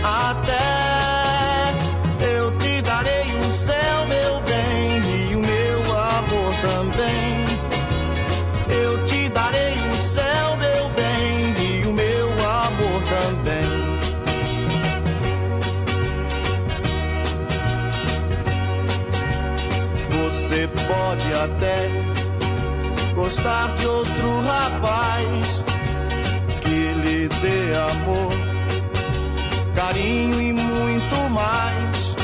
Até 0.03 0.86
gostar 23.27 23.75
de 23.75 23.85
outro 23.85 24.39
rapaz 24.39 25.61
que 26.61 26.93
lhe 26.93 27.27
dê 27.27 27.75
amor, 27.75 28.31
carinho 29.75 30.41
e 30.41 30.53
muito 30.53 31.29
mais. 31.29 32.15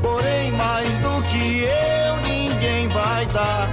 Porém, 0.00 0.50
mais 0.52 0.88
do 1.00 1.22
que 1.24 1.64
eu, 1.64 2.16
ninguém 2.26 2.88
vai 2.88 3.26
dar. 3.26 3.68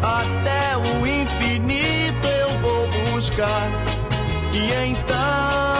Até 0.00 0.76
o 0.76 1.04
infinito 1.04 2.28
eu 2.28 2.50
vou 2.60 2.86
buscar. 3.10 3.68
E 4.52 4.90
então 4.90 5.71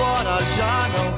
agora 0.00 0.40
já 0.56 0.88
não 0.96 1.09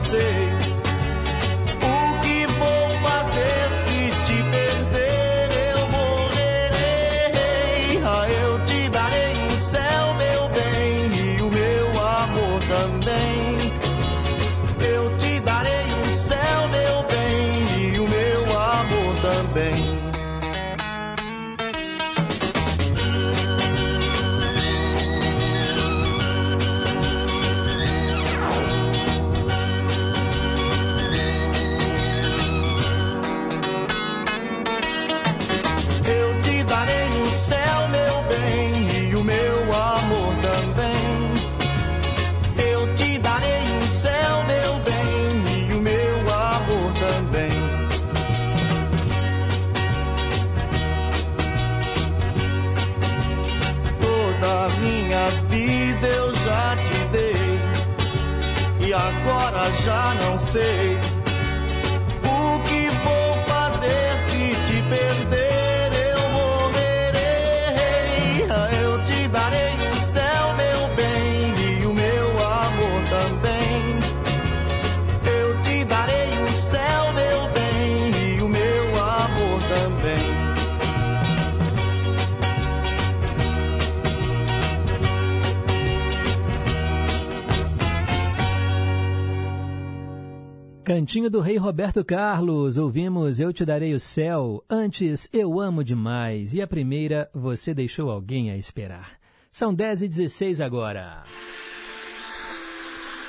Cantinho 90.94 91.30
do 91.30 91.40
Rei 91.40 91.56
Roberto 91.56 92.04
Carlos, 92.04 92.76
ouvimos 92.76 93.40
Eu 93.40 93.50
Te 93.50 93.64
Darei 93.64 93.94
o 93.94 93.98
Céu, 93.98 94.62
antes 94.68 95.26
Eu 95.32 95.58
Amo 95.58 95.82
Demais 95.82 96.52
e 96.52 96.60
a 96.60 96.66
primeira 96.66 97.30
Você 97.32 97.72
Deixou 97.72 98.10
Alguém 98.10 98.50
a 98.50 98.58
Esperar. 98.58 99.18
São 99.50 99.72
10 99.72 100.02
e 100.02 100.08
16 100.08 100.60
agora. 100.60 101.24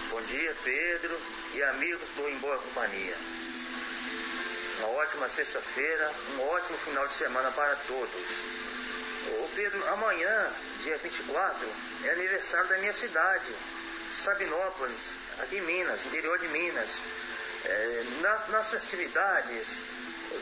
Bom 0.10 0.22
dia, 0.24 0.54
Pedro 0.62 1.18
e 1.56 1.64
amigos 1.64 2.06
do 2.18 2.28
Em 2.28 2.38
Boa 2.40 2.58
Companhia. 2.58 3.16
Uma 4.80 4.90
ótima 5.00 5.30
sexta-feira, 5.30 6.12
um 6.36 6.42
ótimo 6.42 6.78
final 6.80 7.08
de 7.08 7.14
semana 7.14 7.50
para 7.52 7.78
todos. 7.88 8.44
Ô 9.42 9.48
Pedro, 9.56 9.88
amanhã, 9.94 10.50
dia 10.84 10.98
24, 10.98 11.66
é 12.04 12.10
aniversário 12.12 12.68
da 12.68 12.78
minha 12.80 12.92
cidade, 12.92 13.54
Sabinópolis, 14.12 15.16
aqui 15.40 15.56
em 15.56 15.62
Minas, 15.62 16.06
interior 16.08 16.38
de 16.40 16.50
Minas. 16.50 17.02
É, 17.66 18.04
nas, 18.22 18.50
nas 18.50 18.70
festividades, 18.70 19.82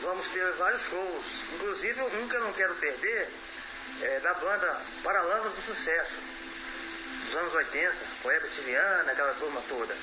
vamos 0.02 0.28
ter 0.28 0.50
vários 0.52 0.82
shows, 0.82 1.44
inclusive 1.54 2.00
eu 2.00 2.40
não 2.40 2.52
quero 2.52 2.74
perder 2.76 3.28
é 4.00 4.20
da 4.20 4.34
banda 4.34 4.80
Paralamas 5.04 5.52
do 5.52 5.60
Sucesso, 5.60 6.18
dos 7.26 7.36
anos 7.36 7.54
80, 7.54 7.94
com 8.22 8.30
Herbert 8.30 8.62
Viana, 8.64 9.12
aquela 9.12 9.34
turma 9.34 9.60
toda. 9.68 9.94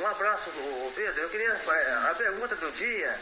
Um 0.00 0.06
abraço, 0.06 0.50
Pedro. 0.94 1.22
Eu 1.22 1.30
queria. 1.30 1.54
A 2.10 2.14
pergunta 2.14 2.54
do 2.56 2.70
dia. 2.72 3.14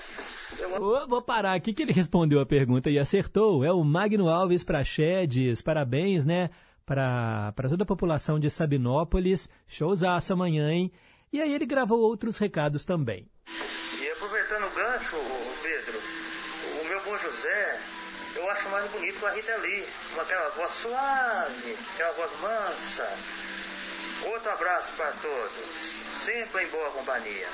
Eu... 0.59 0.83
Ô, 0.83 1.07
vou 1.07 1.23
parar 1.23 1.53
aqui 1.53 1.73
que 1.73 1.83
ele 1.83 1.93
respondeu 1.93 2.41
a 2.41 2.47
pergunta 2.47 2.91
e 2.91 2.99
acertou. 2.99 3.65
É 3.65 3.73
o 3.73 3.85
Magno 3.85 4.29
Alves 4.29 4.65
Prachedes. 4.65 5.63
Parabéns, 5.63 6.27
né? 6.27 6.51
Para 6.85 7.53
toda 7.69 7.85
a 7.85 7.87
população 7.87 8.41
de 8.41 8.51
Sabinópolis. 8.51 9.49
Showzaço 9.69 10.33
amanhã, 10.33 10.73
hein? 10.73 10.93
E 11.33 11.41
aí 11.41 11.55
ele 11.55 11.65
gravou 11.65 12.01
outros 12.01 12.39
recados 12.39 12.85
também. 12.85 13.31
E 14.01 14.11
aproveitando 14.11 14.67
o 14.67 14.71
gancho, 14.71 15.17
Pedro, 15.63 16.03
o 16.81 16.85
meu 16.89 17.05
bom 17.05 17.17
José, 17.19 17.81
eu 18.35 18.51
acho 18.51 18.69
mais 18.71 18.91
bonito 18.91 19.21
com 19.21 19.27
a 19.27 19.31
Rita 19.31 19.57
Lee, 19.59 19.87
com 20.13 20.21
aquela 20.21 20.49
voz 20.51 20.73
suave, 20.73 21.79
aquela 21.95 22.13
voz 22.15 22.33
mansa. 22.41 23.09
Outro 24.25 24.51
abraço 24.51 24.93
para 24.97 25.13
todos, 25.13 25.95
sempre 26.17 26.65
em 26.65 26.69
boa 26.69 26.91
companhia. 26.91 27.49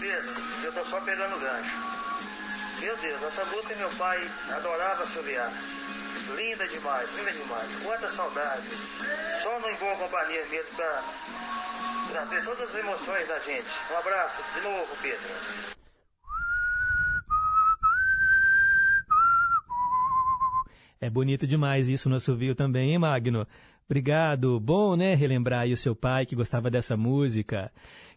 Pedro, 0.00 0.30
eu 0.64 0.72
tô 0.72 0.84
só 0.86 1.00
pegando 1.02 1.36
o 1.36 1.40
gancho. 1.40 1.76
Meu 2.80 2.96
Deus, 2.96 3.22
essa 3.22 3.44
música 3.44 3.76
meu 3.76 3.90
pai 3.90 4.28
adorava 4.50 5.04
assoviar. 5.04 5.52
Linda 6.36 6.68
demais, 6.68 7.16
linda 7.16 7.32
demais. 7.32 7.76
Quantas 7.82 8.12
saudades. 8.14 8.78
Só 9.42 9.60
no 9.60 9.76
boa 9.76 9.96
companhia 9.96 10.46
mesmo 10.46 10.76
pra 10.76 11.04
trazer 12.10 12.44
todas 12.44 12.68
as 12.70 12.74
emoções 12.74 13.28
da 13.28 13.38
gente. 13.40 13.68
Um 13.92 13.96
abraço 13.98 14.42
de 14.54 14.60
novo, 14.60 14.96
Pedro. 15.02 15.28
É 21.00 21.08
bonito 21.08 21.46
demais 21.46 21.88
isso 21.88 22.10
no 22.10 22.16
assovio 22.16 22.54
também, 22.54 22.90
hein, 22.90 22.98
Magno? 22.98 23.46
Obrigado. 23.88 24.60
Bom, 24.60 24.94
né, 24.96 25.14
relembrar 25.14 25.60
aí 25.62 25.72
o 25.72 25.76
seu 25.76 25.96
pai 25.96 26.26
que 26.26 26.36
gostava 26.36 26.70
dessa 26.70 26.96
música. 26.96 27.72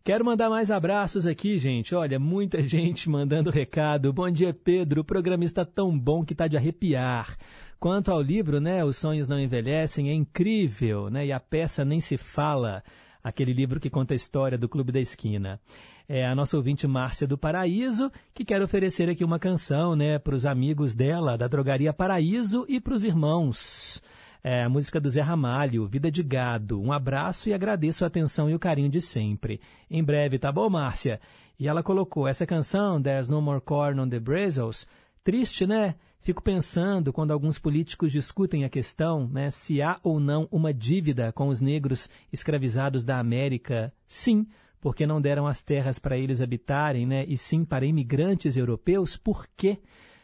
Quero 0.05 0.25
mandar 0.25 0.49
mais 0.49 0.69
abraços 0.69 1.25
aqui, 1.25 1.57
gente. 1.57 1.95
Olha, 1.95 2.19
muita 2.19 2.61
gente 2.67 3.09
mandando 3.09 3.49
recado. 3.49 4.11
Bom 4.11 4.29
dia, 4.29 4.53
Pedro. 4.53 4.99
O 4.99 5.05
programa 5.05 5.45
está 5.45 5.63
tão 5.63 5.97
bom 5.97 6.25
que 6.25 6.33
está 6.33 6.45
de 6.45 6.57
arrepiar. 6.57 7.37
Quanto 7.79 8.11
ao 8.11 8.21
livro, 8.21 8.59
né, 8.59 8.83
Os 8.83 8.97
Sonhos 8.97 9.29
Não 9.29 9.39
Envelhecem, 9.39 10.09
é 10.09 10.13
incrível, 10.13 11.09
né, 11.09 11.27
e 11.27 11.31
a 11.31 11.39
peça 11.39 11.85
nem 11.85 12.01
se 12.01 12.17
fala. 12.17 12.83
Aquele 13.23 13.53
livro 13.53 13.79
que 13.79 13.89
conta 13.89 14.13
a 14.13 14.15
história 14.17 14.57
do 14.57 14.67
Clube 14.67 14.91
da 14.91 14.99
Esquina. 14.99 15.57
É 16.05 16.25
a 16.25 16.35
nossa 16.35 16.57
ouvinte 16.57 16.85
Márcia 16.85 17.25
do 17.25 17.37
Paraíso, 17.37 18.11
que 18.33 18.43
quer 18.43 18.61
oferecer 18.61 19.09
aqui 19.09 19.23
uma 19.23 19.39
canção, 19.39 19.95
né, 19.95 20.19
para 20.19 20.35
os 20.35 20.45
amigos 20.45 20.95
dela, 20.95 21.37
da 21.37 21.47
Drogaria 21.47 21.93
Paraíso 21.93 22.65
e 22.67 22.81
para 22.81 22.93
os 22.93 23.05
irmãos. 23.05 24.03
É, 24.43 24.63
a 24.63 24.69
música 24.69 24.99
do 24.99 25.09
Zé 25.09 25.21
Ramalho, 25.21 25.87
Vida 25.87 26.11
de 26.11 26.21
Gado. 26.21 26.81
Um 26.81 26.91
abraço 26.91 27.47
e 27.47 27.53
agradeço 27.53 28.03
a 28.03 28.07
atenção 28.07 28.49
e 28.49 28.53
o 28.53 28.59
carinho 28.59 28.89
de 28.89 28.99
sempre. 28.99 29.61
Em 29.89 30.03
breve, 30.03 30.37
tá 30.37 30.51
bom, 30.51 30.69
Márcia? 30.69 31.21
E 31.57 31.65
ela 31.65 31.81
colocou 31.81 32.27
essa 32.27 32.45
canção, 32.45 33.01
There's 33.01 33.29
No 33.29 33.41
More 33.41 33.61
Corn 33.61 34.01
on 34.01 34.09
the 34.09 34.19
Brazos. 34.19 34.85
Triste, 35.23 35.65
né? 35.65 35.95
Fico 36.19 36.41
pensando 36.41 37.13
quando 37.13 37.31
alguns 37.31 37.57
políticos 37.57 38.11
discutem 38.11 38.65
a 38.65 38.69
questão, 38.69 39.27
né, 39.27 39.49
se 39.49 39.81
há 39.81 39.99
ou 40.03 40.19
não 40.21 40.47
uma 40.51 40.73
dívida 40.73 41.33
com 41.33 41.49
os 41.49 41.59
negros 41.59 42.09
escravizados 42.31 43.03
da 43.03 43.19
América. 43.19 43.93
Sim, 44.07 44.47
porque 44.79 45.05
não 45.05 45.21
deram 45.21 45.47
as 45.47 45.63
terras 45.63 45.99
para 45.99 46.17
eles 46.17 46.41
habitarem, 46.41 47.05
né, 47.05 47.25
e 47.27 47.37
sim 47.37 47.63
para 47.65 47.85
imigrantes 47.85 48.55
europeus. 48.55 49.17
Por 49.17 49.45
quê? 49.55 49.79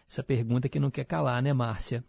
Essa 0.09 0.23
pergunta 0.23 0.69
que 0.69 0.79
não 0.79 0.89
quer 0.89 1.03
calar, 1.03 1.41
né, 1.41 1.51
Márcia? 1.51 2.03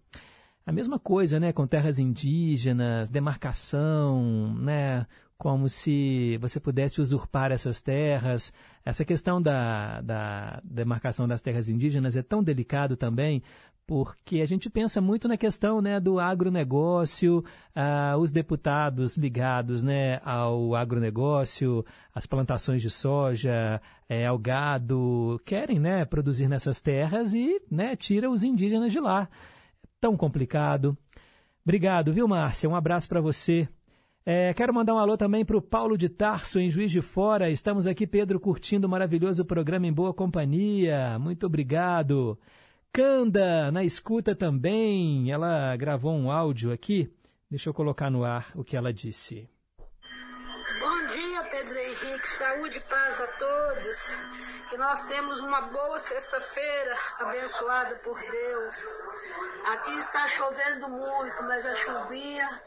A 0.70 0.72
mesma 0.72 1.00
coisa, 1.00 1.40
né, 1.40 1.52
com 1.52 1.66
terras 1.66 1.98
indígenas, 1.98 3.10
demarcação, 3.10 4.54
né, 4.54 5.04
como 5.36 5.68
se 5.68 6.38
você 6.40 6.60
pudesse 6.60 7.00
usurpar 7.00 7.50
essas 7.50 7.82
terras. 7.82 8.52
Essa 8.84 9.04
questão 9.04 9.42
da, 9.42 10.00
da 10.00 10.60
demarcação 10.62 11.26
das 11.26 11.42
terras 11.42 11.68
indígenas 11.68 12.16
é 12.16 12.22
tão 12.22 12.40
delicado 12.40 12.96
também, 12.96 13.42
porque 13.84 14.40
a 14.40 14.46
gente 14.46 14.70
pensa 14.70 15.00
muito 15.00 15.26
na 15.26 15.36
questão 15.36 15.80
né, 15.80 15.98
do 15.98 16.20
agronegócio, 16.20 17.44
ah, 17.74 18.14
os 18.16 18.30
deputados 18.30 19.16
ligados 19.16 19.82
né, 19.82 20.20
ao 20.24 20.76
agronegócio, 20.76 21.84
as 22.14 22.26
plantações 22.26 22.80
de 22.80 22.90
soja, 22.90 23.82
é, 24.08 24.24
ao 24.24 24.38
gado, 24.38 25.40
querem 25.44 25.80
né, 25.80 26.04
produzir 26.04 26.46
nessas 26.46 26.80
terras 26.80 27.34
e 27.34 27.60
né, 27.68 27.96
tira 27.96 28.30
os 28.30 28.44
indígenas 28.44 28.92
de 28.92 29.00
lá 29.00 29.28
tão 30.00 30.16
complicado. 30.16 30.96
Obrigado, 31.62 32.12
viu, 32.12 32.26
Márcia? 32.26 32.68
Um 32.68 32.74
abraço 32.74 33.08
para 33.08 33.20
você. 33.20 33.68
É, 34.24 34.52
quero 34.54 34.74
mandar 34.74 34.94
um 34.94 34.98
alô 34.98 35.16
também 35.16 35.44
para 35.44 35.56
o 35.56 35.62
Paulo 35.62 35.96
de 35.96 36.08
Tarso, 36.08 36.58
em 36.58 36.70
Juiz 36.70 36.90
de 36.90 37.00
Fora. 37.00 37.50
Estamos 37.50 37.86
aqui, 37.86 38.06
Pedro, 38.06 38.40
curtindo 38.40 38.86
o 38.86 38.90
maravilhoso 38.90 39.44
programa 39.44 39.86
em 39.86 39.92
boa 39.92 40.12
companhia. 40.12 41.18
Muito 41.18 41.46
obrigado. 41.46 42.38
Canda, 42.92 43.70
na 43.70 43.84
escuta 43.84 44.34
também. 44.34 45.30
Ela 45.30 45.76
gravou 45.76 46.12
um 46.12 46.30
áudio 46.30 46.72
aqui. 46.72 47.10
Deixa 47.50 47.68
eu 47.68 47.74
colocar 47.74 48.10
no 48.10 48.24
ar 48.24 48.50
o 48.54 48.64
que 48.64 48.76
ela 48.76 48.92
disse. 48.92 49.48
Saúde 52.30 52.78
e 52.78 52.80
paz 52.82 53.20
a 53.20 53.26
todos. 53.26 54.12
Que 54.68 54.76
nós 54.76 55.02
temos 55.02 55.40
uma 55.40 55.62
boa 55.62 55.98
sexta-feira, 55.98 56.94
abençoada 57.18 57.96
por 57.96 58.18
Deus. 58.20 59.04
Aqui 59.72 59.98
está 59.98 60.28
chovendo 60.28 60.88
muito, 60.88 61.42
mas 61.42 61.66
a 61.66 61.74
chuvinha 61.74 62.62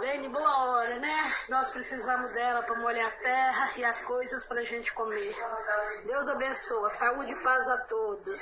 vem 0.00 0.22
de 0.22 0.28
boa 0.30 0.70
hora, 0.70 0.98
né? 0.98 1.32
Nós 1.50 1.70
precisamos 1.70 2.30
dela 2.30 2.62
para 2.62 2.76
molhar 2.76 3.06
a 3.06 3.22
terra 3.22 3.70
e 3.76 3.84
as 3.84 4.00
coisas 4.00 4.46
para 4.46 4.60
a 4.60 4.64
gente 4.64 4.92
comer. 4.94 5.36
Deus 6.06 6.26
abençoa. 6.28 6.88
Saúde 6.88 7.32
e 7.32 7.42
paz 7.42 7.68
a 7.68 7.78
todos. 7.84 8.40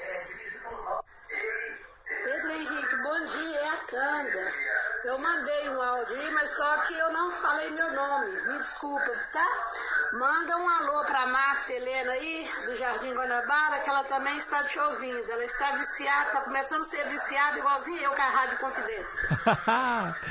Pedro 2.09 2.51
Henrique, 2.53 2.97
bom 3.03 3.25
dia, 3.25 3.59
é 3.59 3.69
a 3.69 3.77
Canda. 3.79 4.53
Eu 5.05 5.19
mandei 5.19 5.69
um 5.71 5.83
áudio 5.83 6.15
aí, 6.17 6.31
mas 6.33 6.51
só 6.51 6.79
que 6.79 6.95
eu 6.97 7.13
não 7.13 7.33
falei 7.33 7.71
meu 7.71 7.93
nome. 7.93 8.41
Me 8.43 8.59
desculpa, 8.59 9.11
tá? 9.33 9.47
Manda 10.13 10.57
um 10.57 10.69
alô 10.69 11.05
pra 11.05 11.27
Márcia 11.27 11.75
Helena 11.75 12.13
aí, 12.13 12.51
do 12.65 12.77
Jardim 12.77 13.13
Guanabara, 13.13 13.81
que 13.81 13.91
ela 13.91 14.05
também 14.05 14.37
está 14.37 14.63
te 14.63 14.79
ouvindo. 14.79 15.31
Ela 15.31 15.45
está 15.45 15.73
viciada, 15.73 16.29
está 16.29 16.41
começando 16.43 16.83
a 16.83 16.85
ser 16.85 17.05
viciada, 17.09 17.59
igualzinho 17.59 18.01
eu 18.01 18.13
com 18.13 18.23
a 18.23 18.31
Rádio 18.31 18.59
Confidência. 18.59 19.29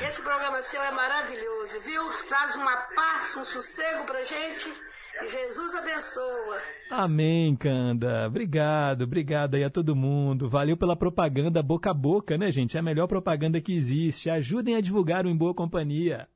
Esse 0.00 0.22
programa 0.22 0.62
seu 0.62 0.82
é 0.82 0.90
maravilhoso, 0.90 1.80
viu? 1.80 2.08
Traz 2.26 2.56
uma 2.56 2.74
paz, 2.74 3.36
um 3.36 3.44
sossego 3.44 4.04
pra 4.04 4.22
gente. 4.24 4.85
E 5.22 5.28
Jesus 5.28 5.74
abençoa. 5.74 6.62
Amém, 6.90 7.56
Canda. 7.56 8.26
Obrigado, 8.26 9.02
obrigado 9.02 9.54
aí 9.54 9.64
a 9.64 9.70
todo 9.70 9.96
mundo. 9.96 10.48
Valeu 10.48 10.76
pela 10.76 10.96
propaganda 10.96 11.62
boca 11.62 11.90
a 11.90 11.94
boca, 11.94 12.36
né, 12.36 12.52
gente? 12.52 12.76
É 12.76 12.80
a 12.80 12.82
melhor 12.82 13.06
propaganda 13.06 13.60
que 13.60 13.76
existe. 13.76 14.28
Ajudem 14.28 14.76
a 14.76 14.80
divulgar 14.80 15.24
o 15.24 15.28
Em 15.28 15.36
Boa 15.36 15.54
Companhia. 15.54 16.28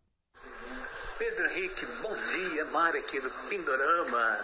Pedro 1.19 1.47
Henrique, 1.51 1.87
bom 2.03 2.15
dia, 2.15 2.65
Mari 2.67 2.99
aqui 2.99 3.21
do 3.21 3.31
Pindorama. 3.49 4.39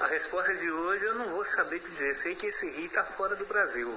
A 0.00 0.06
resposta 0.08 0.54
de 0.54 0.70
hoje 0.70 1.04
eu 1.04 1.14
não 1.14 1.28
vou 1.30 1.44
saber 1.44 1.80
te 1.80 1.90
dizer, 1.90 2.14
sei 2.14 2.34
que 2.34 2.46
esse 2.46 2.68
rio 2.70 2.86
está 2.86 3.02
fora 3.04 3.34
do 3.36 3.46
Brasil. 3.46 3.88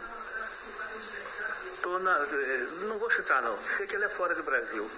Tô 1.83 1.99
na, 1.99 2.11
eh, 2.11 2.67
não 2.87 2.97
vou 2.97 3.09
chutar 3.09 3.41
não, 3.41 3.57
sei 3.57 3.87
que 3.87 3.95
ele 3.95 4.05
é 4.05 4.09
fora 4.09 4.33
do 4.35 4.43
Brasil. 4.43 4.89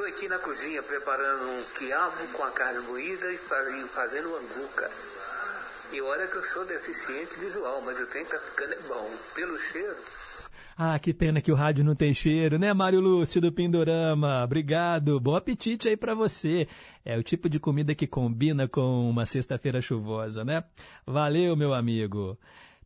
Estou 0.00 0.14
aqui 0.14 0.28
na 0.28 0.38
cozinha 0.38 0.82
preparando 0.82 1.44
um 1.50 1.62
quiabo 1.78 2.32
com 2.32 2.42
a 2.42 2.50
carne 2.52 2.80
moída 2.86 3.30
e 3.30 3.36
fazendo 3.36 4.34
anguca. 4.34 4.88
E 5.92 6.00
olha 6.00 6.26
que 6.26 6.36
eu 6.36 6.42
sou 6.42 6.64
deficiente 6.64 7.38
visual, 7.38 7.82
mas 7.82 8.00
o 8.00 8.06
trem 8.06 8.24
tá 8.24 8.38
ficando 8.38 8.72
é 8.72 8.88
bom. 8.88 9.10
Pelo 9.34 9.58
cheiro. 9.58 9.96
Ah, 10.74 10.98
que 10.98 11.12
pena 11.12 11.42
que 11.42 11.52
o 11.52 11.54
rádio 11.54 11.84
não 11.84 11.94
tem 11.94 12.14
cheiro, 12.14 12.58
né, 12.58 12.72
Mário 12.72 12.98
Lúcio 12.98 13.42
do 13.42 13.52
Pindorama? 13.52 14.42
Obrigado. 14.42 15.20
Bom 15.20 15.36
apetite 15.36 15.90
aí 15.90 15.98
para 15.98 16.14
você. 16.14 16.66
É 17.04 17.18
o 17.18 17.22
tipo 17.22 17.46
de 17.46 17.60
comida 17.60 17.94
que 17.94 18.06
combina 18.06 18.66
com 18.66 19.10
uma 19.10 19.26
sexta-feira 19.26 19.82
chuvosa, 19.82 20.42
né? 20.46 20.64
Valeu, 21.06 21.54
meu 21.54 21.74
amigo. 21.74 22.38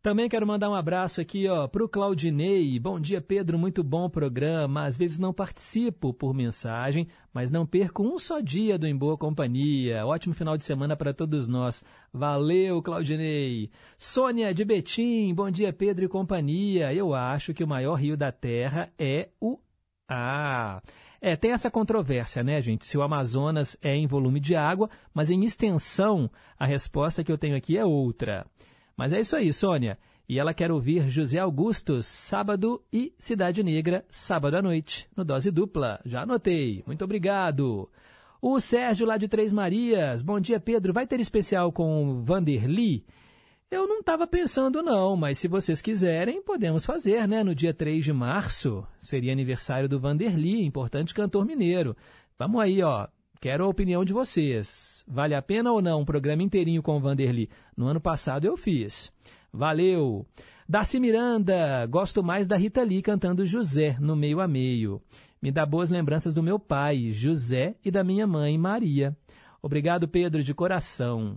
Também 0.04 0.28
quero 0.28 0.46
mandar 0.46 0.68
um 0.68 0.74
abraço 0.74 1.22
aqui, 1.22 1.48
ó, 1.48 1.66
pro 1.66 1.88
Claudinei. 1.88 2.78
Bom 2.78 3.00
dia, 3.00 3.22
Pedro, 3.22 3.58
muito 3.58 3.82
bom 3.82 4.06
programa. 4.10 4.84
Às 4.84 4.98
vezes 4.98 5.18
não 5.18 5.32
participo 5.32 6.12
por 6.12 6.34
mensagem, 6.34 7.08
mas 7.32 7.50
não 7.50 7.64
perco 7.64 8.02
um 8.02 8.18
só 8.18 8.40
dia 8.40 8.76
do 8.76 8.86
Em 8.86 8.94
Boa 8.94 9.16
Companhia. 9.16 10.04
Ótimo 10.04 10.34
final 10.34 10.58
de 10.58 10.64
semana 10.66 10.94
para 10.94 11.14
todos 11.14 11.48
nós. 11.48 11.82
Valeu, 12.12 12.82
Claudinei. 12.82 13.70
Sônia 13.96 14.52
de 14.52 14.62
Betim, 14.62 15.32
bom 15.32 15.50
dia, 15.50 15.72
Pedro 15.72 16.04
e 16.04 16.08
companhia. 16.08 16.92
Eu 16.92 17.14
acho 17.14 17.54
que 17.54 17.64
o 17.64 17.66
maior 17.66 17.94
rio 17.94 18.14
da 18.14 18.30
Terra 18.30 18.92
é 18.98 19.30
o 19.40 19.58
ah, 20.06 20.82
é, 21.18 21.34
tem 21.34 21.52
essa 21.52 21.70
controvérsia, 21.70 22.44
né, 22.44 22.60
gente? 22.60 22.86
Se 22.86 22.98
o 22.98 23.02
Amazonas 23.02 23.74
é 23.80 23.96
em 23.96 24.06
volume 24.06 24.38
de 24.38 24.54
água, 24.54 24.90
mas 25.14 25.30
em 25.30 25.42
extensão, 25.44 26.30
a 26.58 26.66
resposta 26.66 27.24
que 27.24 27.32
eu 27.32 27.38
tenho 27.38 27.56
aqui 27.56 27.78
é 27.78 27.86
outra. 27.86 28.44
Mas 28.96 29.12
é 29.12 29.20
isso 29.20 29.36
aí, 29.36 29.52
Sônia. 29.52 29.98
E 30.28 30.38
ela 30.38 30.54
quer 30.54 30.72
ouvir 30.72 31.10
José 31.10 31.38
Augustos, 31.38 32.06
sábado 32.06 32.82
e 32.92 33.12
Cidade 33.18 33.62
Negra, 33.62 34.04
sábado 34.08 34.56
à 34.56 34.62
noite, 34.62 35.06
no 35.14 35.24
Dose 35.24 35.50
Dupla. 35.50 36.00
Já 36.04 36.22
anotei. 36.22 36.82
Muito 36.86 37.04
obrigado. 37.04 37.90
O 38.40 38.58
Sérgio 38.60 39.06
lá 39.06 39.16
de 39.16 39.28
Três 39.28 39.52
Marias. 39.52 40.22
Bom 40.22 40.40
dia, 40.40 40.58
Pedro. 40.58 40.92
Vai 40.92 41.06
ter 41.06 41.20
especial 41.20 41.72
com 41.72 42.22
Vanderly? 42.22 43.04
Eu 43.70 43.88
não 43.88 44.00
estava 44.00 44.26
pensando 44.26 44.82
não, 44.82 45.16
mas 45.16 45.38
se 45.38 45.48
vocês 45.48 45.82
quiserem, 45.82 46.42
podemos 46.42 46.86
fazer, 46.86 47.26
né? 47.26 47.42
No 47.42 47.54
dia 47.54 47.74
3 47.74 48.04
de 48.04 48.12
março, 48.12 48.86
seria 49.00 49.32
aniversário 49.32 49.88
do 49.88 49.98
Vanderly, 49.98 50.64
importante 50.64 51.12
cantor 51.12 51.44
mineiro. 51.44 51.96
Vamos 52.38 52.60
aí, 52.60 52.82
ó. 52.82 53.08
Quero 53.44 53.66
a 53.66 53.68
opinião 53.68 54.06
de 54.06 54.12
vocês. 54.14 55.04
Vale 55.06 55.34
a 55.34 55.42
pena 55.42 55.70
ou 55.70 55.82
não 55.82 56.00
um 56.00 56.04
programa 56.06 56.42
inteirinho 56.42 56.82
com 56.82 56.96
o 56.96 56.98
Vanderly? 56.98 57.50
No 57.76 57.86
ano 57.86 58.00
passado 58.00 58.46
eu 58.46 58.56
fiz. 58.56 59.12
Valeu! 59.52 60.24
Darcy 60.66 60.98
Miranda, 60.98 61.84
gosto 61.84 62.22
mais 62.22 62.48
da 62.48 62.56
Rita 62.56 62.82
Lee 62.82 63.02
cantando 63.02 63.44
José 63.44 63.98
no 64.00 64.16
meio 64.16 64.40
a 64.40 64.48
meio. 64.48 64.98
Me 65.42 65.52
dá 65.52 65.66
boas 65.66 65.90
lembranças 65.90 66.32
do 66.32 66.42
meu 66.42 66.58
pai, 66.58 67.12
José, 67.12 67.74
e 67.84 67.90
da 67.90 68.02
minha 68.02 68.26
mãe, 68.26 68.56
Maria. 68.56 69.14
Obrigado, 69.60 70.08
Pedro, 70.08 70.42
de 70.42 70.54
coração. 70.54 71.36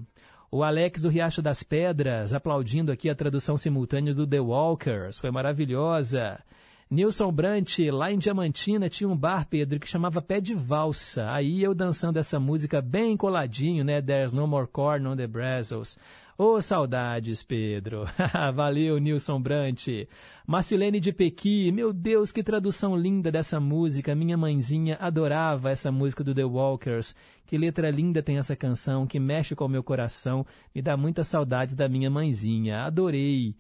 O 0.50 0.64
Alex 0.64 1.02
do 1.02 1.10
Riacho 1.10 1.42
das 1.42 1.62
Pedras, 1.62 2.34
aplaudindo 2.34 2.90
aqui 2.90 3.10
a 3.10 3.16
tradução 3.16 3.58
simultânea 3.58 4.14
do 4.14 4.26
The 4.26 4.40
Walkers, 4.40 5.20
foi 5.20 5.30
maravilhosa. 5.30 6.40
Nilson 6.90 7.30
Brant, 7.34 7.80
lá 7.92 8.14
em 8.14 8.18
Diamantina, 8.18 8.88
tinha 8.90 9.10
um 9.10 9.18
bar, 9.18 9.46
Pedro, 9.50 9.78
que 9.78 9.90
chamava 9.90 10.22
Pé 10.22 10.40
de 10.40 10.56
Valsa. 10.56 11.30
Aí 11.30 11.62
eu 11.62 11.76
dançando 11.76 12.18
essa 12.18 12.40
música 12.40 12.82
bem 12.82 13.18
coladinho, 13.18 13.84
né? 13.84 14.02
There's 14.02 14.34
no 14.34 14.48
more 14.48 14.68
corn 14.68 15.06
on 15.06 15.18
the 15.18 15.28
Brazos. 15.28 15.98
Ô, 16.38 16.54
oh, 16.54 16.62
saudades, 16.62 17.44
Pedro. 17.44 18.06
Valeu, 18.56 19.00
Nilson 19.00 19.42
Brant. 19.42 19.88
Marcilene 20.46 21.02
de 21.02 21.12
Pequi, 21.12 21.74
meu 21.74 21.92
Deus, 21.92 22.32
que 22.32 22.42
tradução 22.42 22.96
linda 22.96 23.30
dessa 23.30 23.60
música. 23.60 24.16
Minha 24.16 24.38
mãezinha 24.38 24.96
adorava 25.02 25.70
essa 25.70 25.92
música 25.92 26.24
do 26.24 26.34
The 26.34 26.46
Walkers. 26.46 27.14
Que 27.46 27.58
letra 27.58 27.90
linda 27.90 28.24
tem 28.24 28.38
essa 28.38 28.56
canção, 28.56 29.06
que 29.06 29.20
mexe 29.20 29.56
com 29.56 29.66
o 29.66 29.70
meu 29.70 29.84
coração. 29.84 30.46
Me 30.74 30.82
dá 30.82 30.96
muitas 30.96 31.28
saudades 31.28 31.76
da 31.76 31.90
minha 31.90 32.10
mãezinha. 32.10 32.84
Adorei. 32.86 33.56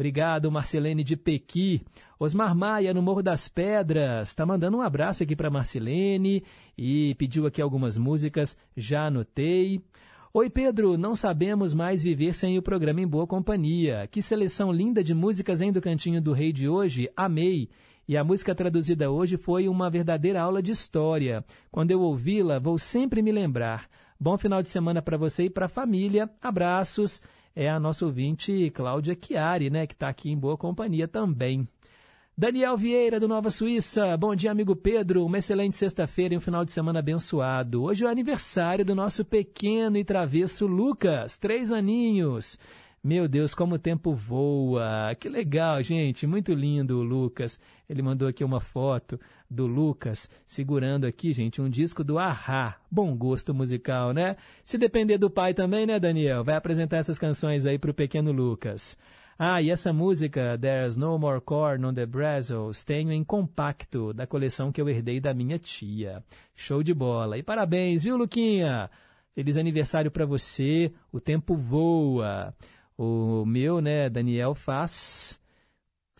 Obrigado, 0.00 0.50
Marcelene 0.50 1.04
de 1.04 1.14
Pequi. 1.14 1.82
Osmar 2.18 2.54
Maia, 2.54 2.94
no 2.94 3.02
Morro 3.02 3.22
das 3.22 3.48
Pedras, 3.48 4.30
está 4.30 4.46
mandando 4.46 4.78
um 4.78 4.80
abraço 4.80 5.22
aqui 5.22 5.36
para 5.36 5.50
Marcelene 5.50 6.42
e 6.76 7.14
pediu 7.16 7.44
aqui 7.44 7.60
algumas 7.60 7.98
músicas, 7.98 8.56
já 8.74 9.08
anotei. 9.08 9.84
Oi, 10.32 10.48
Pedro, 10.48 10.96
não 10.96 11.14
sabemos 11.14 11.74
mais 11.74 12.02
viver 12.02 12.32
sem 12.32 12.56
o 12.56 12.62
programa 12.62 13.02
Em 13.02 13.06
Boa 13.06 13.26
Companhia. 13.26 14.08
Que 14.10 14.22
seleção 14.22 14.72
linda 14.72 15.04
de 15.04 15.12
músicas, 15.12 15.60
hein, 15.60 15.70
do 15.70 15.82
Cantinho 15.82 16.22
do 16.22 16.32
Rei 16.32 16.50
de 16.50 16.66
hoje? 16.66 17.10
Amei. 17.14 17.68
E 18.08 18.16
a 18.16 18.24
música 18.24 18.54
traduzida 18.54 19.10
hoje 19.10 19.36
foi 19.36 19.68
uma 19.68 19.90
verdadeira 19.90 20.40
aula 20.40 20.62
de 20.62 20.70
história. 20.70 21.44
Quando 21.70 21.90
eu 21.90 22.00
ouvi-la, 22.00 22.58
vou 22.58 22.78
sempre 22.78 23.20
me 23.20 23.32
lembrar. 23.32 23.86
Bom 24.18 24.38
final 24.38 24.62
de 24.62 24.70
semana 24.70 25.02
para 25.02 25.18
você 25.18 25.44
e 25.44 25.50
para 25.50 25.66
a 25.66 25.68
família. 25.68 26.30
Abraços 26.40 27.20
é 27.54 27.68
a 27.68 27.80
nossa 27.80 28.04
ouvinte 28.04 28.70
Cláudia 28.70 29.16
Chiari, 29.20 29.70
né, 29.70 29.86
que 29.86 29.94
está 29.94 30.08
aqui 30.08 30.30
em 30.30 30.38
boa 30.38 30.56
companhia 30.56 31.08
também. 31.08 31.66
Daniel 32.36 32.76
Vieira, 32.76 33.20
do 33.20 33.28
Nova 33.28 33.50
Suíça. 33.50 34.16
Bom 34.16 34.34
dia, 34.34 34.50
amigo 34.50 34.74
Pedro. 34.74 35.26
Uma 35.26 35.38
excelente 35.38 35.76
sexta-feira 35.76 36.32
e 36.32 36.38
um 36.38 36.40
final 36.40 36.64
de 36.64 36.72
semana 36.72 37.00
abençoado. 37.00 37.82
Hoje 37.82 38.02
é 38.02 38.06
o 38.06 38.10
aniversário 38.10 38.82
do 38.82 38.94
nosso 38.94 39.26
pequeno 39.26 39.98
e 39.98 40.04
travesso 40.04 40.66
Lucas, 40.66 41.38
três 41.38 41.70
aninhos. 41.70 42.58
Meu 43.04 43.28
Deus, 43.28 43.54
como 43.54 43.74
o 43.74 43.78
tempo 43.78 44.14
voa. 44.14 45.14
Que 45.20 45.28
legal, 45.28 45.82
gente. 45.82 46.26
Muito 46.26 46.54
lindo 46.54 46.98
o 46.98 47.02
Lucas. 47.02 47.60
Ele 47.88 48.00
mandou 48.00 48.28
aqui 48.28 48.42
uma 48.42 48.60
foto 48.60 49.20
do 49.50 49.66
Lucas 49.66 50.30
segurando 50.46 51.06
aqui, 51.06 51.32
gente, 51.32 51.60
um 51.60 51.68
disco 51.68 52.04
do 52.04 52.18
Ahá. 52.18 52.76
Bom 52.90 53.16
gosto 53.16 53.52
musical, 53.52 54.12
né? 54.12 54.36
Se 54.64 54.78
depender 54.78 55.18
do 55.18 55.28
pai 55.28 55.52
também, 55.52 55.86
né, 55.86 55.98
Daniel? 55.98 56.44
Vai 56.44 56.54
apresentar 56.54 56.98
essas 56.98 57.18
canções 57.18 57.66
aí 57.66 57.78
pro 57.78 57.92
pequeno 57.92 58.30
Lucas. 58.30 58.96
Ah, 59.42 59.62
e 59.62 59.70
essa 59.70 59.90
música, 59.90 60.58
There's 60.60 60.98
No 60.98 61.18
More 61.18 61.40
Corn 61.40 61.86
on 61.86 61.94
the 61.94 62.04
Brazos, 62.04 62.84
tenho 62.84 63.10
em 63.10 63.24
compacto 63.24 64.12
da 64.12 64.26
coleção 64.26 64.70
que 64.70 64.78
eu 64.78 64.88
herdei 64.88 65.18
da 65.18 65.32
minha 65.32 65.58
tia. 65.58 66.22
Show 66.54 66.82
de 66.82 66.92
bola. 66.92 67.38
E 67.38 67.42
parabéns, 67.42 68.04
viu, 68.04 68.18
Luquinha? 68.18 68.90
Feliz 69.34 69.56
aniversário 69.56 70.10
para 70.10 70.26
você. 70.26 70.92
O 71.10 71.18
tempo 71.18 71.56
voa. 71.56 72.54
O 72.98 73.46
meu, 73.46 73.80
né, 73.80 74.10
Daniel, 74.10 74.54
faz 74.54 75.39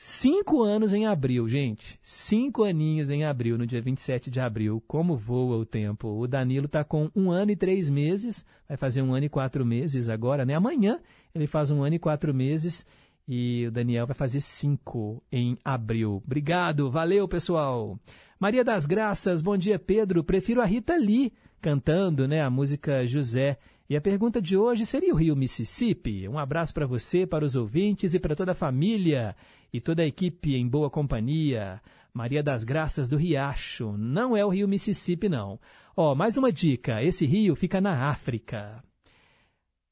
cinco 0.02 0.62
anos 0.62 0.94
em 0.94 1.04
abril, 1.04 1.46
gente. 1.46 1.98
Cinco 2.02 2.64
aninhos 2.64 3.10
em 3.10 3.22
abril, 3.22 3.58
no 3.58 3.66
dia 3.66 3.82
27 3.82 4.30
de 4.30 4.40
abril. 4.40 4.82
Como 4.88 5.14
voa 5.14 5.58
o 5.58 5.66
tempo. 5.66 6.08
O 6.08 6.26
Danilo 6.26 6.64
está 6.64 6.82
com 6.82 7.10
um 7.14 7.30
ano 7.30 7.50
e 7.50 7.56
três 7.56 7.90
meses, 7.90 8.46
vai 8.66 8.78
fazer 8.78 9.02
um 9.02 9.14
ano 9.14 9.26
e 9.26 9.28
quatro 9.28 9.62
meses 9.62 10.08
agora, 10.08 10.46
né? 10.46 10.54
Amanhã 10.54 10.98
ele 11.34 11.46
faz 11.46 11.70
um 11.70 11.82
ano 11.82 11.96
e 11.96 11.98
quatro 11.98 12.32
meses 12.32 12.86
e 13.28 13.66
o 13.66 13.70
Daniel 13.70 14.06
vai 14.06 14.14
fazer 14.14 14.40
cinco 14.40 15.22
em 15.30 15.58
abril. 15.62 16.22
Obrigado, 16.24 16.90
valeu, 16.90 17.28
pessoal. 17.28 18.00
Maria 18.38 18.64
das 18.64 18.86
Graças, 18.86 19.42
bom 19.42 19.58
dia, 19.58 19.78
Pedro. 19.78 20.24
Prefiro 20.24 20.62
a 20.62 20.64
Rita 20.64 20.96
Lee 20.96 21.30
cantando, 21.60 22.26
né, 22.26 22.40
a 22.40 22.48
música 22.48 23.06
José. 23.06 23.58
E 23.86 23.96
a 23.96 24.00
pergunta 24.00 24.40
de 24.40 24.56
hoje 24.56 24.86
seria 24.86 25.12
o 25.12 25.16
rio 25.16 25.36
Mississippi? 25.36 26.26
Um 26.26 26.38
abraço 26.38 26.72
para 26.72 26.86
você, 26.86 27.26
para 27.26 27.44
os 27.44 27.54
ouvintes 27.54 28.14
e 28.14 28.20
para 28.20 28.34
toda 28.34 28.52
a 28.52 28.54
família 28.54 29.36
e 29.72 29.80
toda 29.80 30.02
a 30.02 30.06
equipe 30.06 30.54
em 30.54 30.68
boa 30.68 30.90
companhia. 30.90 31.80
Maria 32.12 32.42
das 32.42 32.64
Graças 32.64 33.08
do 33.08 33.16
Riacho. 33.16 33.96
Não 33.96 34.36
é 34.36 34.44
o 34.44 34.48
rio 34.48 34.68
Mississippi, 34.68 35.28
não. 35.28 35.58
Ó, 35.96 36.14
mais 36.14 36.36
uma 36.36 36.52
dica: 36.52 37.02
esse 37.02 37.26
rio 37.26 37.54
fica 37.54 37.80
na 37.80 38.10
África. 38.10 38.82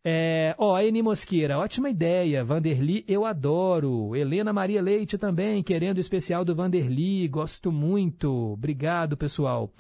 É, 0.05 0.55
ó, 0.57 0.81
Eni 0.81 1.03
Mosqueira, 1.03 1.59
ótima 1.59 1.91
ideia. 1.91 2.45
Vanderly, 2.45 3.05
eu 3.07 3.25
adoro. 3.25 4.17
Helena 4.17 4.53
Maria 4.53 4.81
Leite 4.81 5.19
também, 5.19 5.63
querendo 5.63 5.99
o 5.99 6.01
especial 6.01 6.45
do 6.45 6.55
Vanderly, 6.55 7.29
gosto 7.29 7.71
muito. 7.71 8.53
Obrigado, 8.53 9.17
pessoal. 9.17 9.71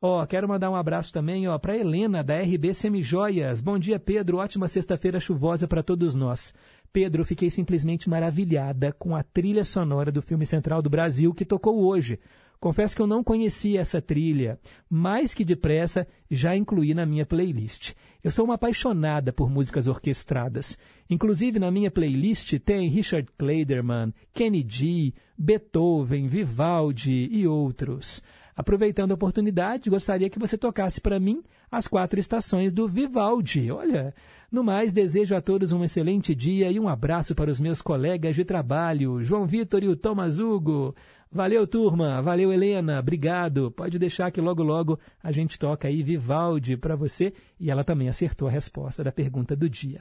Ó, 0.00 0.24
quero 0.26 0.46
mandar 0.46 0.70
um 0.70 0.76
abraço 0.76 1.10
também, 1.12 1.48
ó, 1.48 1.58
para 1.58 1.78
Helena 1.78 2.22
da 2.22 2.38
RB 2.38 2.74
Semijoias. 2.74 3.60
Bom 3.60 3.78
dia, 3.78 3.98
Pedro. 3.98 4.36
Ótima 4.36 4.68
sexta-feira 4.68 5.18
chuvosa 5.18 5.66
para 5.66 5.82
todos 5.82 6.14
nós. 6.14 6.54
Pedro, 6.94 7.24
fiquei 7.24 7.50
simplesmente 7.50 8.08
maravilhada 8.08 8.92
com 8.92 9.16
a 9.16 9.22
trilha 9.24 9.64
sonora 9.64 10.12
do 10.12 10.22
filme 10.22 10.46
Central 10.46 10.80
do 10.80 10.88
Brasil 10.88 11.34
que 11.34 11.44
tocou 11.44 11.84
hoje. 11.84 12.20
Confesso 12.60 12.94
que 12.94 13.02
eu 13.02 13.06
não 13.08 13.24
conhecia 13.24 13.80
essa 13.80 14.00
trilha, 14.00 14.60
mais 14.88 15.34
que 15.34 15.44
depressa 15.44 16.06
já 16.30 16.54
incluí 16.54 16.94
na 16.94 17.04
minha 17.04 17.26
playlist. 17.26 17.94
Eu 18.22 18.30
sou 18.30 18.44
uma 18.44 18.54
apaixonada 18.54 19.32
por 19.32 19.50
músicas 19.50 19.88
orquestradas. 19.88 20.78
Inclusive 21.10 21.58
na 21.58 21.68
minha 21.68 21.90
playlist 21.90 22.60
tem 22.60 22.88
Richard 22.88 23.28
Clayderman, 23.36 24.14
Kenny 24.32 24.64
G, 24.66 25.12
Beethoven, 25.36 26.28
Vivaldi 26.28 27.28
e 27.28 27.44
outros. 27.44 28.22
Aproveitando 28.56 29.10
a 29.10 29.14
oportunidade, 29.14 29.90
gostaria 29.90 30.30
que 30.30 30.38
você 30.38 30.56
tocasse 30.56 31.00
para 31.00 31.18
mim 31.18 31.42
as 31.68 31.88
quatro 31.88 32.20
estações 32.20 32.72
do 32.72 32.86
Vivaldi. 32.86 33.68
Olha, 33.72 34.14
no 34.54 34.62
mais, 34.62 34.92
desejo 34.92 35.34
a 35.34 35.40
todos 35.40 35.72
um 35.72 35.82
excelente 35.82 36.34
dia 36.34 36.70
e 36.70 36.78
um 36.78 36.88
abraço 36.88 37.34
para 37.34 37.50
os 37.50 37.60
meus 37.60 37.82
colegas 37.82 38.36
de 38.36 38.44
trabalho, 38.44 39.22
João 39.22 39.46
Vitor 39.46 39.82
e 39.82 39.88
o 39.88 39.96
Thomas 39.96 40.38
Hugo. 40.38 40.94
Valeu, 41.30 41.66
turma. 41.66 42.22
Valeu, 42.22 42.52
Helena. 42.52 43.00
Obrigado. 43.00 43.72
Pode 43.72 43.98
deixar 43.98 44.30
que 44.30 44.40
logo, 44.40 44.62
logo 44.62 45.00
a 45.20 45.32
gente 45.32 45.58
toca 45.58 45.88
aí 45.88 46.00
Vivaldi 46.00 46.76
para 46.76 46.94
você. 46.94 47.32
E 47.58 47.68
ela 47.68 47.82
também 47.82 48.08
acertou 48.08 48.46
a 48.46 48.50
resposta 48.52 49.02
da 49.02 49.10
pergunta 49.10 49.56
do 49.56 49.68
dia. 49.68 50.00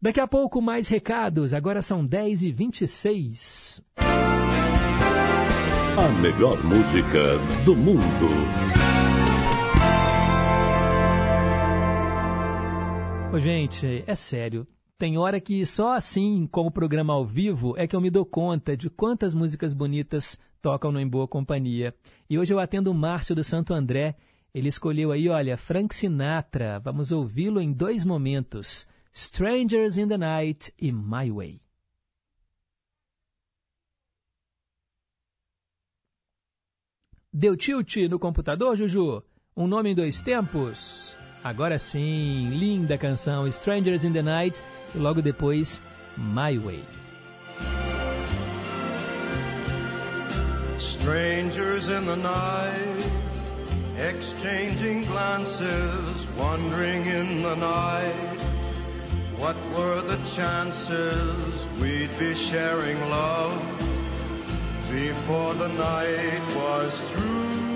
Daqui 0.00 0.20
a 0.20 0.28
pouco, 0.28 0.62
mais 0.62 0.86
recados. 0.86 1.52
Agora 1.52 1.82
são 1.82 2.06
10h26. 2.06 3.82
A 5.98 6.08
melhor 6.20 6.62
música 6.62 7.38
do 7.64 7.74
mundo. 7.74 8.85
Ô, 13.36 13.38
gente, 13.38 14.02
é 14.06 14.14
sério. 14.14 14.66
Tem 14.96 15.18
hora 15.18 15.38
que 15.38 15.62
só 15.66 15.92
assim, 15.92 16.48
como 16.50 16.70
programa 16.70 17.12
ao 17.12 17.22
vivo, 17.22 17.74
é 17.76 17.86
que 17.86 17.94
eu 17.94 18.00
me 18.00 18.08
dou 18.08 18.24
conta 18.24 18.74
de 18.74 18.88
quantas 18.88 19.34
músicas 19.34 19.74
bonitas 19.74 20.40
tocam 20.62 20.90
no 20.90 20.98
Em 20.98 21.06
Boa 21.06 21.28
Companhia. 21.28 21.94
E 22.30 22.38
hoje 22.38 22.54
eu 22.54 22.58
atendo 22.58 22.90
o 22.90 22.94
Márcio 22.94 23.34
do 23.34 23.44
Santo 23.44 23.74
André. 23.74 24.16
Ele 24.54 24.68
escolheu 24.68 25.12
aí, 25.12 25.28
olha, 25.28 25.58
Frank 25.58 25.94
Sinatra. 25.94 26.80
Vamos 26.80 27.12
ouvi-lo 27.12 27.60
em 27.60 27.74
dois 27.74 28.06
momentos: 28.06 28.88
Strangers 29.12 29.98
in 29.98 30.08
the 30.08 30.16
Night 30.16 30.72
e 30.80 30.90
My 30.90 31.30
Way. 31.30 31.60
Deu 37.30 37.54
tilt 37.54 37.96
no 38.08 38.18
computador, 38.18 38.78
Juju? 38.78 39.22
Um 39.54 39.66
nome 39.66 39.90
em 39.90 39.94
dois 39.94 40.22
tempos? 40.22 41.15
Agora 41.46 41.78
sim, 41.78 42.48
linda 42.50 42.98
canção 42.98 43.46
Strangers 43.46 44.04
in 44.04 44.12
the 44.12 44.20
Night 44.20 44.64
e 44.92 44.98
logo 44.98 45.22
depois 45.22 45.80
My 46.16 46.58
Way. 46.58 46.82
Strangers 50.80 51.88
in 51.88 52.04
the 52.04 52.16
night, 52.16 53.10
exchanging 53.96 55.04
glances, 55.04 56.26
wandering 56.36 57.06
in 57.06 57.42
the 57.42 57.54
night. 57.54 58.40
What 59.38 59.54
were 59.72 60.02
the 60.02 60.18
chances 60.24 61.68
we'd 61.80 62.10
be 62.18 62.34
sharing 62.34 62.98
love? 63.08 63.62
before 64.90 65.54
the 65.54 65.68
night 65.68 66.56
was 66.56 67.00
through. 67.10 67.75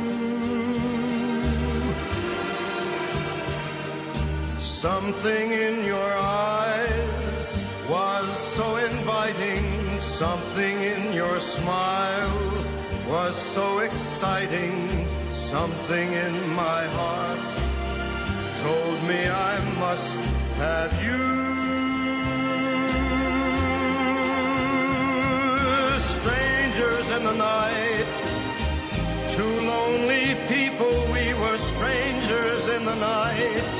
Something 4.81 5.53
in 5.53 5.85
your 5.85 6.13
eyes 6.15 7.65
was 7.87 8.41
so 8.41 8.77
inviting, 8.77 10.01
something 10.01 10.81
in 10.81 11.13
your 11.13 11.39
smile 11.39 12.65
was 13.07 13.37
so 13.37 13.81
exciting, 13.81 15.07
something 15.29 16.13
in 16.15 16.49
my 16.55 16.85
heart 16.97 17.57
told 18.63 19.03
me 19.05 19.29
I 19.29 19.61
must 19.79 20.17
have 20.57 20.93
you. 21.05 21.21
strangers 26.01 27.11
in 27.19 27.25
the 27.25 27.35
night. 27.35 28.07
Two 29.37 29.55
lonely 29.75 30.37
people, 30.49 30.95
we 31.13 31.35
were 31.35 31.59
strangers 31.59 32.69
in 32.69 32.87
the 32.87 32.95
night. 32.95 33.80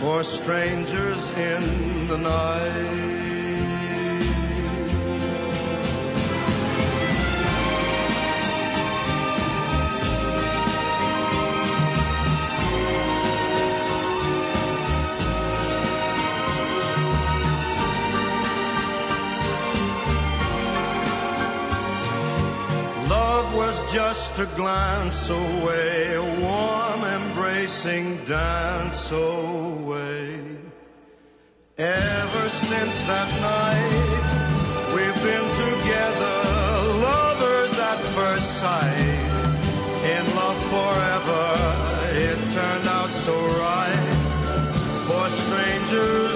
For 0.00 0.22
strangers 0.24 1.26
in 1.38 2.06
the 2.06 2.18
night. 2.18 3.06
Love 23.08 23.54
was 23.54 23.92
just 23.92 24.38
a 24.38 24.46
glance 24.56 25.30
away, 25.30 26.18
embracing 27.36 28.16
dance 28.24 29.12
away. 29.12 30.40
Ever 31.76 32.48
since 32.48 33.02
that 33.04 33.28
night, 33.44 34.24
we've 34.94 35.22
been 35.22 35.48
together, 35.64 36.36
lovers 37.04 37.78
at 37.78 38.00
first 38.16 38.48
sight. 38.58 39.28
In 40.14 40.24
love 40.34 40.60
forever, 40.72 41.44
it 42.26 42.38
turned 42.56 42.88
out 42.88 43.12
so 43.12 43.36
right. 43.60 44.12
For 45.06 45.28
strangers 45.28 46.35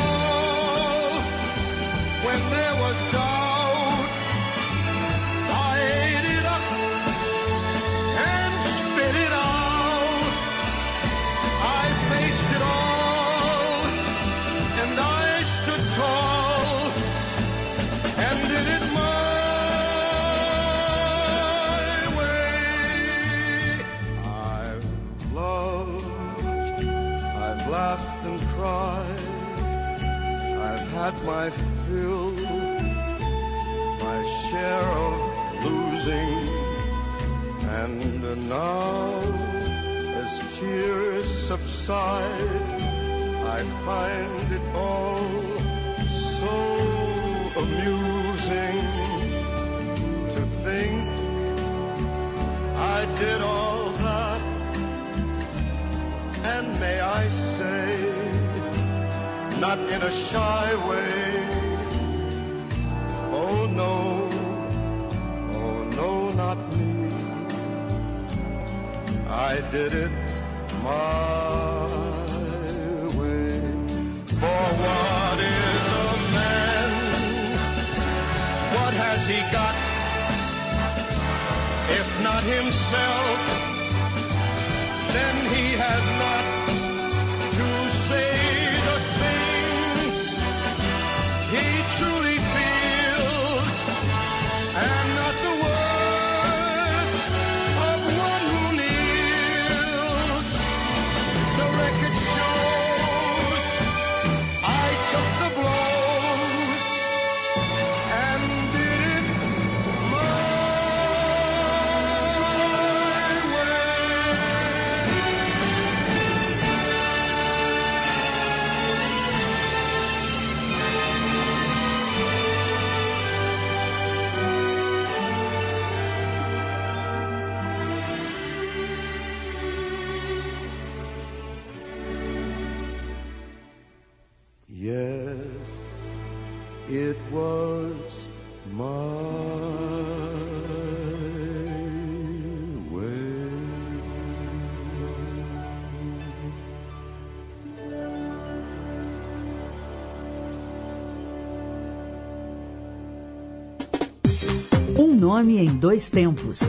nome 155.33 155.59
em 155.59 155.77
dois 155.77 156.09
tempos. 156.09 156.59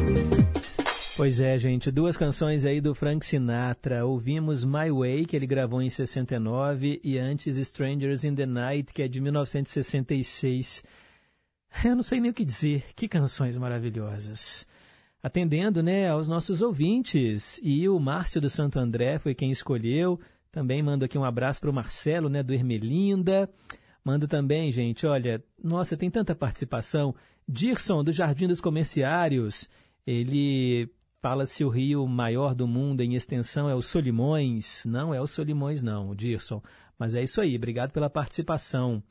Pois 1.17 1.41
é, 1.41 1.59
gente, 1.59 1.91
duas 1.91 2.17
canções 2.17 2.65
aí 2.65 2.81
do 2.81 2.95
Frank 2.95 3.27
Sinatra. 3.27 4.07
Ouvimos 4.07 4.65
My 4.65 4.89
Way, 4.89 5.27
que 5.27 5.35
ele 5.35 5.49
gravou 5.49 5.83
em 5.83 5.91
69, 5.91 7.01
e 7.03 7.19
antes 7.19 7.57
Strangers 7.57 8.23
in 8.23 8.37
the 8.37 8.47
Night, 8.47 8.93
que 8.95 9.03
é 9.03 9.09
de 9.09 9.21
1966. 9.21 10.85
Eu 11.85 11.97
não 11.97 12.05
sei 12.05 12.21
nem 12.21 12.31
o 12.31 12.35
que 12.35 12.45
dizer. 12.45 12.85
Que 12.95 13.09
canções 13.09 13.59
maravilhosas. 13.59 14.65
Atendendo, 15.21 15.83
né, 15.83 16.09
aos 16.09 16.29
nossos 16.29 16.63
ouvintes. 16.63 17.59
E 17.65 17.89
o 17.89 17.99
Márcio 17.99 18.41
do 18.41 18.49
Santo 18.49 18.79
André 18.79 19.19
foi 19.19 19.35
quem 19.35 19.51
escolheu. 19.51 20.21
Também 20.53 20.81
mando 20.85 21.05
aqui 21.05 21.19
um 21.19 21.25
abraço 21.25 21.61
para 21.61 21.71
o 21.71 21.75
Marcelo, 21.75 22.29
né, 22.29 22.45
do 22.45 22.55
Ermelinda. 22.55 23.51
Mando 24.05 24.29
também, 24.29 24.71
gente, 24.71 25.05
olha, 25.05 25.43
nossa, 25.63 25.97
tem 25.97 26.09
tanta 26.09 26.33
participação. 26.33 27.13
Dirson, 27.49 28.05
do 28.05 28.13
Jardim 28.13 28.47
dos 28.47 28.61
Comerciários, 28.61 29.69
ele 30.07 30.89
fala 31.21 31.47
se 31.47 31.65
o 31.65 31.69
rio 31.69 32.07
maior 32.07 32.55
do 32.55 32.67
mundo 32.67 33.01
em 33.01 33.15
extensão 33.15 33.69
é 33.69 33.75
o 33.75 33.83
Solimões. 33.83 34.85
Não 34.85 35.15
é 35.15 35.21
o 35.21 35.27
Solimões, 35.27 35.83
não, 35.83 36.15
Dirson. 36.15 36.63
Mas 36.99 37.15
é 37.15 37.23
isso 37.23 37.41
aí, 37.41 37.57
obrigado 37.57 37.93
pela 37.93 38.11
participação. 38.11 39.03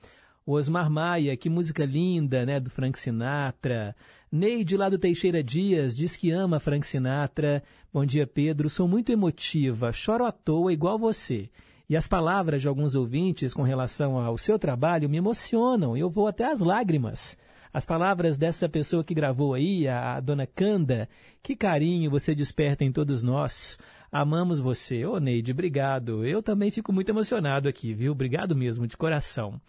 O 0.45 0.53
Osmar 0.53 0.89
Maia, 0.89 1.37
que 1.37 1.49
música 1.49 1.85
linda, 1.85 2.45
né, 2.45 2.59
do 2.59 2.69
Frank 2.69 2.97
Sinatra. 2.97 3.95
Neide, 4.31 4.75
lá 4.75 4.89
do 4.89 4.97
Teixeira 4.97 5.43
Dias, 5.43 5.95
diz 5.95 6.17
que 6.17 6.31
ama 6.31 6.59
Frank 6.59 6.85
Sinatra. 6.87 7.61
Bom 7.93 8.05
dia, 8.05 8.25
Pedro. 8.25 8.69
Sou 8.69 8.87
muito 8.87 9.11
emotiva, 9.11 9.91
choro 9.91 10.25
à 10.25 10.31
toa 10.31 10.73
igual 10.73 10.97
você. 10.97 11.49
E 11.89 11.95
as 11.95 12.07
palavras 12.07 12.61
de 12.61 12.67
alguns 12.67 12.95
ouvintes 12.95 13.53
com 13.53 13.61
relação 13.61 14.17
ao 14.17 14.37
seu 14.37 14.57
trabalho 14.57 15.09
me 15.09 15.17
emocionam, 15.17 15.95
eu 15.95 16.09
vou 16.09 16.27
até 16.27 16.45
às 16.49 16.61
lágrimas. 16.61 17.37
As 17.73 17.85
palavras 17.85 18.37
dessa 18.37 18.67
pessoa 18.67 19.03
que 19.03 19.13
gravou 19.13 19.53
aí, 19.53 19.87
a, 19.87 20.19
dona 20.19 20.45
Canda, 20.45 21.07
que 21.41 21.55
carinho 21.55 22.11
você 22.11 22.35
desperta 22.35 22.83
em 22.83 22.91
todos 22.91 23.23
nós. 23.23 23.77
Amamos 24.11 24.59
você. 24.59 25.05
Ô, 25.05 25.19
Neide, 25.19 25.51
obrigado. 25.51 26.25
Eu 26.25 26.43
também 26.43 26.69
fico 26.69 26.91
muito 26.91 27.09
emocionado 27.09 27.69
aqui, 27.69 27.93
viu? 27.93 28.11
Obrigado 28.11 28.55
mesmo, 28.55 28.85
de 28.85 28.97
coração. 28.97 29.59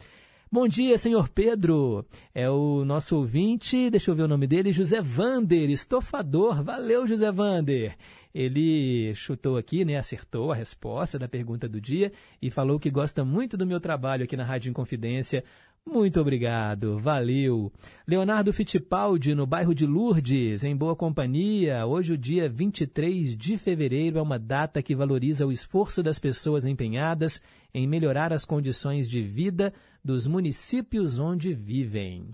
Bom 0.51 0.69
dia, 0.69 0.99
senhor 0.99 1.31
Pedro. 1.31 2.05
É 2.35 2.51
o 2.51 2.85
nosso 2.85 3.17
ouvinte, 3.17 3.89
deixa 3.89 4.11
eu 4.11 4.15
ver 4.15 4.25
o 4.25 4.29
nome 4.29 4.47
dele, 4.47 4.71
José 4.71 5.01
Vander, 5.01 5.71
estofador. 5.71 6.63
Valeu, 6.63 7.07
José 7.07 7.33
Vander. 7.33 7.97
Ele 8.35 9.15
chutou 9.15 9.57
aqui, 9.57 9.83
né, 9.83 9.97
acertou 9.97 10.53
a 10.53 10.55
resposta 10.55 11.19
da 11.19 11.27
pergunta 11.27 11.67
do 11.67 11.81
dia 11.81 12.13
e 12.41 12.51
falou 12.51 12.79
que 12.79 12.91
gosta 12.91 13.25
muito 13.25 13.57
do 13.57 13.67
meu 13.67 13.81
trabalho 13.81 14.25
aqui 14.25 14.37
na 14.37 14.45
Rádio 14.45 14.69
Inconfidência. 14.69 15.43
Muito 15.85 16.21
obrigado, 16.21 16.99
valeu. 16.99 17.71
Leonardo 18.07 18.53
Fittipaldi, 18.53 19.35
no 19.35 19.47
bairro 19.47 19.75
de 19.75 19.85
Lourdes, 19.85 20.63
em 20.63 20.77
boa 20.77 20.95
companhia. 20.95 21.85
Hoje, 21.85 22.13
o 22.13 22.19
dia 22.19 22.49
23 22.49 23.37
de 23.37 23.59
fevereiro, 23.59 24.19
é 24.19 24.23
uma 24.23 24.39
data 24.39 24.81
que 24.81 24.95
valoriza 24.95 25.45
o 25.45 25.51
esforço 25.51 26.03
das 26.03 26.21
pessoas 26.21 26.65
empenhadas 26.65 27.43
em 27.75 27.87
melhorar 27.87 28.33
as 28.33 28.45
condições 28.45 29.11
de 29.11 29.21
vida 29.23 29.75
dos 30.05 30.27
municípios 30.27 31.19
onde 31.19 31.53
vivem. 31.53 32.29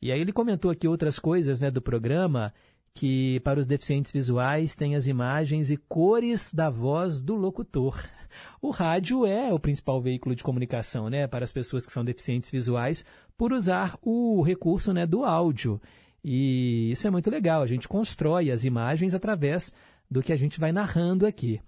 E 0.00 0.12
aí 0.12 0.20
ele 0.20 0.32
comentou 0.32 0.70
aqui 0.70 0.86
outras 0.86 1.18
coisas 1.18 1.60
né, 1.60 1.70
do 1.70 1.82
programa 1.82 2.54
que 2.96 3.40
para 3.40 3.60
os 3.60 3.66
deficientes 3.66 4.10
visuais 4.10 4.74
tem 4.74 4.96
as 4.96 5.06
imagens 5.06 5.70
e 5.70 5.76
cores 5.76 6.52
da 6.52 6.70
voz 6.70 7.22
do 7.22 7.36
locutor. 7.36 8.02
O 8.60 8.70
rádio 8.70 9.26
é 9.26 9.52
o 9.52 9.58
principal 9.58 10.00
veículo 10.00 10.34
de 10.34 10.42
comunicação, 10.42 11.10
né, 11.10 11.26
para 11.26 11.44
as 11.44 11.52
pessoas 11.52 11.84
que 11.84 11.92
são 11.92 12.04
deficientes 12.04 12.50
visuais, 12.50 13.04
por 13.36 13.52
usar 13.52 13.98
o 14.02 14.42
recurso, 14.42 14.92
né, 14.94 15.06
do 15.06 15.24
áudio. 15.24 15.80
E 16.24 16.90
isso 16.90 17.06
é 17.06 17.10
muito 17.10 17.30
legal. 17.30 17.62
A 17.62 17.66
gente 17.66 17.86
constrói 17.86 18.50
as 18.50 18.64
imagens 18.64 19.14
através 19.14 19.74
do 20.10 20.22
que 20.22 20.32
a 20.32 20.36
gente 20.36 20.58
vai 20.58 20.72
narrando 20.72 21.26
aqui. 21.26 21.60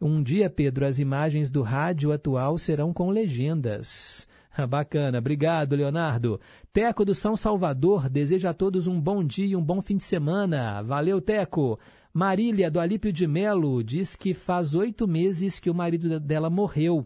Um 0.00 0.22
dia, 0.22 0.50
Pedro, 0.50 0.86
as 0.86 0.98
imagens 0.98 1.50
do 1.52 1.62
rádio 1.62 2.12
atual 2.12 2.58
serão 2.58 2.92
com 2.92 3.10
legendas. 3.10 4.26
Bacana, 4.68 5.18
obrigado, 5.18 5.74
Leonardo. 5.74 6.40
Teco 6.72 7.04
do 7.04 7.14
São 7.14 7.34
Salvador 7.34 8.08
deseja 8.08 8.50
a 8.50 8.54
todos 8.54 8.86
um 8.86 9.00
bom 9.00 9.24
dia 9.24 9.46
e 9.46 9.56
um 9.56 9.62
bom 9.62 9.82
fim 9.82 9.96
de 9.96 10.04
semana. 10.04 10.82
Valeu, 10.82 11.20
Teco. 11.20 11.78
Marília, 12.12 12.70
do 12.70 12.78
Alípio 12.78 13.12
de 13.12 13.26
Melo, 13.26 13.82
diz 13.82 14.14
que 14.14 14.32
faz 14.32 14.74
oito 14.74 15.08
meses 15.08 15.58
que 15.58 15.68
o 15.68 15.74
marido 15.74 16.20
dela 16.20 16.48
morreu. 16.48 17.04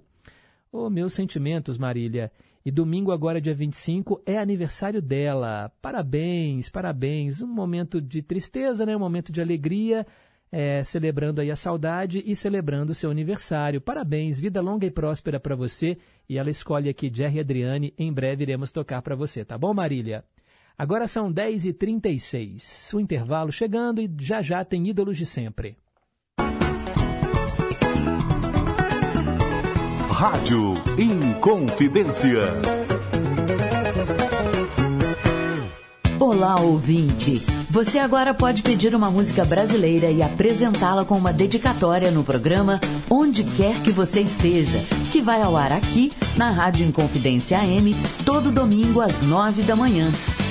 Oh, 0.70 0.90
meus 0.90 1.14
sentimentos, 1.14 1.78
Marília. 1.78 2.30
E 2.62 2.70
domingo, 2.70 3.10
agora, 3.10 3.40
dia 3.40 3.54
25, 3.54 4.20
é 4.26 4.36
aniversário 4.36 5.00
dela. 5.00 5.72
Parabéns, 5.80 6.68
parabéns. 6.68 7.40
Um 7.40 7.46
momento 7.46 8.02
de 8.02 8.20
tristeza, 8.20 8.84
né? 8.84 8.94
Um 8.94 9.00
momento 9.00 9.32
de 9.32 9.40
alegria 9.40 10.06
é, 10.50 10.82
celebrando 10.82 11.40
aí 11.40 11.50
a 11.50 11.56
saudade 11.56 12.22
e 12.24 12.34
celebrando 12.34 12.92
o 12.92 12.94
seu 12.94 13.10
aniversário. 13.10 13.80
Parabéns, 13.80 14.40
vida 14.40 14.60
longa 14.60 14.86
e 14.86 14.90
próspera 14.90 15.38
para 15.38 15.54
você. 15.54 15.98
E 16.28 16.38
ela 16.38 16.50
escolhe 16.50 16.88
aqui 16.88 17.10
Jerry 17.12 17.40
Adriane. 17.40 17.94
Em 17.98 18.12
breve 18.12 18.44
iremos 18.44 18.72
tocar 18.72 19.02
para 19.02 19.14
você, 19.14 19.44
tá 19.44 19.56
bom, 19.56 19.74
Marília? 19.74 20.24
Agora 20.76 21.06
são 21.08 21.32
10h36. 21.32 22.94
O 22.94 23.00
intervalo 23.00 23.50
chegando 23.50 24.00
e 24.00 24.10
já 24.18 24.40
já 24.40 24.64
tem 24.64 24.86
ídolos 24.86 25.18
de 25.18 25.26
sempre. 25.26 25.76
Rádio 30.08 30.74
Inconfidência. 30.98 32.60
Olá, 36.18 36.60
ouvinte! 36.60 37.57
Você 37.78 38.00
agora 38.00 38.34
pode 38.34 38.64
pedir 38.64 38.92
uma 38.92 39.08
música 39.08 39.44
brasileira 39.44 40.10
e 40.10 40.20
apresentá-la 40.20 41.04
com 41.04 41.16
uma 41.16 41.32
dedicatória 41.32 42.10
no 42.10 42.24
programa 42.24 42.80
Onde 43.08 43.44
Quer 43.44 43.80
Que 43.82 43.92
Você 43.92 44.20
Esteja, 44.20 44.80
que 45.08 45.20
vai 45.20 45.42
ao 45.42 45.56
ar 45.56 45.72
aqui 45.72 46.12
na 46.36 46.50
Rádio 46.50 46.86
Inconfidência 46.86 47.58
AM 47.58 47.96
todo 48.24 48.52
domingo 48.52 49.00
às 49.00 49.22
nove 49.22 49.62
da 49.62 49.74
manhã. 49.74 50.08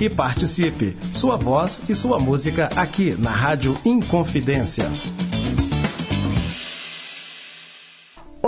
e 0.00 0.10
participe. 0.10 0.96
Sua 1.14 1.36
voz 1.36 1.82
e 1.88 1.94
sua 1.94 2.18
música 2.18 2.68
aqui 2.74 3.14
na 3.18 3.30
Rádio 3.30 3.76
Inconfidência. 3.84 4.86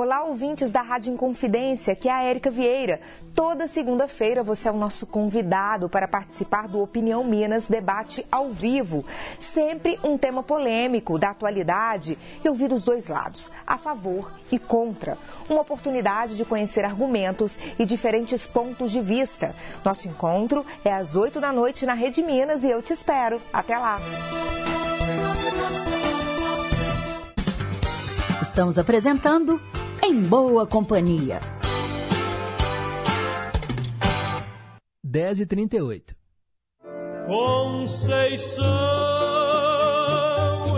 Olá, 0.00 0.22
ouvintes 0.22 0.70
da 0.70 0.80
Rádio 0.80 1.12
Inconfidência, 1.12 1.96
que 1.96 2.08
é 2.08 2.12
a 2.12 2.22
Érica 2.22 2.52
Vieira. 2.52 3.00
Toda 3.34 3.66
segunda-feira 3.66 4.44
você 4.44 4.68
é 4.68 4.70
o 4.70 4.76
nosso 4.76 5.08
convidado 5.08 5.88
para 5.88 6.06
participar 6.06 6.68
do 6.68 6.80
Opinião 6.80 7.24
Minas 7.24 7.66
Debate 7.66 8.24
ao 8.30 8.48
vivo. 8.48 9.04
Sempre 9.40 9.98
um 10.04 10.16
tema 10.16 10.40
polêmico 10.40 11.18
da 11.18 11.30
atualidade 11.30 12.16
e 12.44 12.48
ouvir 12.48 12.72
os 12.72 12.84
dois 12.84 13.08
lados, 13.08 13.50
a 13.66 13.76
favor 13.76 14.32
e 14.52 14.56
contra. 14.56 15.18
Uma 15.50 15.62
oportunidade 15.62 16.36
de 16.36 16.44
conhecer 16.44 16.84
argumentos 16.84 17.58
e 17.76 17.84
diferentes 17.84 18.46
pontos 18.46 18.92
de 18.92 19.00
vista. 19.00 19.52
Nosso 19.84 20.06
encontro 20.06 20.64
é 20.84 20.92
às 20.92 21.16
8 21.16 21.40
da 21.40 21.52
noite 21.52 21.84
na 21.84 21.94
Rede 21.94 22.22
Minas 22.22 22.62
e 22.62 22.70
eu 22.70 22.80
te 22.80 22.92
espero. 22.92 23.42
Até 23.52 23.76
lá! 23.76 23.96
Estamos 28.40 28.78
apresentando 28.78 29.60
Em 30.02 30.22
Boa 30.22 30.66
Companhia. 30.66 31.40
10h38. 35.06 36.14
Conceição, 37.26 38.64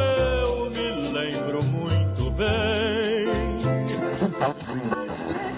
eu 0.01 0.71
me 0.71 0.91
lembro 1.13 1.63
muito 1.65 2.31
bem. 2.33 3.29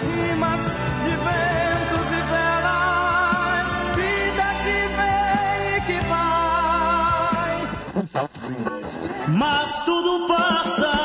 Rimas 0.00 0.64
de 1.02 1.10
ventos 1.10 2.08
e 2.10 2.22
velas, 2.32 3.68
vida 3.96 4.48
que 4.62 4.78
vem 4.98 5.76
e 5.76 5.80
que 5.86 5.98
vai. 6.08 7.56
Mas 9.38 9.68
tudo 9.84 10.26
passa, 10.28 11.01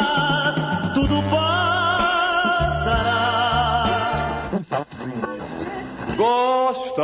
Gosta 6.27 7.03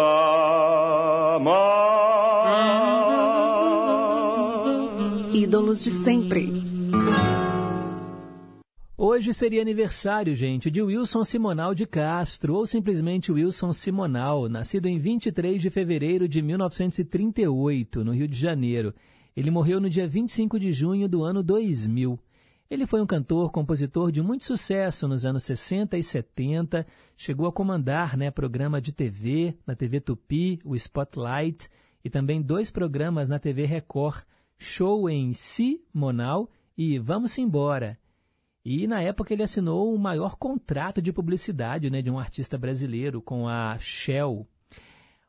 Ídolos 5.34 5.82
de 5.82 5.92
sempre. 5.92 6.52
Hoje 8.98 9.34
seria 9.34 9.62
aniversário, 9.62 10.36
gente, 10.36 10.70
de 10.70 10.82
Wilson 10.82 11.24
Simonal 11.24 11.74
de 11.74 11.86
Castro, 11.86 12.56
ou 12.56 12.66
simplesmente 12.66 13.32
Wilson 13.32 13.72
Simonal, 13.72 14.50
nascido 14.50 14.88
em 14.88 15.00
23 15.00 15.62
de 15.62 15.70
fevereiro 15.70 16.28
de 16.28 16.42
1938, 16.42 18.04
no 18.04 18.12
Rio 18.12 18.28
de 18.28 18.38
Janeiro. 18.38 18.94
Ele 19.38 19.50
morreu 19.50 19.80
no 19.80 19.90
dia 19.90 20.06
25 20.06 20.60
de 20.60 20.74
junho 20.74 21.08
do 21.08 21.24
ano 21.24 21.42
2000. 21.42 22.20
Ele 22.74 22.88
foi 22.88 23.00
um 23.04 23.06
cantor, 23.06 23.52
compositor 23.52 24.12
de 24.12 24.20
muito 24.20 24.46
sucesso 24.46 25.08
nos 25.08 25.28
anos 25.28 25.44
60 25.44 25.96
e 25.96 26.02
70, 26.02 26.88
chegou 27.16 27.46
a 27.46 27.52
comandar 27.52 28.18
né, 28.18 28.32
programa 28.32 28.82
de 28.82 28.92
TV, 28.92 29.56
na 29.64 29.76
TV 29.76 30.00
Tupi, 30.00 30.60
o 30.66 30.76
Spotlight, 30.76 31.70
e 32.04 32.10
também 32.10 32.42
dois 32.42 32.72
programas 32.72 33.30
na 33.30 33.38
TV 33.38 33.68
Record, 33.68 34.24
Show 34.58 35.08
em 35.08 35.34
Simonal 35.34 36.50
e 36.76 36.98
Vamos 36.98 37.38
Embora. 37.38 37.96
E 38.66 38.88
na 38.88 39.04
época 39.04 39.36
ele 39.36 39.44
assinou 39.44 39.94
o 39.94 40.00
maior 40.00 40.36
contrato 40.36 41.00
de 41.00 41.14
publicidade 41.14 41.92
né, 41.92 42.02
de 42.02 42.10
um 42.10 42.18
artista 42.18 42.58
brasileiro 42.58 43.22
com 43.22 43.48
a 43.48 43.78
Shell. 43.78 44.48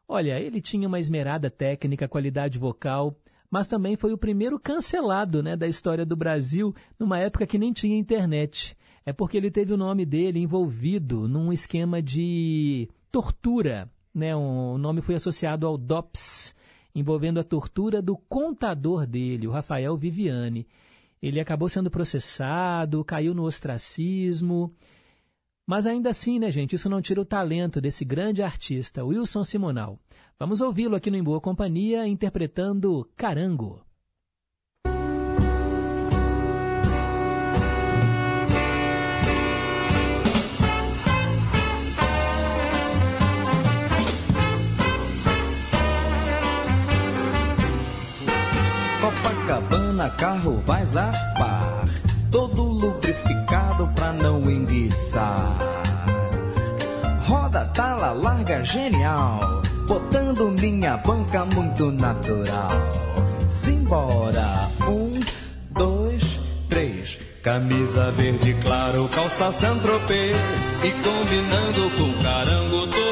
Olha, 0.08 0.40
ele 0.40 0.62
tinha 0.62 0.88
uma 0.88 0.98
esmerada 0.98 1.50
técnica, 1.50 2.08
qualidade 2.08 2.58
vocal, 2.58 3.14
mas 3.54 3.68
também 3.68 3.94
foi 3.94 4.12
o 4.12 4.18
primeiro 4.18 4.58
cancelado 4.58 5.40
né, 5.40 5.54
da 5.54 5.68
história 5.68 6.04
do 6.04 6.16
Brasil 6.16 6.74
numa 6.98 7.20
época 7.20 7.46
que 7.46 7.56
nem 7.56 7.72
tinha 7.72 7.96
internet. 7.96 8.76
É 9.06 9.12
porque 9.12 9.36
ele 9.36 9.48
teve 9.48 9.72
o 9.72 9.76
nome 9.76 10.04
dele 10.04 10.40
envolvido 10.40 11.28
num 11.28 11.52
esquema 11.52 12.02
de 12.02 12.88
tortura. 13.12 13.88
Né? 14.12 14.34
O 14.34 14.76
nome 14.76 15.00
foi 15.00 15.14
associado 15.14 15.68
ao 15.68 15.78
DOPS, 15.78 16.52
envolvendo 16.96 17.38
a 17.38 17.44
tortura 17.44 18.02
do 18.02 18.16
contador 18.16 19.06
dele, 19.06 19.46
o 19.46 19.52
Rafael 19.52 19.96
Viviane. 19.96 20.66
Ele 21.22 21.38
acabou 21.38 21.68
sendo 21.68 21.88
processado, 21.88 23.04
caiu 23.04 23.34
no 23.34 23.44
ostracismo. 23.44 24.74
Mas 25.66 25.86
ainda 25.86 26.10
assim, 26.10 26.38
né, 26.38 26.50
gente, 26.50 26.76
isso 26.76 26.90
não 26.90 27.00
tira 27.00 27.20
o 27.20 27.24
talento 27.24 27.80
desse 27.80 28.04
grande 28.04 28.42
artista, 28.42 29.04
Wilson 29.04 29.42
Simonal. 29.42 29.98
Vamos 30.38 30.60
ouvi-lo 30.60 30.94
aqui 30.94 31.10
no 31.10 31.16
Em 31.16 31.22
Boa 31.22 31.40
Companhia, 31.40 32.06
interpretando 32.06 33.08
Carango. 33.16 33.80
Copacabana, 49.00 50.10
carro 50.10 50.58
vai 50.60 50.84
zapar, 50.86 51.84
todo 52.34 52.64
lubrificado 52.64 53.86
pra 53.94 54.12
não 54.12 54.42
enguiçar. 54.50 55.56
Roda, 57.28 57.64
tala, 57.66 58.10
larga, 58.10 58.64
genial, 58.64 59.62
botando 59.86 60.50
minha 60.60 60.96
banca 60.96 61.44
muito 61.44 61.92
natural. 61.92 62.72
Simbora, 63.48 64.68
um, 64.88 65.20
dois, 65.70 66.40
três, 66.68 67.20
Camisa 67.40 68.10
verde 68.10 68.56
claro, 68.62 69.06
calça 69.12 69.52
Saint-Tropez 69.52 70.34
E 70.82 70.90
combinando 70.90 71.90
com 71.90 72.22
carango 72.22 72.86
todo 72.86 73.03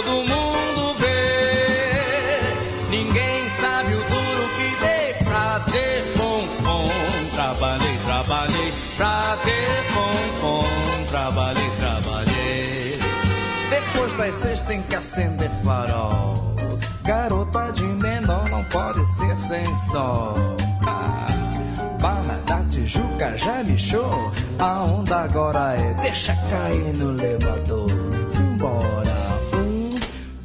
pra 9.03 9.37
ter 9.45 9.83
fonfon 9.93 11.05
Trabalhei, 11.11 11.71
trabalhei 11.81 12.99
Depois 13.69 14.15
das 14.15 14.37
seis 14.37 14.61
tem 14.63 14.81
que 14.83 14.95
acender 14.95 15.51
farol 15.65 16.55
Garota 17.03 17.73
de 17.73 17.85
menor 17.85 18.49
não 18.49 18.63
pode 18.65 19.05
ser 19.11 19.39
sem 19.41 19.77
sol 19.77 20.37
ah. 20.87 21.27
Barra 22.01 22.39
da 22.47 22.65
Tijuca 22.65 23.37
já 23.37 23.63
lixou. 23.63 24.33
A 24.59 24.83
onda 24.83 25.21
agora 25.21 25.75
é 25.75 25.95
deixa 26.01 26.35
cair 26.51 26.97
no 26.97 27.13
elevador. 27.13 27.89
Simbora. 28.29 29.39
Um, 29.55 29.95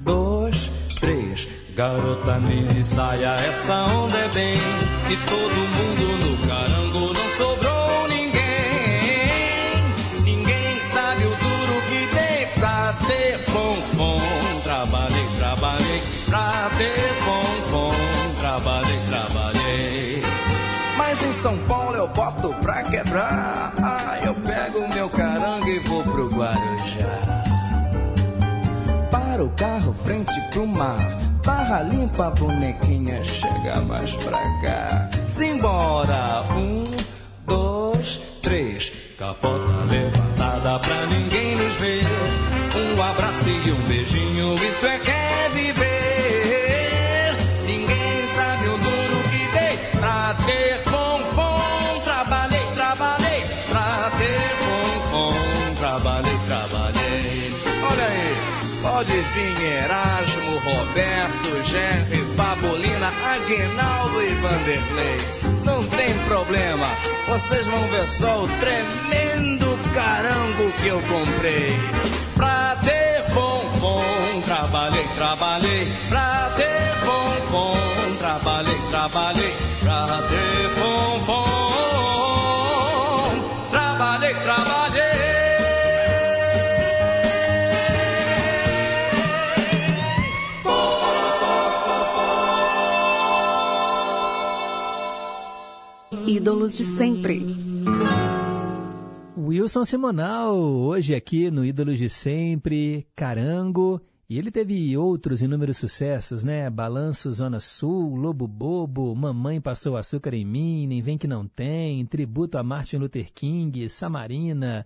dois, 0.02 0.70
três. 1.00 1.48
Garota 1.76 2.40
mini 2.42 2.86
saia, 2.86 3.34
essa 3.50 3.74
onda 3.74 4.18
é 4.20 4.28
bem. 4.30 4.58
E 5.10 5.18
todo 5.26 5.56
mundo 5.56 6.17
Ah, 23.16 24.20
eu 24.24 24.34
pego 24.36 24.88
meu 24.94 25.10
carango 25.10 25.68
e 25.68 25.80
vou 25.80 26.04
pro 26.04 26.28
Guarujá. 26.28 27.44
Para 29.10 29.44
o 29.44 29.50
carro, 29.52 29.94
frente 29.94 30.40
pro 30.52 30.68
mar. 30.68 31.00
Barra 31.46 31.84
limpa, 31.84 32.30
bonequinha, 32.32 33.24
chega 33.24 33.80
mais 33.82 34.14
pra 34.18 34.40
cá. 34.62 35.10
Simbora! 35.26 36.44
Um, 36.52 36.86
dois, 37.48 38.20
três. 38.42 38.92
Capota 39.18 39.66
levantada 39.90 40.80
pra 40.80 41.06
ninguém 41.06 41.56
nos 41.56 41.76
ver. 41.76 42.04
Um 42.76 43.02
abraço 43.02 43.50
e 43.50 43.72
um 43.72 43.88
beijinho, 43.88 44.56
isso 44.56 44.86
é 44.86 45.00
que 45.00 45.12
é 45.12 45.50
viver. 45.54 45.87
Vir 59.38 59.84
Erasmo, 59.84 60.58
Roberto, 60.60 61.64
Jerry, 61.64 62.24
Pabolina, 62.36 63.12
Aguinaldo 63.34 64.22
e 64.24 64.34
Vanderlei. 64.36 65.20
Não 65.64 65.84
tem 65.90 66.14
problema, 66.28 66.88
vocês 67.28 67.68
vão 67.68 67.82
ver 67.88 68.08
só 68.08 68.44
o 68.44 68.48
tremendo 68.60 69.78
carango 69.94 70.72
que 70.82 70.88
eu 70.88 71.02
comprei. 71.04 71.74
Pra 72.36 72.78
ter 72.84 73.24
fonfon, 73.34 74.42
trabalhei, 74.46 75.08
trabalhei, 75.16 75.88
pra 76.10 76.52
ter 76.56 76.96
fonfon, 77.06 78.16
trabalhei, 78.20 78.80
trabalhei, 78.90 79.56
pra 79.82 80.22
ter 80.30 80.70
fonfon, 80.80 80.97
Ídolos 96.48 96.78
de 96.78 96.86
sempre. 96.86 97.42
Wilson 99.38 99.84
Simonal, 99.84 100.56
hoje 100.56 101.14
aqui 101.14 101.52
no 101.52 101.66
Ídolos 101.66 101.98
de 101.98 102.08
Sempre, 102.08 103.06
Carango. 103.14 104.02
E 104.30 104.40
ele 104.40 104.50
teve 104.50 104.96
outros 104.96 105.42
inúmeros 105.42 105.76
sucessos, 105.76 106.46
né? 106.46 106.70
Balanço 106.70 107.30
Zona 107.34 107.60
Sul, 107.60 108.16
Lobo 108.16 108.48
Bobo, 108.48 109.14
Mamãe 109.14 109.60
Passou 109.60 109.98
Açúcar 109.98 110.34
em 110.36 110.46
Mim, 110.46 110.88
Nem 110.88 111.02
Vem 111.02 111.18
Que 111.18 111.28
Não 111.28 111.46
Tem, 111.46 112.06
Tributo 112.06 112.58
a 112.58 112.64
Martin 112.64 112.96
Luther 112.96 113.30
King, 113.34 113.90
Samarina 113.90 114.86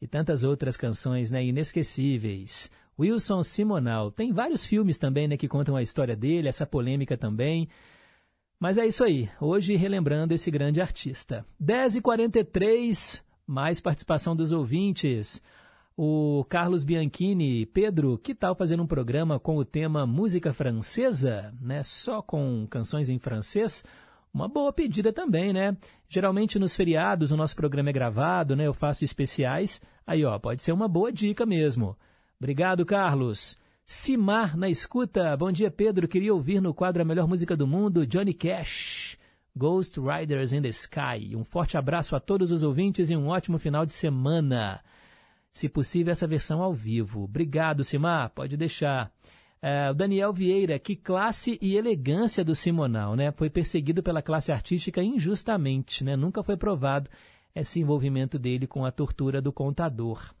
e 0.00 0.06
tantas 0.06 0.44
outras 0.44 0.76
canções 0.76 1.32
né, 1.32 1.44
inesquecíveis. 1.44 2.70
Wilson 2.96 3.42
Simonal. 3.42 4.12
Tem 4.12 4.32
vários 4.32 4.64
filmes 4.64 4.96
também 4.96 5.26
né, 5.26 5.36
que 5.36 5.48
contam 5.48 5.74
a 5.74 5.82
história 5.82 6.14
dele, 6.14 6.46
essa 6.46 6.64
polêmica 6.64 7.16
também. 7.16 7.68
Mas 8.60 8.76
é 8.76 8.86
isso 8.86 9.02
aí, 9.02 9.30
hoje 9.40 9.74
relembrando 9.74 10.34
esse 10.34 10.50
grande 10.50 10.82
artista. 10.82 11.46
10h43, 11.58 13.22
mais 13.46 13.80
participação 13.80 14.36
dos 14.36 14.52
ouvintes. 14.52 15.42
O 15.96 16.44
Carlos 16.46 16.84
Bianchini, 16.84 17.64
Pedro, 17.64 18.18
que 18.18 18.34
tal 18.34 18.54
fazer 18.54 18.78
um 18.78 18.86
programa 18.86 19.40
com 19.40 19.56
o 19.56 19.64
tema 19.64 20.06
música 20.06 20.52
francesa, 20.52 21.54
né? 21.58 21.82
Só 21.82 22.20
com 22.20 22.66
canções 22.68 23.08
em 23.08 23.18
francês? 23.18 23.82
Uma 24.32 24.46
boa 24.46 24.74
pedida 24.74 25.10
também, 25.10 25.54
né? 25.54 25.74
Geralmente 26.06 26.58
nos 26.58 26.76
feriados 26.76 27.32
o 27.32 27.38
nosso 27.38 27.56
programa 27.56 27.88
é 27.88 27.94
gravado, 27.94 28.54
né? 28.54 28.66
Eu 28.66 28.74
faço 28.74 29.04
especiais. 29.04 29.80
Aí, 30.06 30.22
ó, 30.22 30.38
pode 30.38 30.62
ser 30.62 30.72
uma 30.72 30.86
boa 30.86 31.10
dica 31.10 31.46
mesmo. 31.46 31.96
Obrigado, 32.38 32.84
Carlos. 32.84 33.58
Simar 33.92 34.56
na 34.56 34.68
escuta. 34.68 35.36
Bom 35.36 35.50
dia, 35.50 35.68
Pedro. 35.68 36.06
Queria 36.06 36.32
ouvir 36.32 36.62
no 36.62 36.72
quadro 36.72 37.02
A 37.02 37.04
Melhor 37.04 37.26
Música 37.26 37.56
do 37.56 37.66
Mundo, 37.66 38.06
Johnny 38.06 38.32
Cash, 38.32 39.18
Ghost 39.52 39.98
Riders 39.98 40.52
in 40.52 40.62
the 40.62 40.68
Sky. 40.68 41.34
Um 41.34 41.42
forte 41.42 41.76
abraço 41.76 42.14
a 42.14 42.20
todos 42.20 42.52
os 42.52 42.62
ouvintes 42.62 43.10
e 43.10 43.16
um 43.16 43.26
ótimo 43.26 43.58
final 43.58 43.84
de 43.84 43.92
semana. 43.92 44.80
Se 45.52 45.68
possível, 45.68 46.12
essa 46.12 46.24
versão 46.24 46.62
ao 46.62 46.72
vivo. 46.72 47.24
Obrigado, 47.24 47.82
Simar. 47.82 48.30
Pode 48.30 48.56
deixar. 48.56 49.10
O 49.90 49.94
Daniel 49.94 50.32
Vieira, 50.32 50.78
que 50.78 50.94
classe 50.94 51.58
e 51.60 51.74
elegância 51.74 52.44
do 52.44 52.54
Simonal, 52.54 53.16
né? 53.16 53.32
Foi 53.32 53.50
perseguido 53.50 54.04
pela 54.04 54.22
classe 54.22 54.52
artística 54.52 55.02
injustamente, 55.02 56.04
né? 56.04 56.14
Nunca 56.14 56.44
foi 56.44 56.56
provado 56.56 57.10
esse 57.52 57.80
envolvimento 57.80 58.38
dele 58.38 58.68
com 58.68 58.84
a 58.84 58.92
tortura 58.92 59.42
do 59.42 59.52
contador. 59.52 60.32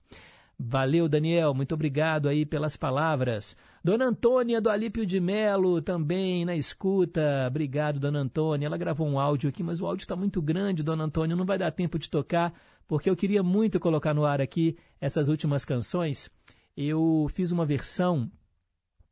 Valeu, 0.62 1.08
Daniel, 1.08 1.54
muito 1.54 1.72
obrigado 1.72 2.28
aí 2.28 2.44
pelas 2.44 2.76
palavras. 2.76 3.56
Dona 3.82 4.04
Antônia 4.04 4.60
do 4.60 4.68
Alípio 4.68 5.06
de 5.06 5.18
Melo, 5.18 5.80
também 5.80 6.44
na 6.44 6.54
escuta. 6.54 7.46
Obrigado, 7.48 7.98
Dona 7.98 8.18
Antônia. 8.18 8.66
Ela 8.66 8.76
gravou 8.76 9.08
um 9.08 9.18
áudio 9.18 9.48
aqui, 9.48 9.62
mas 9.62 9.80
o 9.80 9.86
áudio 9.86 10.04
está 10.04 10.14
muito 10.14 10.42
grande, 10.42 10.82
Dona 10.82 11.04
Antônia, 11.04 11.34
não 11.34 11.46
vai 11.46 11.56
dar 11.56 11.70
tempo 11.70 11.98
de 11.98 12.10
tocar, 12.10 12.52
porque 12.86 13.08
eu 13.08 13.16
queria 13.16 13.42
muito 13.42 13.80
colocar 13.80 14.12
no 14.12 14.26
ar 14.26 14.38
aqui 14.38 14.76
essas 15.00 15.28
últimas 15.28 15.64
canções. 15.64 16.30
Eu 16.76 17.26
fiz 17.32 17.50
uma 17.52 17.64
versão, 17.64 18.30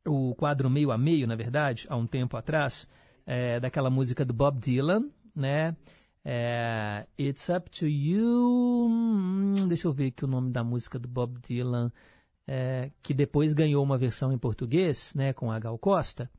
o 0.07 0.35
quadro 0.35 0.69
meio 0.69 0.91
a 0.91 0.99
meio, 0.99 1.25
na 1.25 1.35
verdade, 1.35 1.87
há 1.89 1.97
um 1.97 2.05
tempo 2.05 2.37
atrás, 2.37 2.87
é, 3.25 3.59
daquela 3.59 3.89
música 3.89 4.23
do 4.23 4.35
Bob 4.35 4.59
Dylan, 4.59 5.09
né? 5.35 5.75
É, 6.31 7.07
It's 7.19 7.49
Up 7.49 7.71
to 7.71 7.87
You. 7.87 8.85
Hum, 8.87 9.67
deixa 9.67 9.87
eu 9.87 9.91
ver 9.91 10.09
aqui 10.09 10.23
o 10.23 10.27
nome 10.27 10.51
da 10.51 10.63
música 10.63 10.99
do 10.99 11.07
Bob 11.07 11.39
Dylan, 11.39 11.91
é, 12.45 12.91
que 13.01 13.15
depois 13.15 13.51
ganhou 13.51 13.83
uma 13.83 13.97
versão 13.97 14.31
em 14.31 14.37
português, 14.37 15.15
né, 15.15 15.33
com 15.33 15.51
a 15.51 15.57
Gal 15.57 15.75
Costa. 15.79 16.29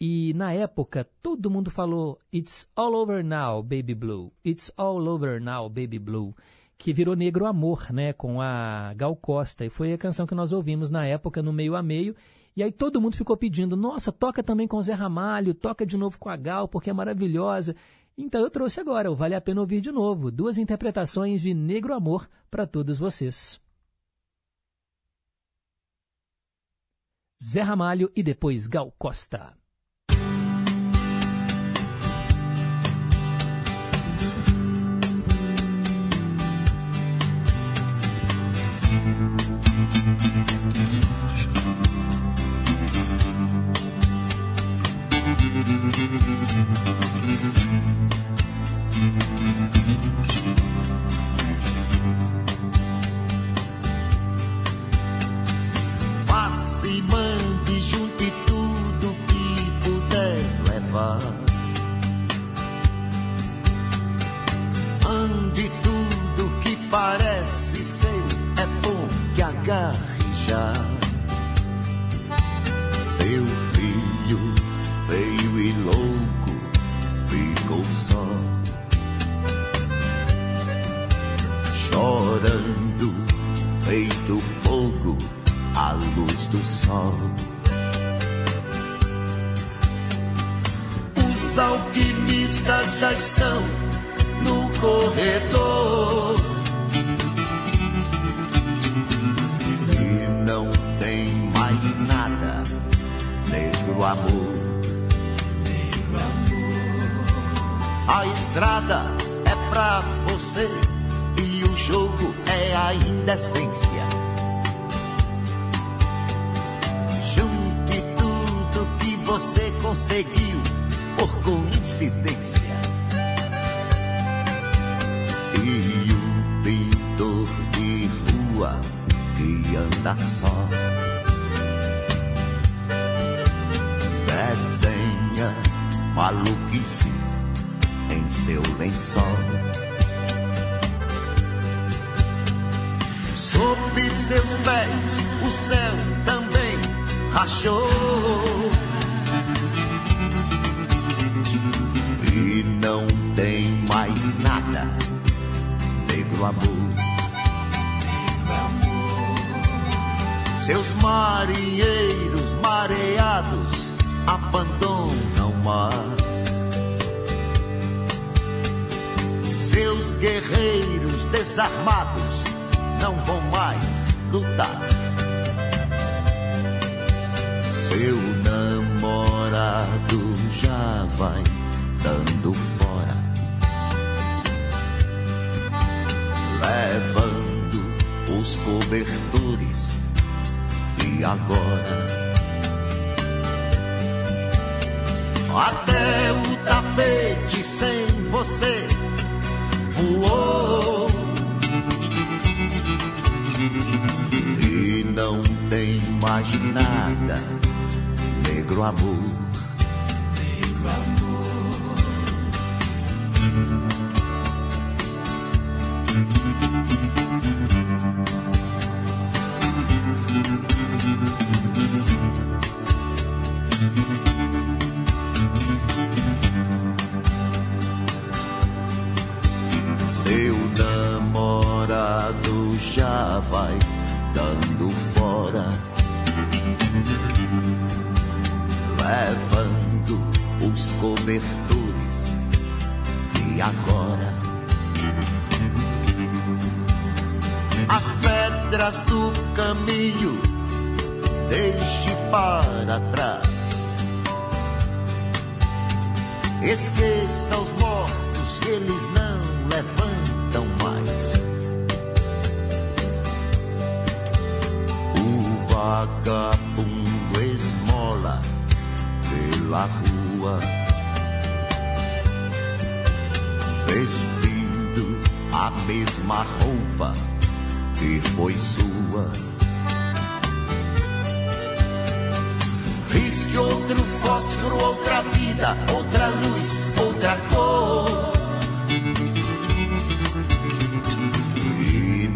E 0.00 0.32
na 0.34 0.52
época 0.52 1.04
todo 1.20 1.50
mundo 1.50 1.68
falou 1.68 2.16
It's 2.32 2.70
All 2.76 2.94
Over 2.94 3.24
Now, 3.24 3.60
Baby 3.60 3.96
Blue. 3.96 4.32
It's 4.46 4.70
All 4.76 5.04
Over 5.08 5.40
Now, 5.40 5.68
Baby 5.68 5.98
Blue. 5.98 6.32
Que 6.78 6.92
virou 6.92 7.16
Negro 7.16 7.46
Amor, 7.46 7.92
né, 7.92 8.12
com 8.12 8.40
a 8.40 8.94
Gal 8.94 9.16
Costa. 9.16 9.64
E 9.64 9.68
foi 9.68 9.92
a 9.92 9.98
canção 9.98 10.28
que 10.28 10.34
nós 10.34 10.52
ouvimos 10.52 10.92
na 10.92 11.04
época, 11.04 11.42
no 11.42 11.52
meio 11.52 11.74
a 11.74 11.82
meio. 11.82 12.14
E 12.54 12.62
aí 12.62 12.70
todo 12.70 13.00
mundo 13.00 13.16
ficou 13.16 13.36
pedindo: 13.36 13.76
nossa, 13.76 14.12
toca 14.12 14.44
também 14.44 14.68
com 14.68 14.76
o 14.76 14.82
Zé 14.82 14.92
Ramalho, 14.92 15.54
toca 15.54 15.84
de 15.84 15.96
novo 15.96 16.18
com 16.20 16.28
a 16.28 16.36
Gal, 16.36 16.68
porque 16.68 16.90
é 16.90 16.92
maravilhosa. 16.92 17.74
Então 18.16 18.42
eu 18.42 18.50
trouxe 18.50 18.80
agora 18.80 19.10
o 19.10 19.16
Vale 19.16 19.34
a 19.34 19.40
Pena 19.40 19.60
Ouvir 19.60 19.80
de 19.80 19.90
novo, 19.90 20.30
duas 20.30 20.58
interpretações 20.58 21.42
de 21.42 21.54
Negro 21.54 21.94
Amor 21.94 22.28
para 22.50 22.66
todos 22.66 22.98
vocês. 22.98 23.60
Zé 27.42 27.60
Ramalho 27.60 28.10
e 28.14 28.22
depois 28.22 28.66
Gal 28.66 28.92
Costa. 28.92 29.56
Faça 56.26 56.86
e 56.86 57.02
mande, 57.02 57.80
junte 57.80 58.32
tudo 58.46 59.16
que 59.26 59.70
puder 59.84 60.38
levar. 60.70 61.18
Ande 65.08 65.70
tudo 65.82 66.60
que 66.62 66.76
parece 66.88 67.84
ser, 67.84 68.22
é 68.58 68.66
bom 68.80 69.08
que 69.34 69.42
agarre 69.42 69.96
já. 70.46 70.72
Seu 73.02 73.61
such 93.02 93.18
things. 93.18 93.41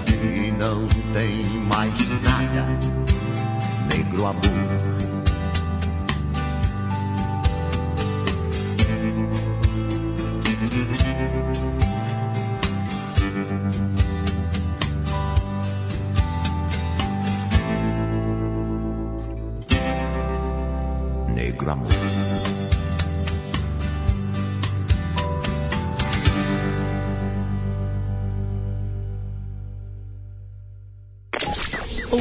E 0.07 0.53
não 0.53 0.87
tem 1.13 1.45
mais 1.67 1.93
nada, 2.23 2.65
negro 3.93 4.27
amor. 4.27 5.20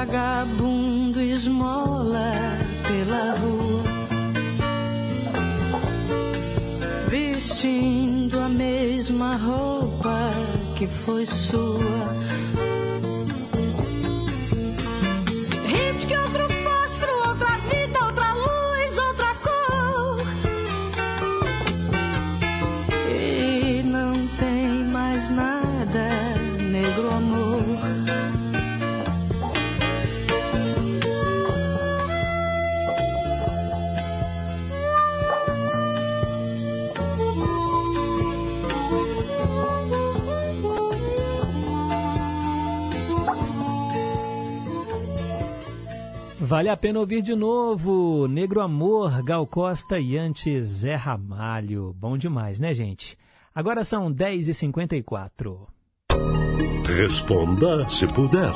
Vagabundo 0.00 1.20
esmola 1.20 2.32
pela 2.88 3.34
rua. 3.34 3.84
vestindo 7.08 8.38
a 8.38 8.48
mesma 8.48 9.36
roupa 9.36 10.30
que 10.78 10.86
foi 10.86 11.26
sua. 11.26 11.80
Vale 46.50 46.68
a 46.68 46.76
pena 46.76 46.98
ouvir 46.98 47.22
de 47.22 47.36
novo. 47.36 48.26
Negro 48.26 48.60
Amor, 48.60 49.22
Gal 49.22 49.46
Costa 49.46 50.00
e 50.00 50.18
antes 50.18 50.66
Zé 50.66 50.96
Ramalho. 50.96 51.94
Bom 51.96 52.18
demais, 52.18 52.58
né, 52.58 52.74
gente? 52.74 53.16
Agora 53.54 53.84
são 53.84 54.12
10h54. 54.12 55.68
Responda 56.84 57.88
se 57.88 58.04
puder. 58.08 58.52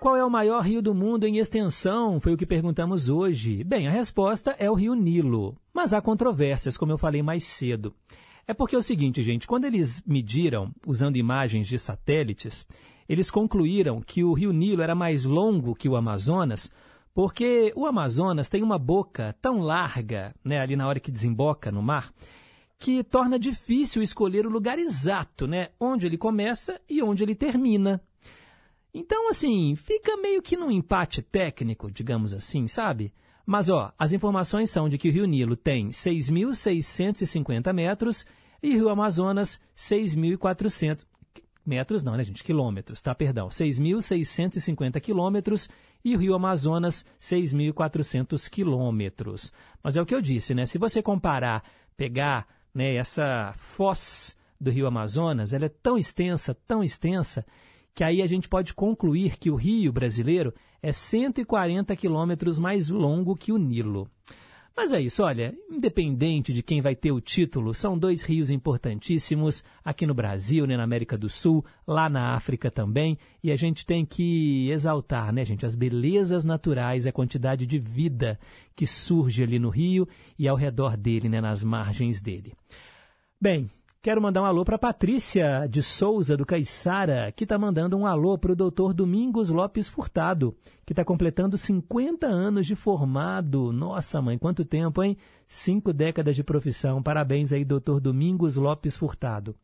Qual 0.00 0.16
é 0.16 0.24
o 0.24 0.28
maior 0.28 0.60
rio 0.60 0.82
do 0.82 0.92
mundo 0.92 1.24
em 1.24 1.38
extensão? 1.38 2.20
Foi 2.20 2.32
o 2.32 2.36
que 2.36 2.44
perguntamos 2.44 3.08
hoje. 3.08 3.62
Bem, 3.62 3.86
a 3.86 3.92
resposta 3.92 4.56
é 4.58 4.68
o 4.68 4.74
rio 4.74 4.94
Nilo. 4.94 5.56
Mas 5.72 5.94
há 5.94 6.02
controvérsias, 6.02 6.76
como 6.76 6.90
eu 6.90 6.98
falei 6.98 7.22
mais 7.22 7.44
cedo. 7.44 7.94
É 8.44 8.52
porque 8.52 8.74
é 8.74 8.78
o 8.78 8.82
seguinte, 8.82 9.22
gente, 9.22 9.46
quando 9.46 9.66
eles 9.66 10.02
mediram 10.04 10.72
usando 10.84 11.14
imagens 11.14 11.68
de 11.68 11.78
satélites, 11.78 12.66
eles 13.08 13.30
concluíram 13.30 14.00
que 14.00 14.22
o 14.22 14.34
rio 14.34 14.52
Nilo 14.52 14.82
era 14.82 14.94
mais 14.94 15.24
longo 15.24 15.74
que 15.74 15.88
o 15.88 15.96
Amazonas, 15.96 16.70
porque 17.14 17.72
o 17.74 17.86
Amazonas 17.86 18.48
tem 18.48 18.62
uma 18.62 18.78
boca 18.78 19.34
tão 19.40 19.60
larga, 19.60 20.34
né, 20.44 20.60
ali 20.60 20.76
na 20.76 20.86
hora 20.86 21.00
que 21.00 21.10
desemboca 21.10 21.72
no 21.72 21.82
mar, 21.82 22.12
que 22.78 23.02
torna 23.02 23.38
difícil 23.38 24.02
escolher 24.02 24.46
o 24.46 24.50
lugar 24.50 24.78
exato, 24.78 25.46
né, 25.46 25.70
onde 25.80 26.06
ele 26.06 26.18
começa 26.18 26.80
e 26.88 27.02
onde 27.02 27.22
ele 27.22 27.34
termina. 27.34 28.00
Então, 28.92 29.28
assim, 29.30 29.74
fica 29.74 30.16
meio 30.16 30.40
que 30.42 30.56
num 30.56 30.70
empate 30.70 31.22
técnico, 31.22 31.90
digamos 31.90 32.32
assim, 32.32 32.68
sabe? 32.68 33.12
Mas, 33.44 33.68
ó, 33.70 33.92
as 33.98 34.12
informações 34.12 34.70
são 34.70 34.88
de 34.88 34.98
que 34.98 35.08
o 35.08 35.12
Rio 35.12 35.24
Nilo 35.24 35.56
tem 35.56 35.88
6.650 35.88 37.72
metros 37.72 38.26
e 38.62 38.70
o 38.70 38.74
Rio 38.74 38.90
Amazonas 38.90 39.60
6.400 39.76 41.04
metros, 41.68 42.02
não, 42.02 42.16
né, 42.16 42.24
gente? 42.24 42.42
Quilômetros, 42.42 43.02
tá? 43.02 43.14
Perdão. 43.14 43.48
6.650 43.48 45.00
quilômetros 45.00 45.68
e 46.04 46.16
o 46.16 46.18
Rio 46.18 46.34
Amazonas 46.34 47.04
6.400 47.20 48.48
quilômetros. 48.48 49.52
Mas 49.82 49.96
é 49.96 50.02
o 50.02 50.06
que 50.06 50.14
eu 50.14 50.20
disse, 50.20 50.54
né? 50.54 50.66
Se 50.66 50.78
você 50.78 51.02
comparar, 51.02 51.62
pegar 51.96 52.46
né, 52.74 52.94
essa 52.94 53.54
foz 53.56 54.36
do 54.60 54.70
Rio 54.70 54.86
Amazonas, 54.86 55.52
ela 55.52 55.66
é 55.66 55.68
tão 55.68 55.98
extensa, 55.98 56.54
tão 56.66 56.82
extensa, 56.82 57.44
que 57.94 58.02
aí 58.02 58.22
a 58.22 58.26
gente 58.26 58.48
pode 58.48 58.74
concluir 58.74 59.36
que 59.36 59.50
o 59.50 59.56
rio 59.56 59.92
brasileiro 59.92 60.54
é 60.82 60.92
140 60.92 61.94
quilômetros 61.96 62.58
mais 62.58 62.88
longo 62.88 63.36
que 63.36 63.52
o 63.52 63.58
Nilo. 63.58 64.08
Mas 64.78 64.92
é 64.92 65.00
isso, 65.00 65.24
olha, 65.24 65.52
independente 65.68 66.52
de 66.52 66.62
quem 66.62 66.80
vai 66.80 66.94
ter 66.94 67.10
o 67.10 67.20
título, 67.20 67.74
são 67.74 67.98
dois 67.98 68.22
rios 68.22 68.48
importantíssimos 68.48 69.64
aqui 69.84 70.06
no 70.06 70.14
Brasil, 70.14 70.68
né, 70.68 70.76
na 70.76 70.84
América 70.84 71.18
do 71.18 71.28
Sul, 71.28 71.64
lá 71.84 72.08
na 72.08 72.36
África 72.36 72.70
também, 72.70 73.18
e 73.42 73.50
a 73.50 73.56
gente 73.56 73.84
tem 73.84 74.06
que 74.06 74.70
exaltar, 74.70 75.32
né, 75.32 75.44
gente, 75.44 75.66
as 75.66 75.74
belezas 75.74 76.44
naturais, 76.44 77.08
a 77.08 77.12
quantidade 77.12 77.66
de 77.66 77.76
vida 77.76 78.38
que 78.76 78.86
surge 78.86 79.42
ali 79.42 79.58
no 79.58 79.68
rio 79.68 80.06
e 80.38 80.46
ao 80.46 80.54
redor 80.54 80.96
dele, 80.96 81.28
né, 81.28 81.40
nas 81.40 81.64
margens 81.64 82.22
dele. 82.22 82.54
Bem, 83.40 83.68
Quero 84.08 84.22
mandar 84.22 84.40
um 84.40 84.46
alô 84.46 84.64
para 84.64 84.78
Patrícia 84.78 85.68
de 85.68 85.82
Souza, 85.82 86.34
do 86.34 86.46
Caiçara, 86.46 87.30
que 87.30 87.44
está 87.44 87.58
mandando 87.58 87.94
um 87.94 88.06
alô 88.06 88.38
para 88.38 88.52
o 88.52 88.56
doutor 88.56 88.94
Domingos 88.94 89.50
Lopes 89.50 89.86
Furtado, 89.86 90.56
que 90.86 90.94
está 90.94 91.04
completando 91.04 91.58
50 91.58 92.26
anos 92.26 92.66
de 92.66 92.74
formado. 92.74 93.70
Nossa, 93.70 94.22
mãe, 94.22 94.38
quanto 94.38 94.64
tempo, 94.64 95.02
hein? 95.02 95.14
Cinco 95.46 95.92
décadas 95.92 96.34
de 96.36 96.42
profissão. 96.42 97.02
Parabéns 97.02 97.52
aí, 97.52 97.66
doutor 97.66 98.00
Domingos 98.00 98.56
Lopes 98.56 98.96
Furtado. 98.96 99.54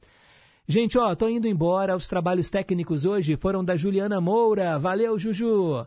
Gente, 0.67 0.97
ó, 0.97 1.15
tô 1.15 1.29
indo 1.29 1.47
embora. 1.47 1.95
Os 1.95 2.09
trabalhos 2.09 2.49
técnicos 2.49 3.05
hoje 3.05 3.37
foram 3.37 3.63
da 3.63 3.77
Juliana 3.77 4.19
Moura. 4.19 4.79
Valeu, 4.79 5.19
Juju. 5.19 5.87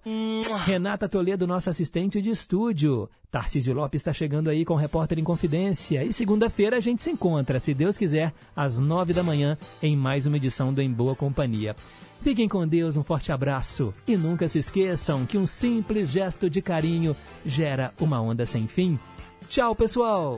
Renata 0.66 1.10
Toledo, 1.10 1.48
nossa 1.48 1.72
assistente 1.72 2.22
de 2.22 2.30
estúdio. 2.30 3.10
Tarcísio 3.32 3.74
Lopes 3.74 4.02
está 4.02 4.14
chegando 4.14 4.50
aí 4.52 4.64
com 4.64 4.76
o 4.76 4.78
Repórter 4.78 5.18
em 5.18 5.24
Confidência. 5.24 6.04
E 6.04 6.14
segunda-feira 6.14 6.78
a 6.78 6.80
gente 6.80 7.02
se 7.02 7.10
encontra, 7.10 7.60
se 7.60 7.74
Deus 7.74 7.98
quiser, 7.98 8.32
às 8.56 8.80
nove 8.80 9.14
da 9.14 9.24
manhã, 9.24 9.58
em 9.82 9.96
mais 9.96 10.28
uma 10.28 10.38
edição 10.38 10.72
do 10.72 10.82
Em 10.82 10.92
Boa 10.92 11.16
Companhia. 11.16 11.76
Fiquem 12.22 12.48
com 12.48 12.68
Deus, 12.68 12.98
um 12.98 13.04
forte 13.04 13.32
abraço. 13.32 13.92
E 14.08 14.16
nunca 14.16 14.48
se 14.48 14.60
esqueçam 14.60 15.26
que 15.26 15.40
um 15.40 15.48
simples 15.48 16.10
gesto 16.10 16.52
de 16.52 16.62
carinho 16.62 17.16
gera 17.44 17.94
uma 18.00 18.22
onda 18.22 18.46
sem 18.46 18.68
fim. 18.68 19.00
Tchau, 19.50 19.76
pessoal! 19.76 20.38